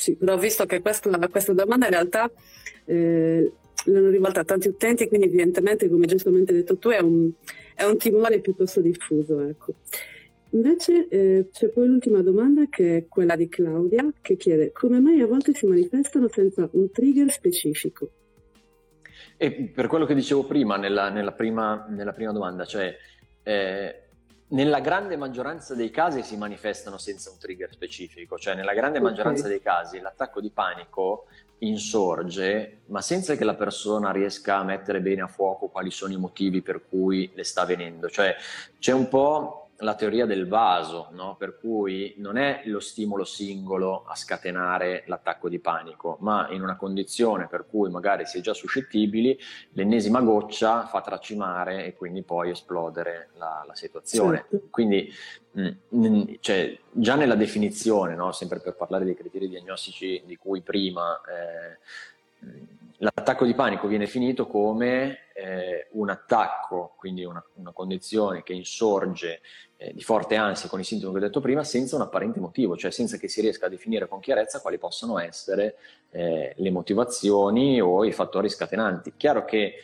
Sì, 0.00 0.16
però 0.16 0.38
visto 0.38 0.64
che 0.64 0.80
questa, 0.80 1.10
questa 1.28 1.52
domanda 1.52 1.84
in 1.84 1.92
realtà 1.92 2.30
eh, 2.86 3.52
l'hanno 3.84 4.08
rivolta 4.08 4.40
a 4.40 4.44
tanti 4.44 4.68
utenti, 4.68 5.06
quindi 5.08 5.26
evidentemente, 5.26 5.90
come 5.90 6.06
giustamente 6.06 6.52
hai 6.52 6.58
detto 6.60 6.78
tu, 6.78 6.88
è 6.88 7.00
un, 7.00 7.30
è 7.74 7.84
un 7.84 7.98
timore 7.98 8.40
piuttosto 8.40 8.80
diffuso. 8.80 9.40
Ecco. 9.40 9.74
Invece 10.52 11.06
eh, 11.08 11.48
c'è 11.52 11.68
poi 11.68 11.86
l'ultima 11.86 12.22
domanda 12.22 12.64
che 12.70 12.96
è 12.96 13.06
quella 13.08 13.36
di 13.36 13.50
Claudia 13.50 14.10
che 14.22 14.38
chiede 14.38 14.72
come 14.72 15.00
mai 15.00 15.20
a 15.20 15.26
volte 15.26 15.52
si 15.52 15.66
manifestano 15.66 16.28
senza 16.28 16.66
un 16.72 16.90
trigger 16.90 17.30
specifico? 17.30 18.10
E 19.36 19.52
per 19.52 19.86
quello 19.86 20.06
che 20.06 20.14
dicevo 20.14 20.46
prima, 20.46 20.78
nella, 20.78 21.10
nella, 21.10 21.32
prima, 21.32 21.86
nella 21.90 22.14
prima, 22.14 22.32
domanda, 22.32 22.64
cioè 22.64 22.96
eh, 23.42 24.08
nella 24.50 24.80
grande 24.80 25.16
maggioranza 25.16 25.74
dei 25.74 25.90
casi 25.90 26.22
si 26.22 26.36
manifestano 26.36 26.98
senza 26.98 27.30
un 27.30 27.38
trigger 27.38 27.70
specifico, 27.72 28.38
cioè 28.38 28.54
nella 28.54 28.72
grande 28.72 28.98
okay. 28.98 29.10
maggioranza 29.10 29.48
dei 29.48 29.60
casi 29.60 30.00
l'attacco 30.00 30.40
di 30.40 30.50
panico 30.50 31.26
insorge, 31.58 32.80
ma 32.86 33.02
senza 33.02 33.36
che 33.36 33.44
la 33.44 33.54
persona 33.54 34.10
riesca 34.12 34.56
a 34.56 34.64
mettere 34.64 35.00
bene 35.00 35.20
a 35.22 35.26
fuoco 35.26 35.68
quali 35.68 35.90
sono 35.90 36.12
i 36.12 36.16
motivi 36.16 36.62
per 36.62 36.82
cui 36.88 37.30
le 37.34 37.44
sta 37.44 37.64
venendo. 37.64 38.08
Cioè 38.08 38.34
c'è 38.78 38.92
un 38.92 39.08
po' 39.08 39.59
la 39.80 39.94
teoria 39.94 40.26
del 40.26 40.46
vaso, 40.46 41.08
no? 41.12 41.36
per 41.36 41.58
cui 41.58 42.14
non 42.18 42.36
è 42.36 42.62
lo 42.66 42.80
stimolo 42.80 43.24
singolo 43.24 44.04
a 44.04 44.14
scatenare 44.14 45.04
l'attacco 45.06 45.48
di 45.48 45.58
panico, 45.58 46.16
ma 46.20 46.48
in 46.50 46.62
una 46.62 46.76
condizione 46.76 47.48
per 47.48 47.66
cui 47.68 47.90
magari 47.90 48.26
si 48.26 48.38
è 48.38 48.40
già 48.40 48.54
suscettibili, 48.54 49.38
l'ennesima 49.72 50.20
goccia 50.20 50.86
fa 50.86 51.00
tracimare 51.00 51.86
e 51.86 51.94
quindi 51.94 52.22
poi 52.22 52.50
esplodere 52.50 53.30
la, 53.36 53.64
la 53.66 53.74
situazione. 53.74 54.46
Certo. 54.48 54.68
Quindi 54.70 55.12
mh, 55.52 55.70
mm, 55.94 56.22
cioè, 56.40 56.78
già 56.92 57.14
nella 57.16 57.36
definizione, 57.36 58.14
no? 58.14 58.32
sempre 58.32 58.60
per 58.60 58.74
parlare 58.74 59.04
dei 59.04 59.16
criteri 59.16 59.48
diagnostici 59.48 60.22
di 60.26 60.36
cui 60.36 60.60
prima, 60.60 61.20
eh, 61.22 61.78
l'attacco 63.02 63.46
di 63.46 63.54
panico 63.54 63.86
viene 63.86 64.04
definito 64.04 64.46
come 64.46 65.30
eh, 65.34 65.88
un 65.92 66.10
attacco, 66.10 66.94
quindi 66.98 67.24
una, 67.24 67.42
una, 67.54 67.72
condizione 67.72 68.42
che 68.42 68.52
insorge 68.52 69.40
eh, 69.76 69.92
di 69.94 70.02
forte 70.02 70.36
ansia 70.36 70.68
con 70.68 70.80
i 70.80 70.84
sintomi 70.84 71.12
che 71.12 71.18
ho 71.18 71.22
detto 71.22 71.40
prima, 71.40 71.64
senza 71.64 71.96
un 71.96 72.02
apparente 72.02 72.40
motivo, 72.40 72.76
cioè 72.76 72.90
senza 72.90 73.16
che 73.16 73.28
si 73.28 73.40
riesca 73.40 73.66
a 73.66 73.70
definire 73.70 74.06
con 74.06 74.20
chiarezza 74.20 74.60
quali 74.60 74.76
possono 74.76 75.18
essere 75.18 75.76
eh, 76.10 76.52
le 76.54 76.70
motivazioni 76.70 77.80
o 77.80 78.04
i 78.04 78.12
fattori 78.12 78.50
scatenanti. 78.50 79.14
Chiaro 79.16 79.46
che 79.46 79.76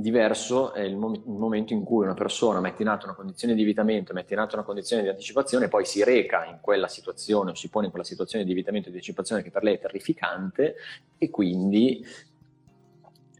diverso 0.00 0.74
è 0.74 0.82
il, 0.82 0.94
mom- 0.94 1.16
il, 1.16 1.32
momento 1.32 1.72
in 1.72 1.82
cui 1.82 2.04
una 2.04 2.14
persona 2.14 2.60
mette 2.60 2.82
in 2.82 2.88
atto 2.88 3.06
una 3.06 3.16
condizione 3.16 3.54
di 3.54 3.62
evitamento, 3.62 4.12
mette 4.12 4.34
in 4.34 4.38
atto 4.38 4.54
una 4.54 4.64
condizione 4.64 5.02
di 5.02 5.08
anticipazione 5.08 5.64
e 5.64 5.68
poi 5.68 5.84
si 5.84 6.04
reca 6.04 6.44
in 6.44 6.58
quella 6.60 6.86
situazione 6.86 7.50
o 7.50 7.54
si 7.54 7.68
pone 7.68 7.86
in 7.86 7.90
quella 7.90 8.06
situazione 8.06 8.44
di 8.44 8.52
evitamento 8.52 8.88
e 8.88 8.90
di 8.90 8.98
anticipazione 8.98 9.42
che 9.42 9.50
per 9.50 9.64
lei 9.64 9.74
è 9.74 9.80
terrificante 9.80 10.76
e 11.18 11.30
quindi 11.30 12.04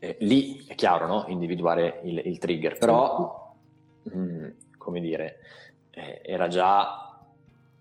eh, 0.01 0.17
lì 0.21 0.65
è 0.67 0.75
chiaro 0.75 1.07
no? 1.07 1.25
individuare 1.29 2.01
il, 2.05 2.23
il, 2.25 2.39
trigger, 2.39 2.79
però 2.79 3.57
mh, 4.03 4.19
mm, 4.19 4.49
come 4.77 5.01
dire, 5.01 5.39
eh, 5.91 6.21
era 6.25 6.49
già 6.49 7.21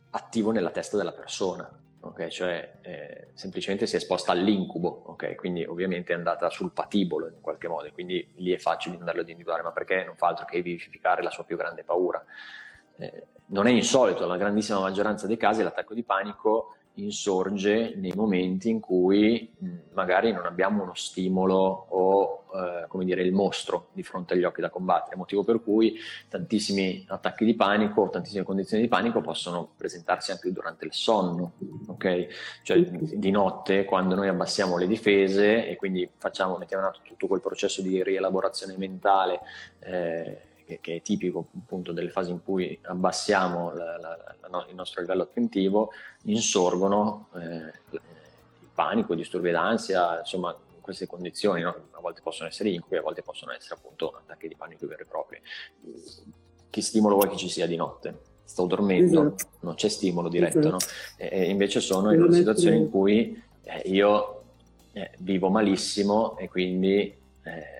attivo 0.09 0.51
nella 0.51 0.72
testa 0.72 0.97
della 0.97 1.13
persona 1.13 1.78
ok? 2.07 2.28
Cioè 2.28 2.80
eh, 2.82 3.28
semplicemente 3.34 3.86
si 3.86 3.95
è 3.95 3.97
esposta 3.97 4.32
all'incubo, 4.32 5.03
ok? 5.07 5.36
Quindi 5.36 5.63
ovviamente 5.65 6.13
è 6.13 6.15
andata 6.15 6.49
sul 6.49 6.72
patibolo 6.72 7.28
in 7.28 7.41
qualche 7.41 7.68
modo, 7.68 7.89
quindi 7.91 8.34
lì 8.36 8.51
è 8.51 8.57
facile 8.57 8.97
andarlo 8.97 9.22
ad 9.22 9.30
individuare, 9.30 9.63
ma 9.63 9.72
perché 9.72 10.03
non 10.03 10.15
fa 10.15 10.28
altro 10.28 10.45
che 10.45 10.61
vivificare 10.61 11.22
la 11.22 11.30
sua 11.30 11.43
più 11.43 11.57
grande 11.57 11.84
paura. 11.84 12.24
Eh, 12.97 13.26
non 13.47 13.68
è 13.68 13.72
insolito, 13.72 14.22
nella 14.22 14.38
grandissima 14.38 14.80
maggioranza 14.80 15.28
dei 15.28 15.38
casi 15.38 15.63
l'attacco 15.63 15.93
di 15.93 16.03
panico 16.03 16.76
insorge 16.97 17.93
nei 17.95 18.13
momenti 18.15 18.69
in 18.69 18.79
cui 18.79 19.51
mh, 19.57 19.67
magari 19.93 20.31
non 20.31 20.45
abbiamo 20.45 20.83
uno 20.83 20.93
stimolo 20.95 21.87
o 21.89 22.45
eh, 22.53 22.85
come 22.87 23.05
dire 23.05 23.21
il 23.21 23.33
mostro 23.33 23.89
di 23.93 24.03
fronte 24.03 24.33
agli 24.33 24.43
occhi 24.43 24.61
da 24.61 24.69
combattere, 24.69 25.15
motivo 25.15 25.43
per 25.43 25.61
cui 25.61 25.97
tantissimi 26.29 27.05
attacchi 27.07 27.45
di 27.45 27.55
panico, 27.55 28.09
tantissime 28.09 28.43
condizioni 28.43 28.83
di 28.83 28.89
panico 28.89 29.21
possono 29.21 29.73
presentarsi 29.75 30.31
anche 30.31 30.51
durante 30.51 30.85
il 30.85 30.93
sonno, 30.93 31.53
ok? 31.87 32.27
Cioè 32.63 32.79
di 32.79 33.31
notte 33.31 33.85
quando 33.85 34.15
noi 34.15 34.27
abbassiamo 34.27 34.77
le 34.77 34.87
difese 34.87 35.67
e 35.67 35.75
quindi 35.75 36.09
facciamo, 36.17 36.57
mettiamo 36.57 36.83
in 36.83 36.89
atto 36.89 37.01
tutto 37.03 37.27
quel 37.27 37.41
processo 37.41 37.81
di 37.81 38.01
rielaborazione 38.03 38.77
mentale 38.77 39.41
eh, 39.79 40.46
che, 40.68 40.80
che, 40.82 40.95
è 40.97 41.01
tipico 41.01 41.47
appunto 41.57 41.93
delle 41.93 42.09
fasi 42.09 42.32
in 42.32 42.43
cui 42.43 42.78
abbassiamo 42.84 43.74
la, 43.74 43.97
la, 43.97 44.36
la, 44.49 44.65
il 44.68 44.76
nostro 44.76 44.99
livello 45.01 45.24
attentivo, 45.24 45.91
insorgono 46.24 47.30
eh, 47.36 47.74
il 47.91 48.70
panico, 48.74 49.13
i 49.13 49.18
disturbi 49.18 49.51
d'ansia, 49.51 50.20
insomma 50.20 50.55
queste 50.82 51.07
condizioni, 51.07 51.61
no? 51.61 51.88
a 51.91 51.99
volte 51.99 52.22
possono 52.22 52.49
essere 52.49 52.70
incubi, 52.70 52.97
a 52.97 53.01
volte 53.01 53.22
possono 53.22 53.53
essere 53.53 53.76
appunto 53.76 54.11
attacchi 54.11 54.47
di 54.47 54.55
panico 54.55 54.86
veri 54.88 55.03
e 55.03 55.05
propri. 55.05 55.41
Che 56.70 56.82
stimolo 56.82 57.15
vuoi 57.15 57.30
che 57.30 57.38
ci 57.38 57.49
sia 57.49 57.65
di 57.65 57.76
notte? 57.76 58.20
Sto 58.43 58.65
dormendo, 58.65 59.34
esatto. 59.36 59.57
non 59.61 59.76
c'è 59.76 59.89
stimolo 59.89 60.30
diretto, 60.30 60.59
esatto. 60.59 60.72
no? 60.72 60.78
e, 61.18 61.30
e, 61.30 61.49
invece 61.49 61.80
sono 61.80 62.13
in 62.13 62.22
una 62.22 62.32
situazione 62.32 62.76
in 62.76 62.89
cui 62.89 63.41
eh, 63.63 63.82
io 63.86 64.43
eh, 64.93 65.11
vivo 65.20 65.49
malissimo 65.49 66.38
e 66.38 66.47
quindi 66.47 67.13
eh, 67.43 67.76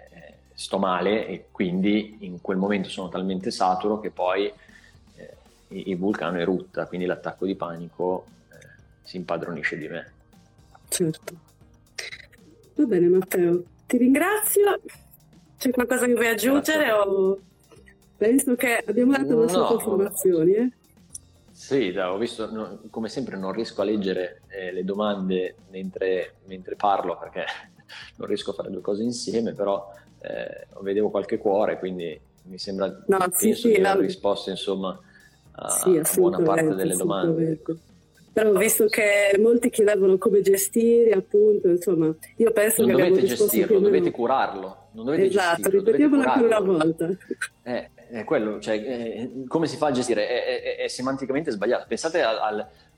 sto 0.58 0.80
male 0.80 1.28
e 1.28 1.46
quindi 1.52 2.18
in 2.22 2.42
quel 2.42 2.58
momento 2.58 2.90
sono 2.90 3.10
talmente 3.10 3.52
saturo 3.52 4.00
che 4.00 4.10
poi 4.10 4.52
eh, 5.16 5.38
il 5.68 5.96
vulcano 5.96 6.40
erutta, 6.40 6.88
quindi 6.88 7.06
l'attacco 7.06 7.46
di 7.46 7.54
panico 7.54 8.26
eh, 8.50 8.56
si 9.04 9.18
impadronisce 9.18 9.78
di 9.78 9.88
me. 9.88 10.12
Certo. 10.90 11.36
Va 12.74 12.86
bene 12.86 13.08
Matteo, 13.08 13.64
ti 13.86 13.98
ringrazio. 13.98 14.82
C'è 15.60 15.70
qualcosa 15.70 16.08
che 16.08 16.14
vuoi 16.14 16.30
aggiungere 16.30 16.92
o 16.92 17.40
penso 18.18 18.56
che 18.56 18.84
abbiamo 18.84 19.12
dato 19.12 19.46
le 19.46 19.52
no. 19.52 19.74
informazioni? 19.74 20.54
Eh? 20.54 20.72
Sì, 21.52 21.92
da, 21.92 22.12
ho 22.12 22.18
visto, 22.18 22.52
no, 22.52 22.80
come 22.90 23.10
sempre 23.10 23.38
non 23.38 23.52
riesco 23.52 23.82
a 23.82 23.86
leggere 23.86 24.42
eh, 24.48 24.72
le 24.72 24.84
domande 24.84 25.58
mentre, 25.70 26.38
mentre 26.46 26.76
parlo 26.76 27.16
perché 27.16 27.46
non 28.18 28.28
riesco 28.28 28.50
a 28.50 28.54
fare 28.56 28.72
due 28.72 28.82
cose 28.82 29.04
insieme, 29.04 29.54
però 29.54 29.88
eh, 30.28 30.68
vedevo 30.82 31.10
qualche 31.10 31.38
cuore, 31.38 31.80
quindi 31.80 32.20
mi 32.44 32.58
sembra 32.58 33.04
no, 33.08 33.18
sì, 33.32 33.54
sì, 33.54 33.70
di 33.70 33.76
aver 33.76 34.06
risposto 34.06 34.50
insomma 34.50 34.98
a, 35.52 35.70
sì, 35.70 35.98
a 35.98 36.04
buona 36.16 36.42
parte 36.42 36.76
delle 36.76 36.96
domande. 36.96 37.60
Però 38.34 38.52
visto 38.52 38.86
che 38.86 39.36
molti 39.40 39.72
chiedevano 39.72 40.20
come 40.20 40.42
gestire, 40.42 41.10
appunto, 41.12 41.70
insomma, 41.70 42.14
io 42.36 42.52
penso 42.52 42.86
non 42.86 42.96
che 42.96 43.10
dovete 43.10 43.26
gestirlo, 43.26 43.80
dovete 43.80 44.12
curarlo. 44.12 44.90
Non 44.92 45.06
dovete 45.06 45.26
esatto, 45.26 45.70
ripetiamolo 45.70 46.22
ancora 46.22 46.60
una 46.60 46.78
volta. 46.78 47.10
Eh, 47.64 47.90
è 48.12 48.24
quello, 48.24 48.60
cioè, 48.60 48.76
eh, 48.76 49.44
come 49.48 49.66
si 49.66 49.76
fa 49.76 49.88
a 49.88 49.92
gestire? 49.92 50.28
È, 50.28 50.62
è, 50.62 50.76
è 50.84 50.88
semanticamente 50.88 51.50
sbagliato. 51.50 51.86
Pensate 51.88 52.22
al, 52.22 52.38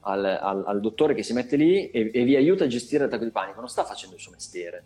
al, 0.02 0.40
al, 0.42 0.64
al, 0.66 0.80
dottore 0.82 1.14
che 1.14 1.24
si 1.24 1.32
mette 1.32 1.56
lì 1.56 1.90
e, 1.90 2.12
e 2.14 2.24
vi 2.26 2.36
aiuta 2.36 2.66
a 2.66 2.68
gestire 2.68 3.06
l'attacco 3.06 3.24
di 3.24 3.32
panico, 3.32 3.62
non 3.62 3.70
sta 3.70 3.86
facendo 3.86 4.16
il 4.16 4.22
suo 4.22 4.34
mestiere 4.34 4.84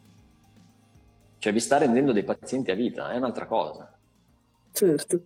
cioè 1.44 1.52
vi 1.52 1.60
sta 1.60 1.78
rendendo 1.78 2.14
dei 2.14 2.24
pazienti 2.24 2.72
a 2.72 2.74
vita, 2.74 3.12
è 3.12 3.18
un'altra 3.18 3.46
cosa. 3.48 3.94
Certo, 4.72 5.24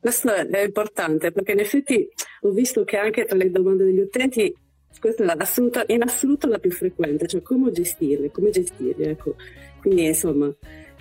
questo 0.00 0.34
è 0.34 0.64
importante 0.64 1.30
perché 1.30 1.52
in 1.52 1.60
effetti 1.60 2.08
ho 2.40 2.50
visto 2.50 2.82
che 2.82 2.96
anche 2.96 3.24
tra 3.24 3.36
le 3.36 3.52
domande 3.52 3.84
degli 3.84 4.00
utenti 4.00 4.52
questa 4.98 5.22
è 5.86 5.92
in 5.92 6.02
assoluto 6.02 6.48
la 6.48 6.58
più 6.58 6.72
frequente, 6.72 7.28
cioè 7.28 7.40
come 7.40 7.70
gestirle, 7.70 8.32
come 8.32 8.50
gestirle, 8.50 9.10
ecco. 9.10 9.36
Quindi 9.80 10.06
insomma 10.06 10.52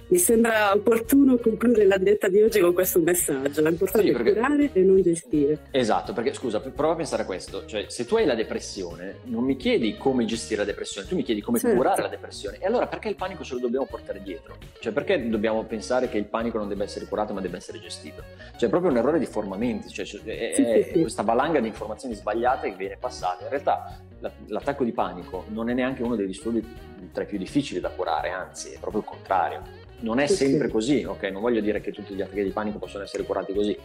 mi 0.09 0.17
sembra 0.17 0.73
opportuno 0.73 1.37
concludere 1.37 1.85
la 1.85 1.97
diretta 1.97 2.27
di 2.29 2.41
oggi 2.41 2.59
con 2.59 2.73
questo 2.73 2.99
messaggio. 2.99 3.61
L'importante 3.61 4.07
sì, 4.07 4.13
perché... 4.13 4.31
è 4.31 4.33
curare 4.33 4.69
e 4.73 4.81
non 4.81 5.01
gestire. 5.01 5.59
Esatto, 5.71 6.13
perché 6.13 6.33
scusa, 6.33 6.59
prova 6.59 6.93
a 6.93 6.95
pensare 6.95 7.23
a 7.23 7.25
questo. 7.25 7.65
Cioè, 7.65 7.85
se 7.89 8.05
tu 8.05 8.15
hai 8.15 8.25
la 8.25 8.33
depressione, 8.33 9.17
non 9.25 9.43
mi 9.43 9.55
chiedi 9.55 9.97
come 9.97 10.25
gestire 10.25 10.61
la 10.61 10.65
depressione, 10.65 11.07
tu 11.07 11.15
mi 11.15 11.23
chiedi 11.23 11.41
come 11.41 11.59
certo. 11.59 11.75
curare 11.75 12.01
la 12.01 12.07
depressione. 12.07 12.57
E 12.59 12.65
allora 12.65 12.87
perché 12.87 13.07
il 13.07 13.15
panico 13.15 13.43
ce 13.43 13.53
lo 13.53 13.59
dobbiamo 13.59 13.85
portare 13.85 14.21
dietro? 14.23 14.57
Cioè, 14.79 14.91
perché 14.91 15.29
dobbiamo 15.29 15.63
pensare 15.63 16.09
che 16.09 16.17
il 16.17 16.25
panico 16.25 16.57
non 16.57 16.67
debba 16.67 16.83
essere 16.83 17.05
curato 17.05 17.33
ma 17.33 17.41
debba 17.41 17.57
essere 17.57 17.79
gestito? 17.79 18.23
Cioè, 18.57 18.67
è 18.67 18.69
proprio 18.69 18.91
un 18.91 18.97
errore 18.97 19.19
di 19.19 19.27
formamenti, 19.27 19.89
cioè, 19.89 20.05
è, 20.05 20.53
sì, 20.55 20.63
è 20.63 20.89
sì, 20.91 21.01
questa 21.01 21.21
valanga 21.21 21.59
di 21.59 21.67
informazioni 21.67 22.15
sbagliate 22.15 22.69
che 22.71 22.75
viene 22.75 22.97
passata. 22.99 23.43
In 23.43 23.49
realtà 23.49 23.99
l'attacco 24.47 24.83
di 24.83 24.91
panico 24.91 25.45
non 25.49 25.69
è 25.69 25.73
neanche 25.73 26.01
uno 26.01 26.15
dei 26.15 26.25
disturbi 26.25 26.65
tra 27.13 27.23
i 27.23 27.25
più 27.27 27.37
difficili 27.37 27.79
da 27.79 27.89
curare, 27.89 28.29
anzi, 28.29 28.71
è 28.71 28.79
proprio 28.79 29.01
il 29.01 29.07
contrario 29.07 29.78
non 29.99 30.19
è 30.19 30.27
sempre 30.27 30.69
così, 30.69 31.03
ok? 31.03 31.23
Non 31.23 31.41
voglio 31.41 31.61
dire 31.61 31.81
che 31.81 31.91
tutti 31.91 32.13
gli 32.13 32.21
attacchi 32.21 32.43
di 32.43 32.51
panico 32.51 32.77
possono 32.79 33.03
essere 33.03 33.23
curati 33.23 33.53
così, 33.53 33.77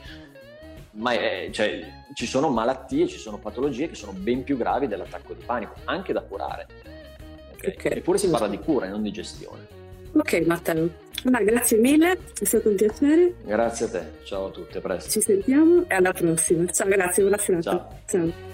ma 0.93 1.13
è, 1.13 1.49
cioè, 1.51 1.81
ci 2.15 2.27
sono 2.27 2.49
malattie, 2.49 3.09
ci 3.09 3.19
sono 3.19 3.39
patologie 3.39 3.89
che 3.89 3.95
sono 3.95 4.13
ben 4.13 4.45
più 4.45 4.57
gravi 4.57 4.87
dell'attacco 4.87 5.33
di 5.33 5.43
panico, 5.45 5.75
anche 5.85 6.13
da 6.13 6.23
curare. 6.23 6.67
Okay? 7.55 7.75
Okay. 7.75 7.99
Eppure 7.99 8.19
si 8.19 8.29
parla 8.29 8.49
di 8.49 8.59
cura 8.59 8.87
e 8.87 8.91
non 8.91 9.03
di 9.03 9.11
gestione. 9.11 9.83
Ok 10.17 10.45
Matteo, 10.47 10.89
allora, 11.25 11.43
grazie 11.43 11.79
mille, 11.79 12.13
è 12.13 12.45
stato 12.45 12.69
un 12.69 12.77
piacere. 12.77 13.35
Grazie 13.45 13.87
a 13.87 13.89
te, 13.89 14.03
ciao 14.25 14.47
a 14.47 14.51
tutti, 14.51 14.77
a 14.77 14.81
presto. 14.81 15.11
Ci 15.11 15.21
sentiamo 15.21 15.85
e 15.89 15.95
alla 15.95 16.13
prossima. 16.13 16.65
Ciao, 16.71 16.87
grazie, 16.89 17.23
buona 17.23 17.39
serata. 17.39 17.71
Ciao. 17.71 17.99
ciao. 18.07 18.54